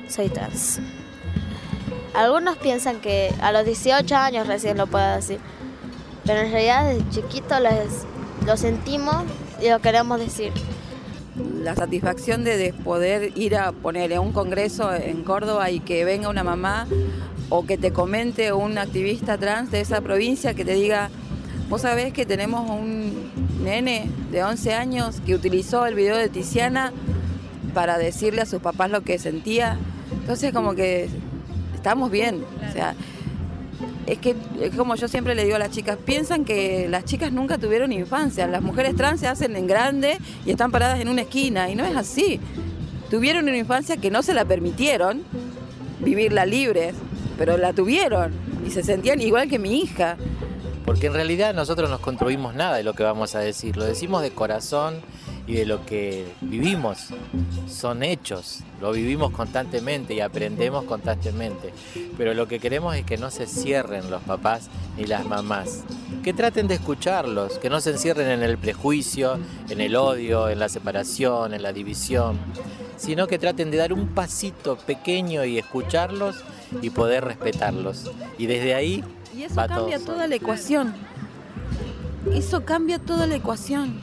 soy 0.08 0.30
trans. 0.30 0.80
Algunos 2.14 2.58
piensan 2.58 3.02
que 3.02 3.34
a 3.42 3.52
los 3.52 3.66
18 3.66 4.16
años 4.16 4.48
recién 4.48 4.78
lo 4.78 4.88
puedo 4.88 5.16
decir, 5.16 5.40
pero 6.24 6.42
en 6.42 6.52
realidad 6.52 6.88
desde 6.88 7.10
chiquito 7.10 7.60
les, 7.60 8.06
lo 8.46 8.58
sentimos 8.58 9.24
y 9.62 9.70
lo 9.70 9.80
queremos 9.80 10.20
decir. 10.20 10.52
La 11.62 11.76
satisfacción 11.76 12.44
de, 12.44 12.58
de 12.58 12.74
poder 12.74 13.32
ir 13.36 13.58
a 13.58 13.72
poner 13.72 14.12
en 14.12 14.20
un 14.20 14.32
congreso 14.32 14.94
en 14.94 15.24
Córdoba 15.24 15.70
y 15.72 15.80
que 15.80 16.06
venga 16.06 16.30
una 16.30 16.44
mamá 16.44 16.88
o 17.50 17.66
que 17.66 17.78
te 17.78 17.92
comente 17.92 18.54
un 18.54 18.78
activista 18.78 19.38
trans 19.38 19.72
de 19.72 19.82
esa 19.82 20.02
provincia 20.02 20.54
que 20.54 20.64
te 20.64 20.74
diga, 20.74 21.10
vos 21.70 21.82
sabés 21.82 22.14
que 22.14 22.26
tenemos 22.26 22.70
un 22.70 23.32
nene 23.64 24.10
de 24.32 24.44
11 24.44 24.74
años 24.74 25.22
que 25.26 25.36
utilizó 25.36 25.86
el 25.88 25.96
video 25.96 26.16
de 26.16 26.30
Tiziana 26.30 26.94
para 27.74 27.98
decirle 27.98 28.42
a 28.42 28.46
sus 28.46 28.62
papás 28.62 28.90
lo 28.92 29.02
que 29.02 29.20
sentía. 29.20 29.78
Entonces 30.12 30.54
como 30.54 30.76
que 30.76 31.10
estamos 31.74 32.12
bien. 32.12 32.46
O 32.70 32.72
sea, 32.72 32.96
es 34.08 34.20
que 34.20 34.36
es 34.62 34.76
como 34.76 34.96
yo 34.96 35.08
siempre 35.08 35.36
le 35.36 35.44
digo 35.44 35.56
a 35.56 35.60
las 35.60 35.72
chicas, 35.72 35.98
piensan 36.04 36.46
que 36.46 36.88
las 36.90 37.06
chicas 37.06 37.32
nunca 37.32 37.58
tuvieron 37.58 37.92
infancia, 37.92 38.48
las 38.48 38.62
mujeres 38.62 38.96
trans 38.96 39.20
se 39.20 39.28
hacen 39.28 39.56
en 39.56 39.68
grande 39.68 40.18
y 40.46 40.52
están 40.52 40.72
paradas 40.72 41.00
en 41.00 41.10
una 41.10 41.22
esquina 41.22 41.70
y 41.70 41.76
no 41.76 41.86
es 41.86 41.96
así. 41.96 42.40
Tuvieron 43.10 43.44
una 43.48 43.58
infancia 43.58 43.98
que 43.98 44.12
no 44.12 44.24
se 44.24 44.34
la 44.34 44.46
permitieron 44.46 45.24
vivirla 46.00 46.46
libres, 46.46 46.96
pero 47.38 47.58
la 47.58 47.74
tuvieron 47.74 48.34
y 48.66 48.72
se 48.72 48.84
sentían 48.84 49.22
igual 49.22 49.50
que 49.50 49.60
mi 49.60 49.82
hija. 49.82 50.18
Porque 50.86 51.08
en 51.08 51.14
realidad 51.14 51.54
nosotros 51.56 51.90
no 51.90 52.00
construimos 52.00 52.54
nada 52.54 52.78
de 52.78 52.84
lo 52.84 52.94
que 52.94 53.04
vamos 53.04 53.36
a 53.36 53.40
decir, 53.40 53.76
lo 53.76 53.86
decimos 53.86 54.22
de 54.22 54.32
corazón 54.32 55.02
y 55.48 55.54
de 55.54 55.66
lo 55.66 55.86
que 55.86 56.26
vivimos. 56.42 57.08
Son 57.68 58.04
hechos, 58.04 58.60
lo 58.82 58.92
vivimos 58.92 59.32
constantemente 59.32 60.14
y 60.14 60.20
aprendemos 60.22 60.86
constantemente. 60.86 61.74
Pero 62.18 62.34
lo 62.34 62.48
que 62.48 62.60
queremos 62.60 62.96
es 62.96 63.06
que 63.06 63.18
no 63.18 63.30
se 63.32 63.46
cierren 63.46 64.10
los 64.10 64.22
papás 64.24 64.70
ni 64.98 65.06
las 65.06 65.26
mamás. 65.26 65.84
Que 66.24 66.34
traten 66.34 66.68
de 66.68 66.76
escucharlos, 66.76 67.60
que 67.60 67.70
no 67.70 67.80
se 67.82 67.92
encierren 67.92 68.30
en 68.32 68.44
el 68.44 68.58
prejuicio, 68.58 69.38
en 69.70 69.82
el 69.82 69.96
odio, 69.96 70.50
en 70.50 70.60
la 70.60 70.70
separación, 70.70 71.54
en 71.54 71.62
la 71.62 71.74
división, 71.74 72.38
sino 72.98 73.28
que 73.28 73.38
traten 73.38 73.70
de 73.72 73.78
dar 73.78 73.94
un 73.94 74.08
pasito 74.08 74.78
pequeño 74.78 75.46
y 75.46 75.60
escucharlos 75.60 76.38
y 76.82 76.90
poder 76.90 77.24
respetarlos. 77.26 78.10
Y 78.40 78.48
desde 78.48 78.74
ahí 78.74 79.04
Y 79.38 79.44
eso 79.44 79.56
va 79.56 79.68
cambia 79.68 79.98
todo. 80.00 80.14
toda 80.14 80.28
la 80.28 80.36
ecuación. 80.36 80.94
Eso 82.34 82.66
cambia 82.66 82.98
toda 82.98 83.28
la 83.28 83.36
ecuación. 83.36 84.00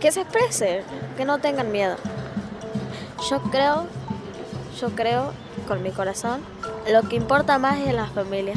Que 0.00 0.12
se 0.12 0.20
expresen, 0.22 0.82
que 1.16 1.24
no 1.24 1.38
tengan 1.38 1.72
miedo. 1.72 1.96
Yo 3.28 3.40
creo, 3.42 3.86
yo 4.80 4.90
creo 4.90 5.32
con 5.66 5.82
mi 5.82 5.90
corazón, 5.90 6.40
lo 6.90 7.02
que 7.08 7.16
importa 7.16 7.58
más 7.58 7.78
es 7.78 7.94
la 7.94 8.06
familia. 8.06 8.54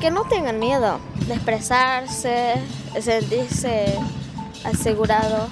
Que 0.00 0.10
no 0.10 0.24
tengan 0.24 0.58
miedo 0.58 1.00
de 1.26 1.34
expresarse, 1.34 2.54
de 2.94 3.02
sentirse 3.02 3.98
asegurado, 4.64 5.48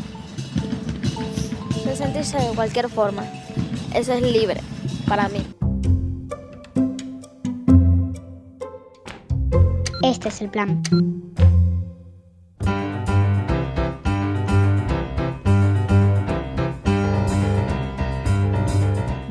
de 1.84 1.96
sentirse 1.96 2.38
de 2.38 2.54
cualquier 2.54 2.88
forma. 2.88 3.24
Eso 3.94 4.12
es 4.12 4.22
libre 4.22 4.60
para 5.08 5.28
mí. 5.28 5.46
Este 10.02 10.28
es 10.28 10.40
el 10.40 10.50
plan. 10.50 10.82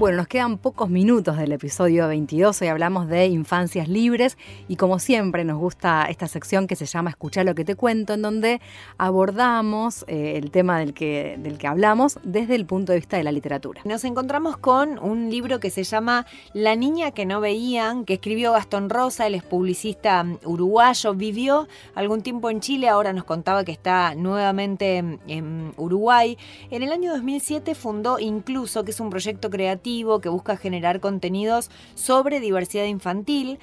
Bueno, 0.05 0.17
nos 0.17 0.27
quedan 0.27 0.59
pocos 0.59 0.87
minutos 0.91 1.35
del 1.35 1.51
episodio 1.51 2.07
22. 2.07 2.61
Hoy 2.61 2.67
hablamos 2.67 3.07
de 3.07 3.25
infancias 3.25 3.89
libres 3.89 4.37
y 4.67 4.75
como 4.75 4.99
siempre 4.99 5.43
nos 5.43 5.57
gusta 5.57 6.05
esta 6.11 6.27
sección 6.27 6.67
que 6.67 6.75
se 6.75 6.85
llama 6.85 7.09
Escuchar 7.09 7.43
lo 7.43 7.55
que 7.55 7.65
te 7.65 7.73
cuento, 7.73 8.13
en 8.13 8.21
donde 8.21 8.61
abordamos 8.99 10.05
eh, 10.07 10.33
el 10.35 10.51
tema 10.51 10.77
del 10.77 10.93
que, 10.93 11.39
del 11.39 11.57
que 11.57 11.65
hablamos 11.65 12.19
desde 12.21 12.53
el 12.53 12.67
punto 12.67 12.91
de 12.91 12.99
vista 12.99 13.17
de 13.17 13.23
la 13.23 13.31
literatura. 13.31 13.81
Nos 13.83 14.03
encontramos 14.03 14.57
con 14.57 14.99
un 14.99 15.31
libro 15.31 15.59
que 15.59 15.71
se 15.71 15.83
llama 15.83 16.27
La 16.53 16.75
niña 16.75 17.09
que 17.09 17.25
no 17.25 17.41
veían, 17.41 18.05
que 18.05 18.13
escribió 18.13 18.51
Gastón 18.51 18.91
Rosa, 18.91 19.25
es 19.25 19.41
publicista 19.41 20.23
mm, 20.23 20.37
uruguayo, 20.45 21.15
vivió 21.15 21.67
algún 21.95 22.21
tiempo 22.21 22.51
en 22.51 22.59
Chile, 22.59 22.89
ahora 22.89 23.11
nos 23.11 23.23
contaba 23.23 23.63
que 23.63 23.71
está 23.71 24.13
nuevamente 24.13 25.01
mm, 25.01 25.17
en 25.25 25.73
Uruguay. 25.77 26.37
En 26.69 26.83
el 26.83 26.91
año 26.91 27.11
2007 27.11 27.73
fundó 27.73 28.19
Incluso, 28.19 28.83
que 28.85 28.91
es 28.91 28.99
un 28.99 29.09
proyecto 29.09 29.49
creativo 29.49 29.94
que 30.21 30.29
busca 30.29 30.57
generar 30.57 30.99
contenidos 30.99 31.69
sobre 31.95 32.39
diversidad 32.39 32.85
infantil. 32.85 33.59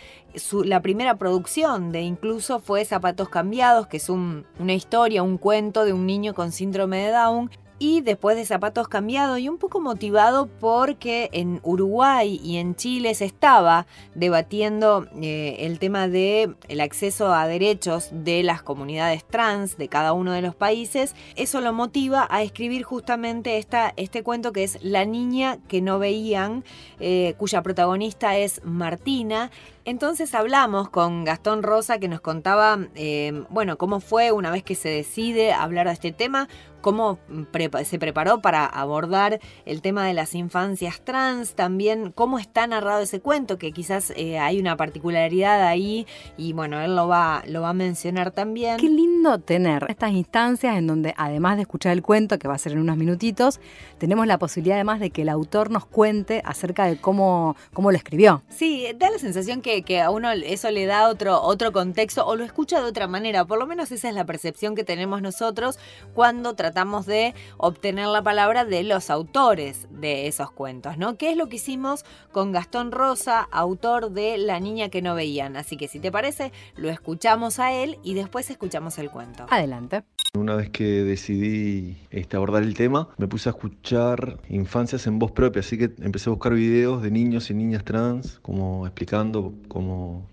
La 0.64 0.80
primera 0.80 1.16
producción 1.16 1.92
de 1.92 2.00
Incluso 2.02 2.58
fue 2.60 2.84
Zapatos 2.84 3.28
Cambiados, 3.28 3.86
que 3.86 3.98
es 3.98 4.08
un- 4.08 4.46
una 4.58 4.72
historia, 4.72 5.22
un 5.22 5.36
cuento 5.38 5.84
de 5.84 5.92
un 5.92 6.06
niño 6.06 6.32
con 6.34 6.52
síndrome 6.52 6.98
de 7.04 7.10
Down 7.12 7.50
y 7.82 8.00
después 8.00 8.36
de 8.36 8.44
Zapatos 8.44 8.86
Cambiados 8.86 9.40
y 9.40 9.48
un 9.48 9.58
poco 9.58 9.80
motivado 9.80 10.46
porque 10.60 11.28
en 11.32 11.58
Uruguay 11.64 12.40
y 12.40 12.58
en 12.58 12.76
Chile 12.76 13.12
se 13.16 13.24
estaba 13.24 13.88
debatiendo 14.14 15.08
eh, 15.20 15.56
el 15.58 15.80
tema 15.80 16.06
de 16.06 16.54
el 16.68 16.80
acceso 16.80 17.34
a 17.34 17.48
derechos 17.48 18.10
de 18.12 18.44
las 18.44 18.62
comunidades 18.62 19.24
trans 19.24 19.78
de 19.78 19.88
cada 19.88 20.12
uno 20.12 20.30
de 20.30 20.42
los 20.42 20.54
países, 20.54 21.16
eso 21.34 21.60
lo 21.60 21.72
motiva 21.72 22.28
a 22.30 22.44
escribir 22.44 22.84
justamente 22.84 23.58
esta, 23.58 23.92
este 23.96 24.22
cuento 24.22 24.52
que 24.52 24.62
es 24.62 24.78
La 24.84 25.04
niña 25.04 25.58
que 25.66 25.80
no 25.80 25.98
veían, 25.98 26.62
eh, 27.00 27.34
cuya 27.36 27.62
protagonista 27.62 28.36
es 28.36 28.60
Martina. 28.62 29.50
Entonces 29.84 30.34
hablamos 30.34 30.88
con 30.90 31.24
Gastón 31.24 31.62
Rosa 31.62 31.98
que 31.98 32.06
nos 32.08 32.20
contaba, 32.20 32.78
eh, 32.94 33.44
bueno, 33.50 33.78
cómo 33.78 33.98
fue 34.00 34.30
una 34.30 34.50
vez 34.50 34.62
que 34.62 34.76
se 34.76 34.88
decide 34.88 35.52
hablar 35.52 35.88
de 35.88 35.92
este 35.94 36.12
tema, 36.12 36.48
cómo 36.80 37.18
prepa- 37.52 37.84
se 37.84 37.98
preparó 37.98 38.40
para 38.40 38.66
abordar 38.66 39.38
el 39.66 39.82
tema 39.82 40.04
de 40.04 40.14
las 40.14 40.34
infancias 40.34 41.00
trans, 41.04 41.54
también 41.54 42.10
cómo 42.12 42.40
está 42.40 42.66
narrado 42.66 43.00
ese 43.02 43.20
cuento, 43.20 43.56
que 43.56 43.70
quizás 43.72 44.12
eh, 44.16 44.38
hay 44.40 44.58
una 44.58 44.76
particularidad 44.76 45.62
ahí 45.66 46.06
y 46.36 46.52
bueno, 46.52 46.80
él 46.80 46.96
lo 46.96 47.06
va, 47.06 47.42
lo 47.46 47.62
va 47.62 47.70
a 47.70 47.74
mencionar 47.74 48.32
también. 48.32 48.78
Qué 48.78 48.88
lindo 48.88 49.38
tener 49.38 49.86
estas 49.88 50.10
instancias 50.12 50.76
en 50.76 50.88
donde, 50.88 51.14
además 51.16 51.56
de 51.56 51.62
escuchar 51.62 51.92
el 51.92 52.02
cuento, 52.02 52.38
que 52.38 52.48
va 52.48 52.54
a 52.54 52.58
ser 52.58 52.72
en 52.72 52.78
unos 52.80 52.96
minutitos, 52.96 53.60
tenemos 53.98 54.26
la 54.26 54.38
posibilidad 54.38 54.76
además 54.76 54.98
de 54.98 55.10
que 55.10 55.22
el 55.22 55.28
autor 55.28 55.70
nos 55.70 55.86
cuente 55.86 56.42
acerca 56.44 56.86
de 56.86 56.96
cómo, 56.96 57.54
cómo 57.72 57.92
lo 57.92 57.96
escribió. 57.96 58.42
Sí, 58.48 58.86
da 58.96 59.08
la 59.10 59.18
sensación 59.18 59.60
que 59.60 59.71
que, 59.72 59.82
que 59.82 60.00
a 60.00 60.10
uno 60.10 60.30
eso 60.32 60.70
le 60.70 60.86
da 60.86 61.08
otro, 61.08 61.40
otro 61.40 61.72
contexto 61.72 62.26
o 62.26 62.36
lo 62.36 62.44
escucha 62.44 62.80
de 62.80 62.86
otra 62.86 63.06
manera. 63.06 63.44
Por 63.44 63.58
lo 63.58 63.66
menos 63.66 63.90
esa 63.92 64.08
es 64.08 64.14
la 64.14 64.24
percepción 64.24 64.74
que 64.74 64.84
tenemos 64.84 65.22
nosotros 65.22 65.78
cuando 66.14 66.54
tratamos 66.54 67.06
de 67.06 67.34
obtener 67.56 68.08
la 68.08 68.22
palabra 68.22 68.64
de 68.64 68.82
los 68.82 69.08
autores 69.10 69.86
de 69.90 70.26
esos 70.26 70.50
cuentos, 70.50 70.98
¿no? 70.98 71.16
¿Qué 71.16 71.30
es 71.30 71.36
lo 71.36 71.48
que 71.48 71.56
hicimos 71.56 72.04
con 72.32 72.52
Gastón 72.52 72.92
Rosa, 72.92 73.48
autor 73.50 74.10
de 74.10 74.36
La 74.38 74.60
niña 74.60 74.88
que 74.88 75.02
no 75.02 75.14
veían? 75.14 75.56
Así 75.56 75.76
que 75.76 75.88
si 75.88 76.00
te 76.00 76.12
parece, 76.12 76.52
lo 76.76 76.90
escuchamos 76.90 77.58
a 77.58 77.72
él 77.72 77.98
y 78.02 78.14
después 78.14 78.50
escuchamos 78.50 78.98
el 78.98 79.10
cuento. 79.10 79.46
Adelante. 79.48 80.02
Una 80.34 80.56
vez 80.56 80.70
que 80.70 80.84
decidí 80.84 81.98
este, 82.10 82.38
abordar 82.38 82.62
el 82.62 82.72
tema, 82.72 83.10
me 83.18 83.28
puse 83.28 83.50
a 83.50 83.52
escuchar 83.52 84.38
infancias 84.48 85.06
en 85.06 85.18
voz 85.18 85.30
propia, 85.30 85.60
así 85.60 85.76
que 85.76 85.92
empecé 86.00 86.30
a 86.30 86.32
buscar 86.32 86.54
videos 86.54 87.02
de 87.02 87.10
niños 87.10 87.50
y 87.50 87.54
niñas 87.54 87.84
trans, 87.84 88.38
como 88.40 88.86
explicando 88.86 89.52
cómo 89.68 90.26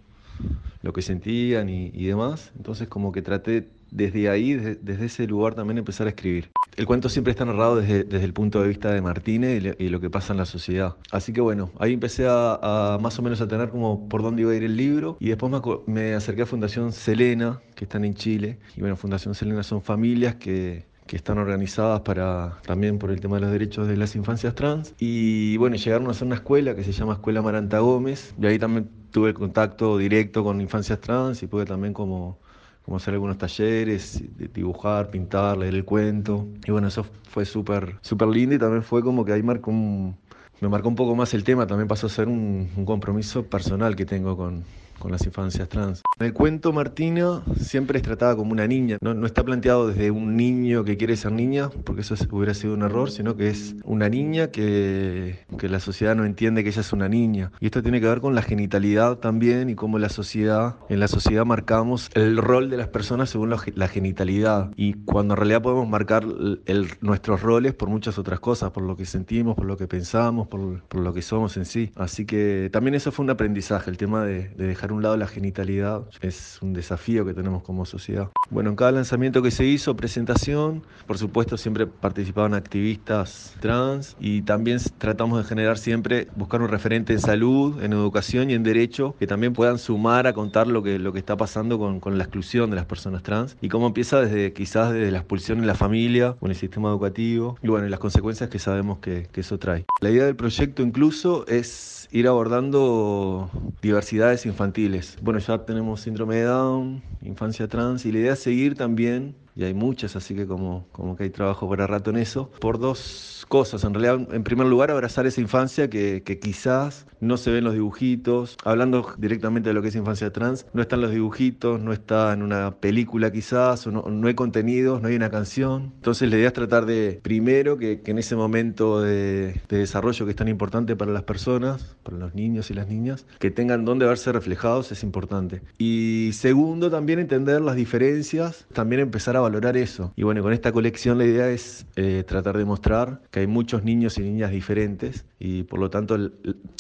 lo 0.81 0.93
que 0.93 1.01
sentían 1.01 1.69
y, 1.69 1.91
y 1.93 2.05
demás. 2.05 2.51
Entonces 2.55 2.87
como 2.87 3.11
que 3.11 3.21
traté 3.21 3.67
desde 3.91 4.29
ahí, 4.29 4.53
desde, 4.53 4.75
desde 4.75 5.05
ese 5.05 5.27
lugar 5.27 5.55
también 5.55 5.77
empezar 5.77 6.07
a 6.07 6.11
escribir. 6.11 6.49
El 6.75 6.85
cuento 6.85 7.09
siempre 7.09 7.31
está 7.31 7.43
narrado 7.43 7.75
desde, 7.75 8.03
desde 8.03 8.23
el 8.23 8.33
punto 8.33 8.61
de 8.61 8.69
vista 8.69 8.93
de 8.93 9.01
Martínez 9.01 9.75
y, 9.79 9.83
y 9.83 9.89
lo 9.89 9.99
que 9.99 10.09
pasa 10.09 10.33
en 10.33 10.37
la 10.37 10.45
sociedad. 10.45 10.95
Así 11.11 11.33
que 11.33 11.41
bueno, 11.41 11.71
ahí 11.79 11.93
empecé 11.93 12.27
a, 12.27 12.93
a 12.93 12.97
más 12.99 13.19
o 13.19 13.21
menos 13.21 13.41
a 13.41 13.47
tener 13.47 13.69
como 13.69 14.07
por 14.07 14.21
dónde 14.21 14.43
iba 14.43 14.51
a 14.51 14.55
ir 14.55 14.63
el 14.63 14.77
libro 14.77 15.17
y 15.19 15.29
después 15.29 15.51
me, 15.51 15.59
me 15.93 16.13
acerqué 16.13 16.43
a 16.43 16.45
Fundación 16.45 16.93
Selena, 16.93 17.59
que 17.75 17.85
están 17.85 18.05
en 18.05 18.13
Chile. 18.13 18.59
Y 18.77 18.81
bueno, 18.81 18.95
Fundación 18.95 19.35
Selena 19.35 19.63
son 19.63 19.81
familias 19.81 20.35
que, 20.35 20.85
que 21.09 21.15
están 21.17 21.39
organizadas 21.39 22.01
para 22.01 22.59
también 22.67 22.99
por 22.99 23.09
el 23.09 23.19
tema 23.19 23.37
de 23.37 23.41
los 23.41 23.51
derechos 23.51 23.87
de 23.87 23.97
las 23.97 24.15
infancias 24.15 24.53
trans. 24.53 24.93
Y 24.99 25.57
bueno, 25.57 25.75
llegaron 25.75 26.07
a 26.07 26.11
hacer 26.11 26.27
una 26.27 26.35
escuela 26.35 26.75
que 26.75 26.83
se 26.83 26.91
llama 26.91 27.13
Escuela 27.13 27.41
Maranta 27.41 27.79
Gómez. 27.79 28.35
Y 28.39 28.45
ahí 28.45 28.59
también 28.59 28.89
tuve 29.11 29.33
contacto 29.33 29.97
directo 29.97 30.43
con 30.43 30.61
infancias 30.61 30.99
trans 31.01 31.41
y 31.43 31.47
pude 31.47 31.65
también 31.65 31.93
como 31.93 32.37
como 32.83 32.97
hacer 32.97 33.13
algunos 33.13 33.37
talleres, 33.37 34.23
dibujar, 34.53 35.09
pintar, 35.11 35.57
leer 35.57 35.75
el 35.75 35.85
cuento. 35.85 36.47
Y 36.65 36.71
bueno, 36.71 36.87
eso 36.87 37.05
fue 37.29 37.45
súper 37.45 37.97
súper 38.01 38.27
lindo 38.29 38.55
y 38.55 38.59
también 38.59 38.83
fue 38.83 39.03
como 39.03 39.25
que 39.25 39.33
ahí 39.33 39.43
marcó 39.43 39.71
un- 39.71 40.15
me 40.61 40.69
marcó 40.69 40.89
un 40.89 40.95
poco 40.95 41.15
más 41.15 41.33
el 41.33 41.43
tema, 41.43 41.67
también 41.67 41.87
pasó 41.87 42.07
a 42.07 42.09
ser 42.09 42.27
un, 42.27 42.69
un 42.75 42.85
compromiso 42.85 43.47
personal 43.49 43.95
que 43.95 44.05
tengo 44.05 44.35
con, 44.37 44.65
con 44.99 45.11
las 45.11 45.25
infancias 45.25 45.67
trans. 45.69 46.01
En 46.19 46.25
el 46.27 46.33
cuento 46.33 46.73
Martina 46.73 47.41
siempre 47.59 47.97
es 47.97 48.03
tratada 48.03 48.35
como 48.35 48.51
una 48.51 48.67
niña, 48.67 48.97
no, 49.01 49.13
no 49.13 49.25
está 49.25 49.43
planteado 49.43 49.87
desde 49.87 50.11
un 50.11 50.35
niño 50.35 50.83
que 50.83 50.97
quiere 50.97 51.15
ser 51.15 51.31
niña, 51.31 51.69
porque 51.85 52.01
eso 52.01 52.13
es- 52.13 52.27
hubiera 52.31 52.53
sido 52.53 52.73
un 52.73 52.81
error, 52.83 53.09
sino 53.09 53.35
que 53.35 53.49
es 53.49 53.75
una 53.83 54.09
niña 54.09 54.49
que, 54.51 55.39
que 55.57 55.69
la 55.69 55.79
sociedad 55.79 56.15
no 56.15 56.25
entiende 56.25 56.63
que 56.63 56.69
ella 56.69 56.81
es 56.81 56.93
una 56.93 57.07
niña. 57.09 57.51
Y 57.59 57.65
esto 57.67 57.81
tiene 57.81 58.01
que 58.01 58.07
ver 58.07 58.19
con 58.21 58.35
la 58.35 58.41
genitalidad 58.41 59.17
también 59.17 59.69
y 59.69 59.75
cómo 59.75 59.99
la 59.99 60.09
sociedad, 60.09 60.75
en 60.89 60.99
la 60.99 61.07
sociedad 61.07 61.45
marcamos 61.45 62.09
el 62.13 62.37
rol 62.37 62.69
de 62.69 62.77
las 62.77 62.87
personas 62.89 63.29
según 63.29 63.49
la, 63.49 63.57
la 63.75 63.87
genitalidad. 63.87 64.71
Y 64.75 64.93
cuando 65.05 65.33
en 65.33 65.37
realidad 65.37 65.61
podemos 65.61 65.87
marcar 65.87 66.25
el- 66.65 66.87
nuestros 67.01 67.41
roles 67.41 67.73
por 67.73 67.89
muchas 67.89 68.17
otras 68.17 68.39
cosas, 68.39 68.71
por 68.71 68.83
lo 68.83 68.95
que 68.95 69.05
sentimos, 69.05 69.55
por 69.55 69.65
lo 69.65 69.77
que 69.77 69.87
pensamos, 69.87 70.47
por, 70.47 70.81
por 70.83 71.01
lo 71.01 71.13
que 71.13 71.21
somos 71.21 71.55
en 71.57 71.65
sí. 71.65 71.91
Así 71.95 72.25
que 72.25 72.69
también 72.71 72.95
eso 72.95 73.11
fue 73.11 73.23
un 73.23 73.29
aprendizaje, 73.31 73.89
el 73.89 73.97
tema 73.97 74.23
de, 74.25 74.49
de 74.49 74.67
dejar 74.67 74.88
a 74.91 74.95
un 74.95 75.03
lado 75.03 75.17
la 75.17 75.27
genitalidad 75.27 76.03
es 76.21 76.59
un 76.61 76.73
desafío 76.73 77.25
que 77.25 77.33
tenemos 77.33 77.63
como 77.63 77.85
sociedad. 77.85 78.29
Bueno, 78.49 78.71
en 78.71 78.75
cada 78.75 78.91
lanzamiento 78.91 79.41
que 79.41 79.51
se 79.51 79.65
hizo, 79.65 79.95
presentación, 79.95 80.83
por 81.05 81.17
supuesto 81.17 81.57
siempre 81.57 81.87
participaban 81.87 82.53
activistas 82.53 83.55
trans 83.59 84.15
y 84.19 84.41
también 84.41 84.79
tratamos 84.97 85.41
de 85.41 85.47
generar 85.47 85.77
siempre, 85.77 86.27
buscar 86.35 86.61
un 86.61 86.69
referente 86.69 87.13
en 87.13 87.19
salud, 87.19 87.83
en 87.83 87.93
educación 87.93 88.49
y 88.49 88.53
en 88.53 88.63
derecho 88.63 89.15
que 89.19 89.27
también 89.27 89.53
puedan 89.53 89.77
sumar 89.77 90.27
a 90.27 90.33
contar 90.33 90.67
lo 90.67 90.81
que, 90.81 90.99
lo 90.99 91.13
que 91.13 91.19
está 91.19 91.37
pasando 91.37 91.77
con, 91.77 91.99
con 91.99 92.17
la 92.17 92.23
exclusión 92.23 92.69
de 92.69 92.75
las 92.75 92.85
personas 92.85 93.23
trans 93.23 93.55
y 93.61 93.69
cómo 93.69 93.87
empieza 93.87 94.21
desde 94.21 94.53
quizás 94.53 94.93
desde 94.93 95.11
la 95.11 95.19
expulsión 95.19 95.59
en 95.59 95.67
la 95.67 95.75
familia 95.75 96.35
o 96.39 96.45
en 96.45 96.51
el 96.51 96.57
sistema 96.57 96.89
educativo 96.89 97.57
y 97.61 97.67
bueno, 97.67 97.85
y 97.87 97.89
las 97.89 97.99
consecuencias 97.99 98.49
que 98.49 98.59
sabemos 98.59 98.99
que, 98.99 99.27
que 99.31 99.41
eso 99.41 99.59
trae. 99.59 99.85
La 100.01 100.09
idea 100.09 100.25
del 100.25 100.35
proyecto 100.35 100.81
incluso 100.81 101.45
es 101.47 101.99
ir 102.11 102.27
abordando 102.27 103.49
diversidades 103.81 104.45
infantiles. 104.45 104.78
Bueno, 105.21 105.39
ya 105.39 105.65
tenemos 105.65 106.01
síndrome 106.01 106.37
de 106.37 106.43
Down, 106.43 107.03
infancia 107.21 107.67
trans, 107.67 108.05
y 108.05 108.11
la 108.11 108.19
idea 108.19 108.33
es 108.33 108.39
seguir 108.39 108.75
también, 108.75 109.35
y 109.59 109.65
hay 109.65 109.73
muchas, 109.73 110.15
así 110.15 110.35
que 110.35 110.47
como, 110.47 110.87
como 110.93 111.17
que 111.17 111.23
hay 111.23 111.31
trabajo 111.31 111.67
para 111.67 111.85
rato 111.85 112.11
en 112.11 112.15
eso, 112.15 112.49
por 112.61 112.79
dos 112.79 113.45
cosas. 113.49 113.83
En 113.83 113.93
realidad, 113.93 114.33
en 114.33 114.43
primer 114.43 114.67
lugar, 114.67 114.89
abrazar 114.89 115.27
esa 115.27 115.41
infancia 115.41 115.89
que, 115.89 116.23
que 116.23 116.39
quizás 116.39 117.05
no 117.19 117.35
se 117.35 117.51
ve 117.51 117.57
en 117.57 117.65
los 117.65 117.73
dibujitos. 117.73 118.55
Hablando 118.63 119.13
directamente 119.17 119.69
de 119.69 119.73
lo 119.73 119.81
que 119.81 119.89
es 119.89 119.95
infancia 119.95 120.31
trans, 120.31 120.65
no 120.73 120.81
está 120.81 120.95
en 120.95 121.01
los 121.01 121.11
dibujitos, 121.11 121.81
no 121.81 121.91
está 121.91 122.31
en 122.31 122.41
una 122.41 122.75
película 122.75 123.33
quizás, 123.33 123.85
no, 123.87 124.03
no 124.03 124.27
hay 124.29 124.33
contenidos, 124.33 125.01
no 125.01 125.09
hay 125.09 125.15
una 125.15 125.29
canción. 125.29 125.91
Entonces 125.95 126.29
la 126.29 126.37
idea 126.37 126.47
es 126.47 126.53
tratar 126.53 126.85
de, 126.85 127.19
primero, 127.21 127.77
que, 127.77 127.99
que 127.99 128.11
en 128.11 128.19
ese 128.19 128.37
momento 128.37 129.01
de, 129.01 129.59
de 129.67 129.77
desarrollo 129.77 130.25
que 130.25 130.31
es 130.31 130.37
tan 130.37 130.47
importante 130.47 130.95
para 130.95 131.11
las 131.11 131.23
personas, 131.23 131.97
para 132.03 132.17
los 132.17 132.33
niños 132.33 132.71
y 132.71 132.75
las 132.75 132.87
niñas, 132.87 133.25
que 133.39 133.51
tengan 133.51 133.83
dónde 133.83 134.05
verse 134.05 134.31
reflejados 134.31 134.91
es 134.93 135.03
importante. 135.03 135.61
Y 135.77 136.31
segundo, 136.33 136.89
también 136.89 137.19
entender 137.19 137.61
las 137.61 137.75
diferencias, 137.75 138.65
también 138.71 139.01
empezar 139.01 139.35
a 139.35 139.41
valorar 139.49 139.77
eso. 139.77 140.13
Y 140.15 140.23
bueno, 140.23 140.41
con 140.43 140.53
esta 140.53 140.71
colección 140.71 141.17
la 141.17 141.25
idea 141.25 141.49
es 141.49 141.85
eh, 141.95 142.23
tratar 142.25 142.57
de 142.57 142.65
mostrar 142.65 143.21
que 143.31 143.41
hay 143.41 143.47
muchos 143.47 143.83
niños 143.83 144.17
y 144.17 144.21
niñas 144.21 144.51
diferentes 144.51 145.25
y 145.39 145.63
por 145.63 145.79
lo 145.79 145.89
tanto, 145.89 146.17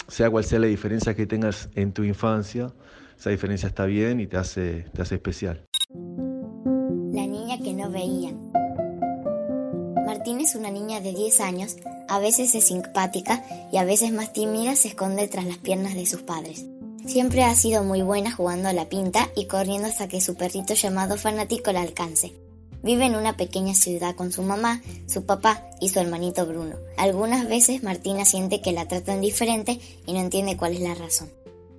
sea 0.07 0.29
cual 0.29 0.43
sea 0.43 0.59
la 0.59 0.67
diferencia 0.67 1.15
que 1.15 1.25
tengas 1.25 1.69
en 1.75 1.93
tu 1.93 2.03
infancia, 2.03 2.73
esa 3.17 3.31
diferencia 3.31 3.67
está 3.67 3.85
bien 3.85 4.19
y 4.19 4.27
te 4.27 4.37
hace, 4.37 4.85
te 4.93 5.01
hace 5.01 5.15
especial. 5.15 5.65
La 7.11 7.25
niña 7.25 7.57
que 7.57 7.73
no 7.73 7.89
veían. 7.89 8.51
Martín 10.05 10.39
es 10.39 10.55
una 10.55 10.69
niña 10.69 11.01
de 11.01 11.13
10 11.13 11.41
años, 11.41 11.77
a 12.07 12.19
veces 12.19 12.53
es 12.55 12.65
simpática 12.65 13.43
y 13.71 13.77
a 13.77 13.83
veces 13.83 14.11
más 14.11 14.31
tímida 14.31 14.75
se 14.75 14.89
esconde 14.89 15.27
tras 15.27 15.45
las 15.45 15.57
piernas 15.57 15.95
de 15.95 16.05
sus 16.05 16.21
padres. 16.21 16.65
Siempre 17.05 17.43
ha 17.43 17.55
sido 17.55 17.83
muy 17.83 18.03
buena 18.03 18.31
jugando 18.31 18.69
a 18.69 18.73
la 18.73 18.89
pinta 18.89 19.29
y 19.35 19.47
corriendo 19.47 19.87
hasta 19.87 20.07
que 20.07 20.21
su 20.21 20.35
perrito 20.35 20.75
llamado 20.75 21.17
fanático 21.17 21.71
la 21.71 21.81
alcance. 21.81 22.33
Vive 22.81 23.05
en 23.05 23.15
una 23.15 23.35
pequeña 23.35 23.73
ciudad 23.73 24.15
con 24.15 24.31
su 24.31 24.41
mamá, 24.41 24.81
su 25.07 25.25
papá 25.25 25.63
y 25.81 25.89
su 25.89 25.99
hermanito 25.99 26.45
Bruno. 26.45 26.75
Algunas 26.97 27.47
veces 27.47 27.83
Martina 27.83 28.25
siente 28.25 28.61
que 28.61 28.71
la 28.71 28.87
tratan 28.87 29.21
diferente 29.21 29.79
y 30.05 30.13
no 30.13 30.19
entiende 30.19 30.57
cuál 30.57 30.73
es 30.73 30.81
la 30.81 30.95
razón. 30.95 31.29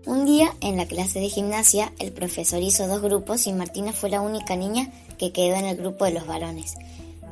Un 0.06 0.24
día, 0.24 0.54
en 0.60 0.76
la 0.76 0.86
clase 0.86 1.20
de 1.20 1.28
gimnasia, 1.28 1.92
el 1.98 2.12
profesor 2.12 2.62
hizo 2.62 2.86
dos 2.86 3.02
grupos 3.02 3.46
y 3.46 3.52
Martina 3.52 3.92
fue 3.92 4.08
la 4.10 4.22
única 4.22 4.56
niña 4.56 4.90
que 5.18 5.30
quedó 5.32 5.56
en 5.56 5.66
el 5.66 5.76
grupo 5.76 6.06
de 6.06 6.12
los 6.12 6.26
varones. 6.26 6.74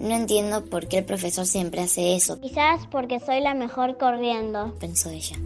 No 0.00 0.14
entiendo 0.14 0.64
por 0.66 0.86
qué 0.86 0.98
el 0.98 1.04
profesor 1.04 1.46
siempre 1.46 1.80
hace 1.80 2.14
eso, 2.14 2.38
Quizás 2.40 2.86
porque 2.90 3.20
soy 3.20 3.40
la 3.40 3.54
mejor 3.54 3.96
corriendo. 3.98 4.74
pensó 4.78 5.10
ella. 5.10 5.36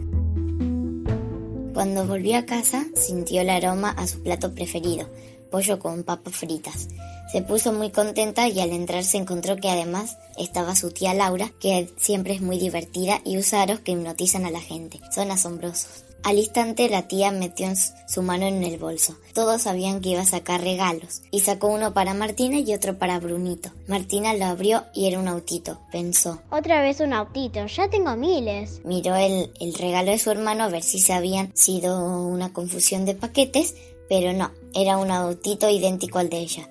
Cuando 1.73 2.05
volvió 2.05 2.37
a 2.37 2.45
casa, 2.45 2.85
sintió 2.95 3.41
el 3.41 3.49
aroma 3.49 3.89
a 3.89 4.05
su 4.05 4.21
plato 4.21 4.53
preferido, 4.53 5.07
pollo 5.49 5.79
con 5.79 6.03
papas 6.03 6.35
fritas. 6.35 6.87
Se 7.33 7.41
puso 7.41 7.73
muy 7.73 7.89
contenta 7.89 8.47
y 8.47 8.59
al 8.59 8.69
entrar 8.69 9.03
se 9.03 9.17
encontró 9.17 9.55
que 9.55 9.67
además 9.67 10.19
estaba 10.37 10.75
su 10.75 10.91
tía 10.91 11.15
Laura, 11.15 11.51
que 11.59 11.89
siempre 11.97 12.35
es 12.35 12.41
muy 12.41 12.59
divertida 12.59 13.21
y 13.25 13.39
usa 13.39 13.63
aros 13.63 13.79
que 13.79 13.93
hipnotizan 13.93 14.45
a 14.45 14.51
la 14.51 14.61
gente. 14.61 14.99
Son 15.11 15.31
asombrosos. 15.31 16.03
Al 16.21 16.37
instante 16.37 16.87
la 16.89 17.07
tía 17.07 17.31
metió 17.31 17.73
su 18.07 18.21
mano 18.21 18.45
en 18.45 18.63
el 18.63 18.77
bolso. 18.77 19.17
Todos 19.33 19.63
sabían 19.63 19.99
que 19.99 20.09
iba 20.09 20.21
a 20.21 20.27
sacar 20.27 20.61
regalos 20.61 21.23
y 21.31 21.39
sacó 21.39 21.69
uno 21.69 21.91
para 21.95 22.13
Martina 22.13 22.59
y 22.59 22.71
otro 22.71 22.99
para 22.99 23.19
Brunito. 23.19 23.71
Martina 23.87 24.35
lo 24.35 24.45
abrió 24.45 24.83
y 24.93 25.07
era 25.07 25.17
un 25.17 25.27
autito, 25.27 25.79
pensó. 25.91 26.39
Otra 26.51 26.83
vez 26.83 26.99
un 26.99 27.13
autito, 27.13 27.65
ya 27.65 27.89
tengo 27.89 28.15
miles. 28.15 28.79
Miró 28.85 29.15
el, 29.15 29.51
el 29.59 29.73
regalo 29.73 30.11
de 30.11 30.19
su 30.19 30.29
hermano 30.29 30.65
a 30.65 30.69
ver 30.69 30.83
si 30.83 30.99
se 30.99 31.13
habían 31.13 31.49
sido 31.55 32.27
una 32.27 32.53
confusión 32.53 33.05
de 33.05 33.15
paquetes, 33.15 33.73
pero 34.07 34.33
no, 34.33 34.51
era 34.75 34.97
un 34.97 35.09
autito 35.09 35.67
idéntico 35.67 36.19
al 36.19 36.29
de 36.29 36.37
ella. 36.37 36.69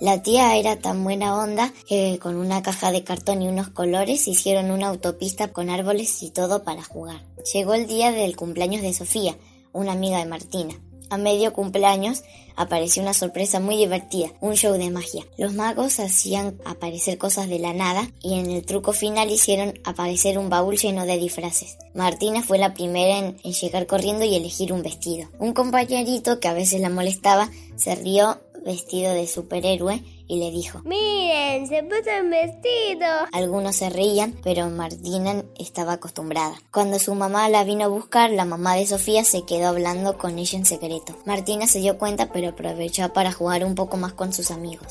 La 0.00 0.22
tía 0.22 0.56
era 0.56 0.76
tan 0.76 1.04
buena 1.04 1.36
onda 1.36 1.74
que 1.86 2.18
con 2.22 2.36
una 2.36 2.62
caja 2.62 2.90
de 2.90 3.04
cartón 3.04 3.42
y 3.42 3.48
unos 3.48 3.68
colores 3.68 4.28
hicieron 4.28 4.70
una 4.70 4.88
autopista 4.88 5.48
con 5.48 5.68
árboles 5.68 6.22
y 6.22 6.30
todo 6.30 6.64
para 6.64 6.82
jugar. 6.82 7.22
Llegó 7.52 7.74
el 7.74 7.86
día 7.86 8.10
del 8.10 8.34
cumpleaños 8.34 8.80
de 8.80 8.94
Sofía, 8.94 9.36
una 9.74 9.92
amiga 9.92 10.16
de 10.16 10.24
Martina. 10.24 10.74
A 11.10 11.18
medio 11.18 11.52
cumpleaños 11.52 12.22
apareció 12.56 13.02
una 13.02 13.12
sorpresa 13.12 13.60
muy 13.60 13.76
divertida, 13.76 14.30
un 14.40 14.54
show 14.54 14.72
de 14.72 14.90
magia. 14.90 15.26
Los 15.36 15.52
magos 15.52 16.00
hacían 16.00 16.58
aparecer 16.64 17.18
cosas 17.18 17.50
de 17.50 17.58
la 17.58 17.74
nada 17.74 18.10
y 18.22 18.38
en 18.38 18.50
el 18.50 18.64
truco 18.64 18.94
final 18.94 19.30
hicieron 19.30 19.74
aparecer 19.84 20.38
un 20.38 20.48
baúl 20.48 20.78
lleno 20.78 21.04
de 21.04 21.18
disfraces. 21.18 21.76
Martina 21.94 22.42
fue 22.42 22.56
la 22.56 22.72
primera 22.72 23.18
en, 23.18 23.36
en 23.44 23.52
llegar 23.52 23.86
corriendo 23.86 24.24
y 24.24 24.34
elegir 24.34 24.72
un 24.72 24.82
vestido. 24.82 25.28
Un 25.38 25.52
compañerito 25.52 26.40
que 26.40 26.48
a 26.48 26.54
veces 26.54 26.80
la 26.80 26.88
molestaba 26.88 27.50
se 27.76 27.96
rió 27.96 28.38
vestido 28.64 29.12
de 29.12 29.26
superhéroe 29.26 30.02
y 30.26 30.38
le 30.38 30.50
dijo, 30.50 30.80
Miren, 30.84 31.66
se 31.66 31.82
puso 31.82 32.10
un 32.22 32.30
vestido. 32.30 33.06
Algunos 33.32 33.76
se 33.76 33.90
reían, 33.90 34.34
pero 34.42 34.68
Martina 34.70 35.44
estaba 35.58 35.94
acostumbrada. 35.94 36.54
Cuando 36.72 36.98
su 36.98 37.14
mamá 37.14 37.48
la 37.48 37.64
vino 37.64 37.84
a 37.84 37.88
buscar, 37.88 38.30
la 38.30 38.44
mamá 38.44 38.76
de 38.76 38.86
Sofía 38.86 39.24
se 39.24 39.44
quedó 39.44 39.68
hablando 39.68 40.18
con 40.18 40.38
ella 40.38 40.58
en 40.58 40.66
secreto. 40.66 41.16
Martina 41.26 41.66
se 41.66 41.80
dio 41.80 41.98
cuenta, 41.98 42.32
pero 42.32 42.50
aprovechó 42.50 43.12
para 43.12 43.32
jugar 43.32 43.64
un 43.64 43.74
poco 43.74 43.96
más 43.96 44.12
con 44.12 44.32
sus 44.32 44.50
amigos. 44.50 44.86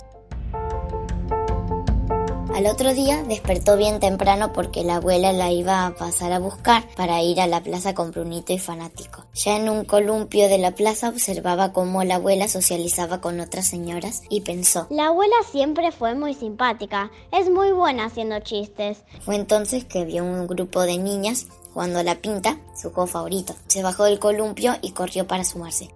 Al 2.60 2.66
otro 2.66 2.94
día 2.94 3.24
despertó 3.24 3.78
bien 3.78 4.02
temprano 4.02 4.52
porque 4.52 4.84
la 4.84 4.98
abuela 4.98 5.32
la 5.32 5.50
iba 5.50 5.86
a 5.86 5.96
pasar 5.96 6.34
a 6.34 6.40
buscar 6.40 6.84
para 6.98 7.24
ir 7.24 7.40
a 7.40 7.48
la 7.48 7.64
plaza 7.64 7.94
con 7.94 8.12
Brunito 8.12 8.52
y 8.52 8.60
Fanático. 8.60 9.24
Ya 9.34 9.56
en 9.56 9.70
un 9.70 9.86
columpio 9.86 10.50
de 10.50 10.58
la 10.58 10.72
plaza 10.72 11.08
observaba 11.08 11.72
cómo 11.72 12.04
la 12.04 12.16
abuela 12.16 12.50
socializaba 12.50 13.22
con 13.22 13.40
otras 13.40 13.70
señoras 13.70 14.24
y 14.30 14.42
pensó, 14.42 14.88
La 14.90 15.06
abuela 15.06 15.38
siempre 15.50 15.94
fue 15.94 16.16
muy 16.16 16.34
simpática, 16.34 17.12
es 17.32 17.50
muy 17.50 17.72
buena 17.72 18.08
haciendo 18.08 18.38
chistes. 18.42 19.06
Fue 19.22 19.38
entonces 19.38 19.86
que 19.86 20.04
vio 20.04 20.26
un 20.26 20.46
grupo 20.46 20.82
de 20.82 20.98
niñas 20.98 21.48
jugando 21.74 22.00
a 22.00 22.04
la 22.04 22.16
pinta, 22.16 22.60
su 22.76 22.92
juego 22.92 23.08
favorito. 23.08 23.56
Se 23.68 23.84
bajó 23.84 24.04
del 24.04 24.20
columpio 24.20 24.76
y 24.82 24.92
corrió 24.92 25.26
para 25.26 25.46
sumarse. 25.46 25.92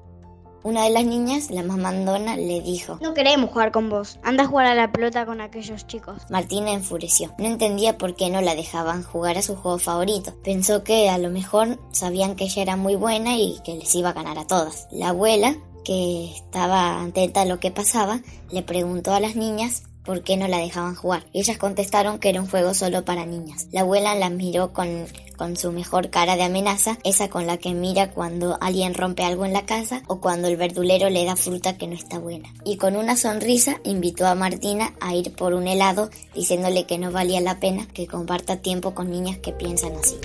Una 0.64 0.84
de 0.84 0.91
las 0.91 1.03
niñas, 1.03 1.51
la 1.51 1.61
más 1.61 1.78
mandona, 1.78 2.38
le 2.38 2.61
dijo, 2.61 2.97
No 3.01 3.14
queremos 3.14 3.49
jugar 3.49 3.72
con 3.72 3.89
vos, 3.89 4.18
anda 4.24 4.43
a 4.43 4.47
jugar 4.47 4.68
a 4.68 4.76
la 4.76 4.91
pelota 4.91 5.26
con 5.26 5.41
aquellos 5.41 5.86
chicos. 5.88 6.22
Martina 6.30 6.72
enfureció. 6.72 7.34
No 7.38 7.45
entendía 7.45 7.97
por 7.97 8.16
qué 8.16 8.30
no 8.30 8.41
la 8.41 8.55
dejaban 8.55 9.03
jugar 9.03 9.38
a 9.38 9.41
su 9.41 9.55
juego 9.55 9.78
favorito. 9.78 10.34
Pensó 10.43 10.84
que 10.84 11.09
a 11.09 11.18
lo 11.18 11.30
mejor 11.30 11.80
sabían 11.91 12.36
que 12.36 12.45
ella 12.45 12.61
era 12.61 12.76
muy 12.78 12.95
buena 12.95 13.38
y 13.38 13.59
que 13.66 13.76
les 13.76 13.93
iba 13.95 14.09
a 14.09 14.14
ganar 14.14 14.39
a 14.39 14.47
todas. 14.47 14.88
La 14.91 15.09
abuela, 15.09 15.55
que 15.84 16.32
estaba 16.34 17.03
atenta 17.03 17.41
a 17.41 17.45
lo 17.45 17.59
que 17.59 17.72
pasaba, 17.72 18.22
le 18.49 18.64
preguntó 18.64 19.14
a 19.14 19.20
las 19.20 19.36
niñas 19.36 19.84
por 20.06 20.24
qué 20.24 20.38
no 20.38 20.47
la 20.47 20.58
dejaban 20.58 20.95
jugar. 20.95 21.26
Y 21.32 21.39
ellas 21.39 21.58
contestaron 21.58 22.20
que 22.20 22.30
era 22.30 22.41
un 22.41 22.49
juego 22.49 22.74
solo 22.74 23.06
para 23.06 23.26
niñas. 23.26 23.68
La 23.72 23.82
abuela 23.82 24.16
las 24.16 24.32
miró 24.32 24.74
con, 24.74 25.06
con 25.38 25.58
su 25.58 25.72
mejor 25.72 26.10
cara 26.10 26.36
de 26.36 26.43
amenaza, 26.43 26.97
esa 27.04 27.30
con 27.30 27.47
la 27.47 27.58
que 27.58 27.74
mira 27.74 28.12
cuando 28.12 28.58
alguien 28.62 28.93
rompe 28.93 29.24
algo 29.24 29.45
en 29.45 29.54
la 29.54 29.66
casa 29.66 30.04
o 30.08 30.20
cuando 30.20 30.47
el 30.47 30.58
verdulero 30.58 31.10
le 31.10 31.26
da 31.26 31.36
fruta 31.36 31.78
que 31.78 31.88
no 31.88 31.95
está 31.95 32.20
buena. 32.20 32.49
Y 32.64 32.78
con 32.78 32.95
una 32.95 33.16
sonrisa 33.16 33.80
invitó 33.84 34.28
a 34.28 34.36
Martina 34.36 34.93
a 34.99 35.16
ir 35.16 35.34
por 35.34 35.54
un 35.54 35.68
helado 35.68 36.10
diciéndole 36.34 36.86
que 36.86 36.97
no 36.97 37.12
valía 37.12 37.41
la 37.41 37.60
pena 37.60 37.88
que 37.93 38.08
comparta 38.08 38.58
tiempo 38.58 38.93
con 38.93 39.10
niñas 39.10 39.38
que 39.38 39.51
piensan 39.51 39.93
así. 39.95 40.18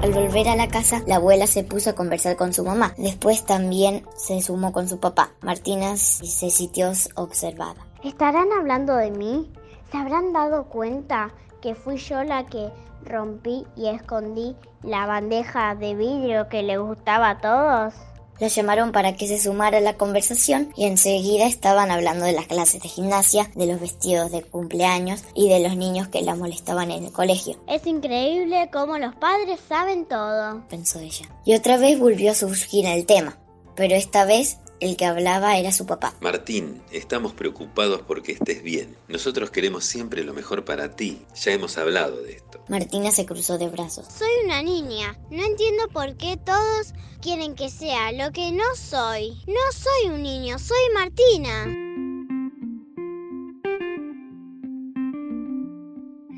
Al 0.00 0.12
volver 0.12 0.48
a 0.48 0.54
la 0.54 0.68
casa, 0.68 1.02
la 1.06 1.16
abuela 1.16 1.48
se 1.48 1.64
puso 1.64 1.90
a 1.90 1.94
conversar 1.94 2.36
con 2.36 2.52
su 2.52 2.62
mamá. 2.62 2.94
Después 2.96 3.44
también 3.44 4.06
se 4.16 4.40
sumó 4.40 4.72
con 4.72 4.88
su 4.88 5.00
papá. 5.00 5.30
Martina 5.42 5.96
se 5.96 6.50
sintió 6.50 6.92
observada. 7.16 7.84
¿Estarán 8.04 8.52
hablando 8.52 8.94
de 8.94 9.10
mí? 9.10 9.50
¿Se 9.90 9.98
habrán 9.98 10.32
dado 10.32 10.66
cuenta 10.66 11.32
que 11.60 11.74
fui 11.74 11.96
yo 11.96 12.22
la 12.22 12.46
que 12.46 12.70
rompí 13.04 13.66
y 13.74 13.88
escondí 13.88 14.54
la 14.82 15.06
bandeja 15.06 15.74
de 15.74 15.96
vidrio 15.96 16.48
que 16.48 16.62
le 16.62 16.78
gustaba 16.78 17.30
a 17.30 17.38
todos? 17.40 17.94
La 18.40 18.48
llamaron 18.48 18.92
para 18.92 19.16
que 19.16 19.26
se 19.26 19.40
sumara 19.40 19.78
a 19.78 19.80
la 19.80 19.96
conversación 19.96 20.72
y 20.76 20.86
enseguida 20.86 21.46
estaban 21.46 21.90
hablando 21.90 22.24
de 22.24 22.32
las 22.32 22.46
clases 22.46 22.80
de 22.80 22.88
gimnasia, 22.88 23.50
de 23.54 23.66
los 23.66 23.80
vestidos 23.80 24.30
de 24.30 24.42
cumpleaños 24.42 25.24
y 25.34 25.48
de 25.48 25.60
los 25.60 25.76
niños 25.76 26.08
que 26.08 26.22
la 26.22 26.36
molestaban 26.36 26.90
en 26.90 27.04
el 27.04 27.12
colegio. 27.12 27.56
Es 27.66 27.86
increíble 27.86 28.70
cómo 28.72 28.96
los 28.98 29.14
padres 29.16 29.58
saben 29.68 30.06
todo, 30.06 30.62
pensó 30.68 31.00
ella. 31.00 31.28
Y 31.44 31.54
otra 31.54 31.78
vez 31.78 31.98
volvió 31.98 32.30
a 32.30 32.34
surgir 32.34 32.86
el 32.86 33.06
tema, 33.06 33.38
pero 33.74 33.96
esta 33.96 34.24
vez 34.24 34.58
el 34.80 34.96
que 34.96 35.04
hablaba 35.06 35.56
era 35.58 35.72
su 35.72 35.86
papá. 35.86 36.14
Martín, 36.20 36.82
estamos 36.92 37.32
preocupados 37.32 38.02
porque 38.06 38.32
estés 38.32 38.62
bien. 38.62 38.96
Nosotros 39.08 39.50
queremos 39.50 39.84
siempre 39.84 40.24
lo 40.24 40.34
mejor 40.34 40.64
para 40.64 40.94
ti. 40.94 41.22
Ya 41.34 41.52
hemos 41.52 41.78
hablado 41.78 42.22
de 42.22 42.32
esto. 42.32 42.60
Martina 42.68 43.10
se 43.10 43.26
cruzó 43.26 43.58
de 43.58 43.68
brazos. 43.68 44.06
Soy 44.06 44.30
una 44.44 44.62
niña. 44.62 45.18
No 45.30 45.44
entiendo 45.44 45.88
por 45.92 46.16
qué 46.16 46.36
todos 46.36 46.92
quieren 47.20 47.54
que 47.54 47.70
sea 47.70 48.12
lo 48.12 48.32
que 48.32 48.52
no 48.52 48.64
soy. 48.76 49.42
No 49.46 49.60
soy 49.72 50.10
un 50.12 50.22
niño, 50.22 50.58
soy 50.58 50.78
Martina. 50.94 51.87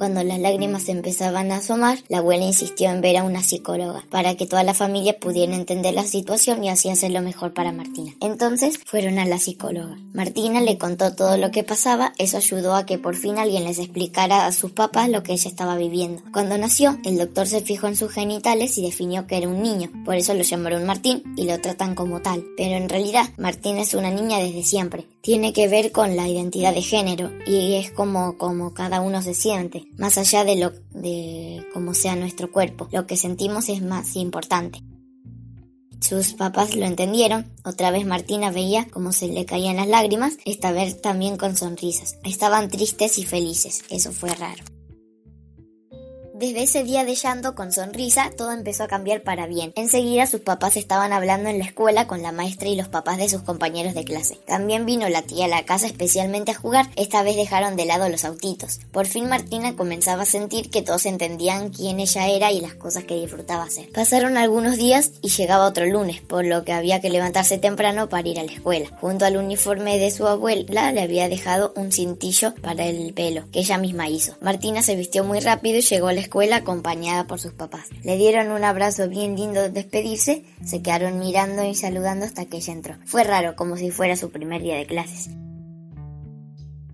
Cuando 0.01 0.25
las 0.25 0.39
lágrimas 0.39 0.89
empezaban 0.89 1.53
a 1.53 1.57
asomar, 1.57 1.99
la 2.09 2.21
abuela 2.21 2.47
insistió 2.47 2.89
en 2.89 3.03
ver 3.03 3.19
a 3.19 3.23
una 3.23 3.43
psicóloga 3.43 4.03
para 4.09 4.35
que 4.35 4.47
toda 4.47 4.65
la 4.65 4.73
familia 4.73 5.19
pudiera 5.21 5.55
entender 5.55 5.93
la 5.93 6.05
situación 6.05 6.65
y 6.65 6.71
así 6.71 6.89
hacer 6.89 7.11
lo 7.11 7.21
mejor 7.21 7.53
para 7.53 7.71
Martina. 7.71 8.15
Entonces 8.23 8.79
fueron 8.87 9.19
a 9.19 9.27
la 9.27 9.39
psicóloga. 9.39 9.99
Martina 10.15 10.63
le 10.63 10.79
contó 10.79 11.15
todo 11.15 11.37
lo 11.37 11.51
que 11.51 11.65
pasaba, 11.65 12.15
eso 12.17 12.39
ayudó 12.39 12.77
a 12.77 12.87
que 12.87 12.97
por 12.97 13.15
fin 13.15 13.37
alguien 13.37 13.65
les 13.65 13.79
explicara 13.79 14.47
a 14.47 14.53
sus 14.53 14.73
papás 14.73 15.11
lo 15.11 15.23
que 15.23 15.35
ella 15.35 15.51
estaba 15.51 15.77
viviendo. 15.77 16.23
Cuando 16.33 16.57
nació, 16.57 16.99
el 17.05 17.19
doctor 17.19 17.47
se 17.47 17.61
fijó 17.61 17.87
en 17.87 17.97
sus 17.97 18.11
genitales 18.11 18.79
y 18.79 18.83
definió 18.83 19.27
que 19.27 19.37
era 19.37 19.51
un 19.51 19.63
niño, 19.63 19.91
por 20.07 20.15
eso 20.15 20.33
lo 20.33 20.45
llamaron 20.45 20.87
Martín 20.87 21.23
y 21.37 21.45
lo 21.45 21.61
tratan 21.61 21.95
como 21.95 22.23
tal. 22.23 22.43
Pero 22.57 22.75
en 22.75 22.89
realidad, 22.89 23.29
Martín 23.37 23.77
es 23.77 23.93
una 23.93 24.11
niña 24.11 24.39
desde 24.39 24.63
siempre. 24.63 25.05
Tiene 25.23 25.53
que 25.53 25.69
ver 25.69 25.93
con 25.93 26.17
la 26.17 26.29
identidad 26.29 26.75
de 26.75 26.83
género 26.83 27.31
y 27.47 27.75
es 27.75 27.91
como, 27.91 28.39
como 28.39 28.73
cada 28.73 29.03
uno 29.03 29.21
se 29.21 29.35
siente 29.35 29.87
más 29.99 30.17
allá 30.17 30.45
de 30.45 30.57
lo 30.57 30.73
de 30.93 31.63
cómo 31.75 31.93
sea 31.93 32.17
nuestro 32.17 32.51
cuerpo. 32.51 32.89
Lo 32.91 33.07
que 33.07 33.17
sentimos 33.17 33.69
es 33.69 33.83
más 33.83 34.17
importante. 34.17 34.81
Sus 36.01 36.33
papás 36.33 36.75
lo 36.75 36.87
entendieron. 36.87 37.53
Otra 37.65 37.91
vez 37.91 38.07
Martina 38.07 38.51
veía 38.51 38.89
cómo 38.91 39.13
se 39.13 39.29
le 39.29 39.45
caían 39.45 39.77
las 39.77 39.89
lágrimas, 39.89 40.39
esta 40.47 40.73
vez 40.73 41.03
también 41.03 41.37
con 41.37 41.57
sonrisas. 41.57 42.19
Estaban 42.25 42.71
tristes 42.71 43.19
y 43.19 43.25
felices. 43.25 43.83
Eso 43.91 44.13
fue 44.13 44.31
raro. 44.35 44.65
Desde 46.41 46.63
ese 46.63 46.85
día 46.85 47.05
de 47.05 47.17
llanto 47.17 47.55
con 47.55 47.71
sonrisa, 47.71 48.31
todo 48.35 48.53
empezó 48.53 48.85
a 48.85 48.89
cambiar 48.89 49.23
para 49.23 49.47
bien. 49.47 49.75
Enseguida 49.77 50.27
sus 50.27 50.41
papás 50.41 50.79
estaban 50.79 51.13
hablando 51.13 51.51
en 51.51 51.59
la 51.59 51.67
escuela 51.67 52.07
con 52.07 52.23
la 52.23 52.33
maestra 52.33 52.67
y 52.67 52.77
los 52.77 52.89
papás 52.89 53.19
de 53.19 53.29
sus 53.29 53.43
compañeros 53.43 53.93
de 53.93 54.05
clase. 54.05 54.39
También 54.47 54.87
vino 54.87 55.07
la 55.11 55.21
tía 55.21 55.45
a 55.45 55.49
la 55.49 55.67
casa 55.67 55.85
especialmente 55.85 56.53
a 56.53 56.55
jugar, 56.55 56.89
esta 56.97 57.23
vez 57.23 57.37
dejaron 57.37 57.77
de 57.77 57.85
lado 57.85 58.09
los 58.09 58.25
autitos. 58.25 58.81
Por 58.91 59.07
fin 59.07 59.29
Martina 59.29 59.77
comenzaba 59.77 60.23
a 60.23 60.25
sentir 60.25 60.71
que 60.71 60.81
todos 60.81 61.05
entendían 61.05 61.69
quién 61.69 62.01
ella 62.01 62.29
era 62.29 62.51
y 62.51 62.63
las 62.63 62.73
cosas 62.73 63.05
que 63.05 63.21
disfrutaba 63.21 63.65
hacer. 63.65 63.93
Pasaron 63.93 64.39
algunos 64.39 64.79
días 64.79 65.11
y 65.21 65.29
llegaba 65.29 65.67
otro 65.67 65.85
lunes, 65.85 66.23
por 66.23 66.47
lo 66.47 66.65
que 66.65 66.73
había 66.73 67.03
que 67.03 67.11
levantarse 67.11 67.59
temprano 67.59 68.09
para 68.09 68.27
ir 68.27 68.39
a 68.39 68.45
la 68.45 68.53
escuela. 68.53 68.89
Junto 68.99 69.27
al 69.27 69.37
uniforme 69.37 69.99
de 69.99 70.11
su 70.11 70.27
abuela 70.27 70.91
le 70.91 71.03
había 71.03 71.29
dejado 71.29 71.75
un 71.77 71.93
cintillo 71.93 72.55
para 72.63 72.87
el 72.87 73.13
pelo, 73.13 73.45
que 73.53 73.59
ella 73.59 73.77
misma 73.77 74.09
hizo. 74.09 74.39
Martina 74.41 74.81
se 74.81 74.97
vistió 74.97 75.23
muy 75.23 75.41
rápido 75.41 75.77
y 75.77 75.83
llegó 75.83 76.09
a 76.09 76.15
la 76.15 76.21
escuela 76.21 76.30
acompañada 76.53 77.27
por 77.27 77.41
sus 77.41 77.53
papás. 77.53 77.89
Le 78.03 78.17
dieron 78.17 78.51
un 78.51 78.65
abrazo 78.65 79.09
bien 79.09 79.37
lindo 79.37 79.61
de 79.63 79.71
despedirse, 79.71 80.45
se 80.65 80.83
quedaron 80.83 81.19
mirando 81.19 81.65
y 81.65 81.75
saludando 81.75 82.25
hasta 82.25 82.47
que 82.47 82.59
ella 82.59 82.73
entró. 82.73 82.97
Fue 83.05 83.25
raro, 83.25 83.57
como 83.57 83.77
si 83.77 83.91
fuera 83.91 84.17
su 84.17 84.31
primer 84.31 84.63
día 84.63 84.77
de 84.77 84.87
clases. 84.87 85.31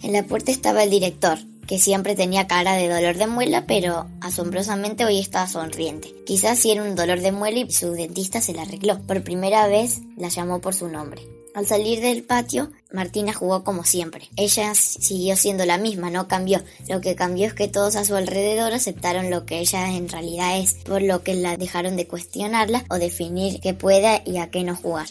En 0.02 0.12
la 0.12 0.24
puerta 0.24 0.50
estaba 0.50 0.82
el 0.82 0.90
director, 0.90 1.38
que 1.66 1.78
siempre 1.78 2.14
tenía 2.14 2.46
cara 2.46 2.74
de 2.74 2.88
dolor 2.88 3.16
de 3.16 3.26
muela, 3.26 3.64
pero 3.66 4.06
asombrosamente 4.20 5.04
hoy 5.04 5.18
estaba 5.18 5.48
sonriente. 5.48 6.14
Quizás 6.24 6.58
si 6.58 6.70
era 6.70 6.82
un 6.82 6.94
dolor 6.94 7.20
de 7.20 7.32
muela 7.32 7.58
y 7.58 7.70
su 7.70 7.92
dentista 7.92 8.40
se 8.40 8.52
la 8.52 8.62
arregló. 8.62 9.00
Por 9.02 9.22
primera 9.22 9.66
vez 9.66 10.00
la 10.16 10.28
llamó 10.28 10.60
por 10.60 10.74
su 10.74 10.88
nombre. 10.88 11.35
Al 11.56 11.66
salir 11.66 12.02
del 12.02 12.22
patio, 12.22 12.70
Martina 12.92 13.32
jugó 13.32 13.64
como 13.64 13.82
siempre. 13.82 14.28
Ella 14.36 14.74
siguió 14.74 15.36
siendo 15.36 15.64
la 15.64 15.78
misma, 15.78 16.10
no 16.10 16.28
cambió. 16.28 16.60
Lo 16.86 17.00
que 17.00 17.14
cambió 17.14 17.46
es 17.46 17.54
que 17.54 17.66
todos 17.66 17.96
a 17.96 18.04
su 18.04 18.14
alrededor 18.14 18.74
aceptaron 18.74 19.30
lo 19.30 19.46
que 19.46 19.60
ella 19.60 19.90
en 19.90 20.10
realidad 20.10 20.58
es, 20.58 20.74
por 20.84 21.00
lo 21.00 21.22
que 21.22 21.32
la 21.32 21.56
dejaron 21.56 21.96
de 21.96 22.06
cuestionarla 22.06 22.84
o 22.90 22.96
definir 22.96 23.58
qué 23.62 23.72
puede 23.72 24.22
y 24.26 24.36
a 24.36 24.50
qué 24.50 24.64
no 24.64 24.76
jugar. 24.76 25.06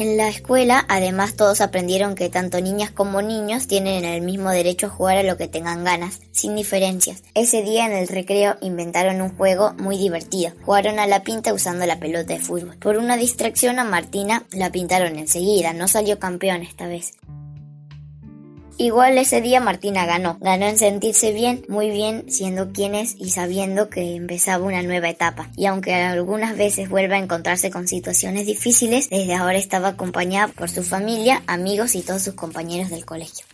En 0.00 0.16
la 0.16 0.30
escuela, 0.30 0.86
además, 0.88 1.36
todos 1.36 1.60
aprendieron 1.60 2.14
que 2.14 2.30
tanto 2.30 2.58
niñas 2.62 2.90
como 2.90 3.20
niños 3.20 3.66
tienen 3.66 4.06
el 4.06 4.22
mismo 4.22 4.48
derecho 4.48 4.86
a 4.86 4.88
jugar 4.88 5.18
a 5.18 5.22
lo 5.22 5.36
que 5.36 5.46
tengan 5.46 5.84
ganas, 5.84 6.22
sin 6.32 6.56
diferencias. 6.56 7.22
Ese 7.34 7.62
día 7.62 7.84
en 7.84 7.92
el 7.92 8.08
recreo 8.08 8.56
inventaron 8.62 9.20
un 9.20 9.36
juego 9.36 9.74
muy 9.74 9.98
divertido. 9.98 10.54
Jugaron 10.64 10.98
a 11.00 11.06
la 11.06 11.22
pinta 11.22 11.52
usando 11.52 11.84
la 11.84 12.00
pelota 12.00 12.32
de 12.32 12.40
fútbol. 12.40 12.78
Por 12.78 12.96
una 12.96 13.18
distracción 13.18 13.78
a 13.78 13.84
Martina 13.84 14.44
la 14.52 14.72
pintaron 14.72 15.18
enseguida, 15.18 15.74
no 15.74 15.86
salió 15.86 16.18
campeón 16.18 16.62
esta 16.62 16.86
vez. 16.86 17.12
Igual 18.80 19.18
ese 19.18 19.42
día 19.42 19.60
Martina 19.60 20.06
ganó. 20.06 20.38
Ganó 20.40 20.64
en 20.64 20.78
sentirse 20.78 21.34
bien, 21.34 21.66
muy 21.68 21.90
bien, 21.90 22.24
siendo 22.30 22.72
quien 22.72 22.94
es 22.94 23.14
y 23.18 23.28
sabiendo 23.28 23.90
que 23.90 24.16
empezaba 24.16 24.64
una 24.64 24.82
nueva 24.82 25.10
etapa. 25.10 25.50
Y 25.54 25.66
aunque 25.66 25.92
algunas 25.96 26.56
veces 26.56 26.88
vuelva 26.88 27.16
a 27.16 27.18
encontrarse 27.18 27.70
con 27.70 27.86
situaciones 27.86 28.46
difíciles, 28.46 29.10
desde 29.10 29.34
ahora 29.34 29.58
estaba 29.58 29.88
acompañada 29.88 30.48
por 30.48 30.70
su 30.70 30.82
familia, 30.82 31.42
amigos 31.46 31.94
y 31.94 32.00
todos 32.00 32.22
sus 32.22 32.32
compañeros 32.32 32.88
del 32.88 33.04
colegio. 33.04 33.44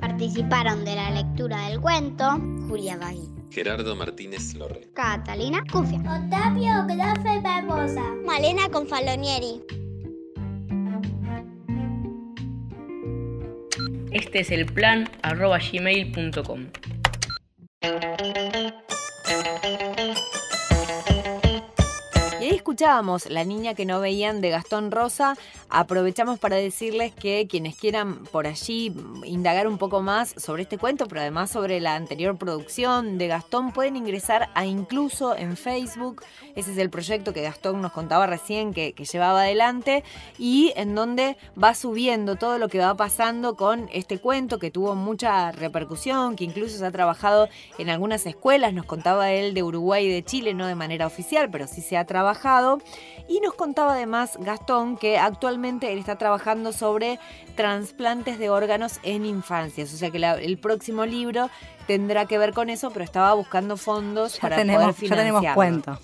Participaron 0.00 0.86
de 0.86 0.96
la 0.96 1.10
lectura 1.10 1.68
del 1.68 1.78
cuento 1.78 2.40
Julia 2.70 2.96
Bagui, 2.96 3.28
Gerardo 3.50 3.94
Martínez 3.94 4.54
Lorre. 4.54 4.88
Catalina 4.94 5.62
Cufia. 5.70 5.98
Otavio 5.98 6.86
Grafe 6.86 7.40
Barbosa. 7.42 8.02
Malena 8.24 8.70
Confalonieri. 8.70 9.81
Este 14.12 14.40
es 14.40 14.50
el 14.50 14.66
plan 14.66 15.08
arroba 15.22 15.58
gmail.com. 15.58 16.66
Escuchábamos 22.62 23.28
La 23.28 23.42
niña 23.42 23.74
que 23.74 23.84
no 23.84 23.98
veían 23.98 24.40
de 24.40 24.50
Gastón 24.50 24.92
Rosa. 24.92 25.34
Aprovechamos 25.68 26.38
para 26.38 26.54
decirles 26.54 27.12
que 27.12 27.48
quienes 27.50 27.74
quieran 27.74 28.24
por 28.26 28.46
allí 28.46 28.94
indagar 29.24 29.66
un 29.66 29.78
poco 29.78 30.00
más 30.00 30.32
sobre 30.36 30.62
este 30.62 30.78
cuento, 30.78 31.08
pero 31.08 31.22
además 31.22 31.50
sobre 31.50 31.80
la 31.80 31.96
anterior 31.96 32.36
producción 32.36 33.18
de 33.18 33.26
Gastón, 33.26 33.72
pueden 33.72 33.96
ingresar 33.96 34.48
a 34.54 34.64
Incluso 34.64 35.36
en 35.36 35.56
Facebook. 35.56 36.22
Ese 36.54 36.70
es 36.70 36.78
el 36.78 36.88
proyecto 36.88 37.32
que 37.32 37.42
Gastón 37.42 37.82
nos 37.82 37.90
contaba 37.90 38.28
recién 38.28 38.72
que, 38.72 38.92
que 38.92 39.06
llevaba 39.06 39.42
adelante 39.42 40.04
y 40.38 40.72
en 40.76 40.94
donde 40.94 41.36
va 41.60 41.74
subiendo 41.74 42.36
todo 42.36 42.58
lo 42.58 42.68
que 42.68 42.78
va 42.78 42.94
pasando 42.94 43.56
con 43.56 43.88
este 43.92 44.18
cuento 44.18 44.60
que 44.60 44.70
tuvo 44.70 44.94
mucha 44.94 45.50
repercusión, 45.50 46.36
que 46.36 46.44
incluso 46.44 46.78
se 46.78 46.86
ha 46.86 46.92
trabajado 46.92 47.48
en 47.78 47.90
algunas 47.90 48.24
escuelas. 48.24 48.72
Nos 48.72 48.86
contaba 48.86 49.32
él 49.32 49.52
de 49.52 49.64
Uruguay 49.64 50.06
y 50.06 50.12
de 50.12 50.24
Chile, 50.24 50.54
no 50.54 50.68
de 50.68 50.76
manera 50.76 51.08
oficial, 51.08 51.50
pero 51.50 51.66
sí 51.66 51.80
se 51.80 51.96
ha 51.96 52.04
trabajado. 52.04 52.51
Y 53.28 53.40
nos 53.40 53.54
contaba 53.54 53.94
además 53.94 54.36
Gastón 54.40 54.96
que 54.96 55.18
actualmente 55.18 55.92
él 55.92 55.98
está 55.98 56.16
trabajando 56.16 56.72
sobre 56.72 57.18
trasplantes 57.54 58.38
de 58.38 58.50
órganos 58.50 58.98
en 59.02 59.24
infancias. 59.24 59.94
O 59.94 59.96
sea 59.96 60.10
que 60.10 60.18
el 60.18 60.58
próximo 60.58 61.06
libro 61.06 61.48
tendrá 61.86 62.26
que 62.26 62.38
ver 62.38 62.52
con 62.52 62.70
eso, 62.70 62.90
pero 62.90 63.04
estaba 63.04 63.32
buscando 63.34 63.76
fondos 63.76 64.34
Ya 64.36 64.40
para 64.40 64.56
tenemos- 64.56 64.94
poder 64.94 65.10
ya 65.10 65.16
tenemos 65.16 65.42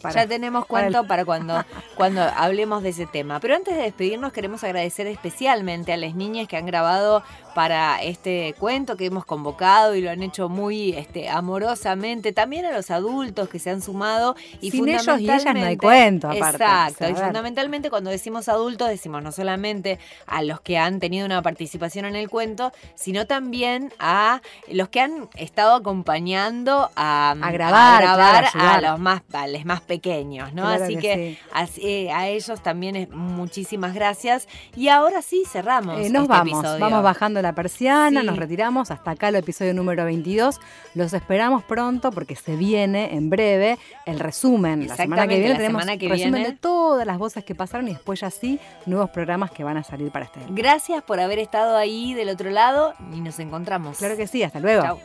para- 0.02 0.14
ya 0.14 0.26
tenemos 0.28 0.66
para 0.66 0.86
el- 0.86 0.92
cuento 0.92 1.08
para 1.08 1.24
cuando, 1.24 1.64
cuando 1.96 2.22
hablemos 2.22 2.82
de 2.82 2.90
ese 2.90 3.06
tema. 3.06 3.40
Pero 3.40 3.54
antes 3.56 3.74
de 3.76 3.82
despedirnos 3.82 4.32
queremos 4.32 4.64
agradecer 4.64 5.06
especialmente 5.06 5.92
a 5.92 5.96
las 5.96 6.14
niñas 6.14 6.48
que 6.48 6.56
han 6.56 6.66
grabado 6.66 7.22
para 7.54 8.02
este 8.02 8.54
cuento 8.58 8.96
que 8.96 9.06
hemos 9.06 9.24
convocado 9.24 9.94
y 9.96 10.00
lo 10.00 10.10
han 10.10 10.22
hecho 10.22 10.48
muy 10.48 10.92
este, 10.92 11.28
amorosamente. 11.28 12.32
También 12.32 12.64
a 12.66 12.72
los 12.72 12.90
adultos 12.90 13.48
que 13.48 13.58
se 13.58 13.70
han 13.70 13.82
sumado. 13.82 14.36
Y 14.60 14.70
Sin 14.70 14.88
ellos 14.88 15.06
y 15.18 15.24
ellas 15.24 15.44
no 15.44 15.64
hay 15.64 15.76
cuento, 15.76 16.28
aparte. 16.30 16.62
Exacto. 16.62 16.94
O 16.94 16.98
sea, 16.98 17.06
a 17.08 17.10
y 17.10 17.14
fundamentalmente 17.14 17.90
cuando 17.90 18.10
decimos 18.10 18.48
adultos 18.48 18.88
decimos 18.88 19.22
no 19.22 19.32
solamente 19.32 19.98
a 20.26 20.42
los 20.42 20.60
que 20.60 20.78
han 20.78 21.00
tenido 21.00 21.26
una 21.26 21.42
participación 21.42 22.04
en 22.04 22.14
el 22.16 22.28
cuento, 22.30 22.72
sino 22.94 23.26
también 23.26 23.92
a 23.98 24.40
los 24.70 24.88
que 24.88 25.00
han 25.00 25.28
estado 25.34 25.67
acompañando 25.74 26.90
a, 26.96 27.30
A 27.40 27.50
grabar, 27.52 28.02
a, 28.04 28.14
claro, 28.14 28.46
a 28.46 28.48
ayudar. 28.48 28.82
los 28.82 29.00
más 29.00 29.22
a 29.32 29.46
los 29.46 29.64
más 29.64 29.80
pequeños, 29.80 30.52
¿no? 30.54 30.62
Claro 30.62 30.84
así 30.84 30.94
que 30.96 31.00
que, 31.00 31.14
sí. 31.14 31.38
así, 31.52 31.80
eh, 31.84 32.12
a 32.12 32.28
ellos 32.28 32.62
también 32.62 32.96
es 32.96 33.10
muchísimas 33.10 33.94
gracias. 33.94 34.48
Y 34.76 34.88
ahora 34.88 35.22
sí 35.22 35.44
cerramos. 35.50 35.98
Eh, 36.00 36.10
nos 36.10 36.22
este 36.22 36.28
vamos, 36.32 36.58
episodio. 36.58 36.80
vamos 36.80 37.02
bajando 37.02 37.42
la 37.42 37.52
persiana, 37.54 38.20
Sí. 38.20 38.26
nos 38.26 38.36
retiramos 38.36 38.90
hasta 38.90 39.12
acá 39.12 39.28
el 39.28 39.36
episodio 39.36 39.74
número 39.74 40.04
22. 40.04 40.60
Los 40.94 41.12
esperamos 41.12 41.62
pronto 41.64 42.10
porque 42.10 42.34
se 42.36 42.56
viene 42.56 43.14
en 43.14 43.30
breve 43.30 43.78
el 44.06 44.18
resumen. 44.18 44.86
La 44.88 44.96
semana 44.96 45.26
que 45.28 45.36
viene 45.38 45.50
la 45.50 45.56
tenemos 45.58 45.82
semana 45.82 45.98
que 45.98 46.08
resumen 46.08 46.32
viene. 46.34 46.48
de 46.50 46.56
todas 46.56 47.06
las 47.06 47.18
voces 47.18 47.44
que 47.44 47.54
pasaron 47.54 47.88
y 47.88 47.92
después 47.92 48.20
ya 48.20 48.30
sí 48.30 48.58
nuevos 48.86 49.10
programas 49.10 49.50
que 49.50 49.64
van 49.64 49.76
a 49.76 49.84
salir 49.84 50.10
para 50.10 50.24
este. 50.24 50.40
Gracias 50.50 51.02
por 51.02 51.20
haber 51.20 51.38
estado 51.38 51.76
ahí 51.76 52.14
del 52.14 52.28
otro 52.30 52.50
lado 52.50 52.94
y 53.12 53.20
nos 53.20 53.38
encontramos. 53.38 53.98
Claro 53.98 54.16
que 54.16 54.26
sí, 54.26 54.42
hasta 54.42 54.60
luego. 54.60 54.98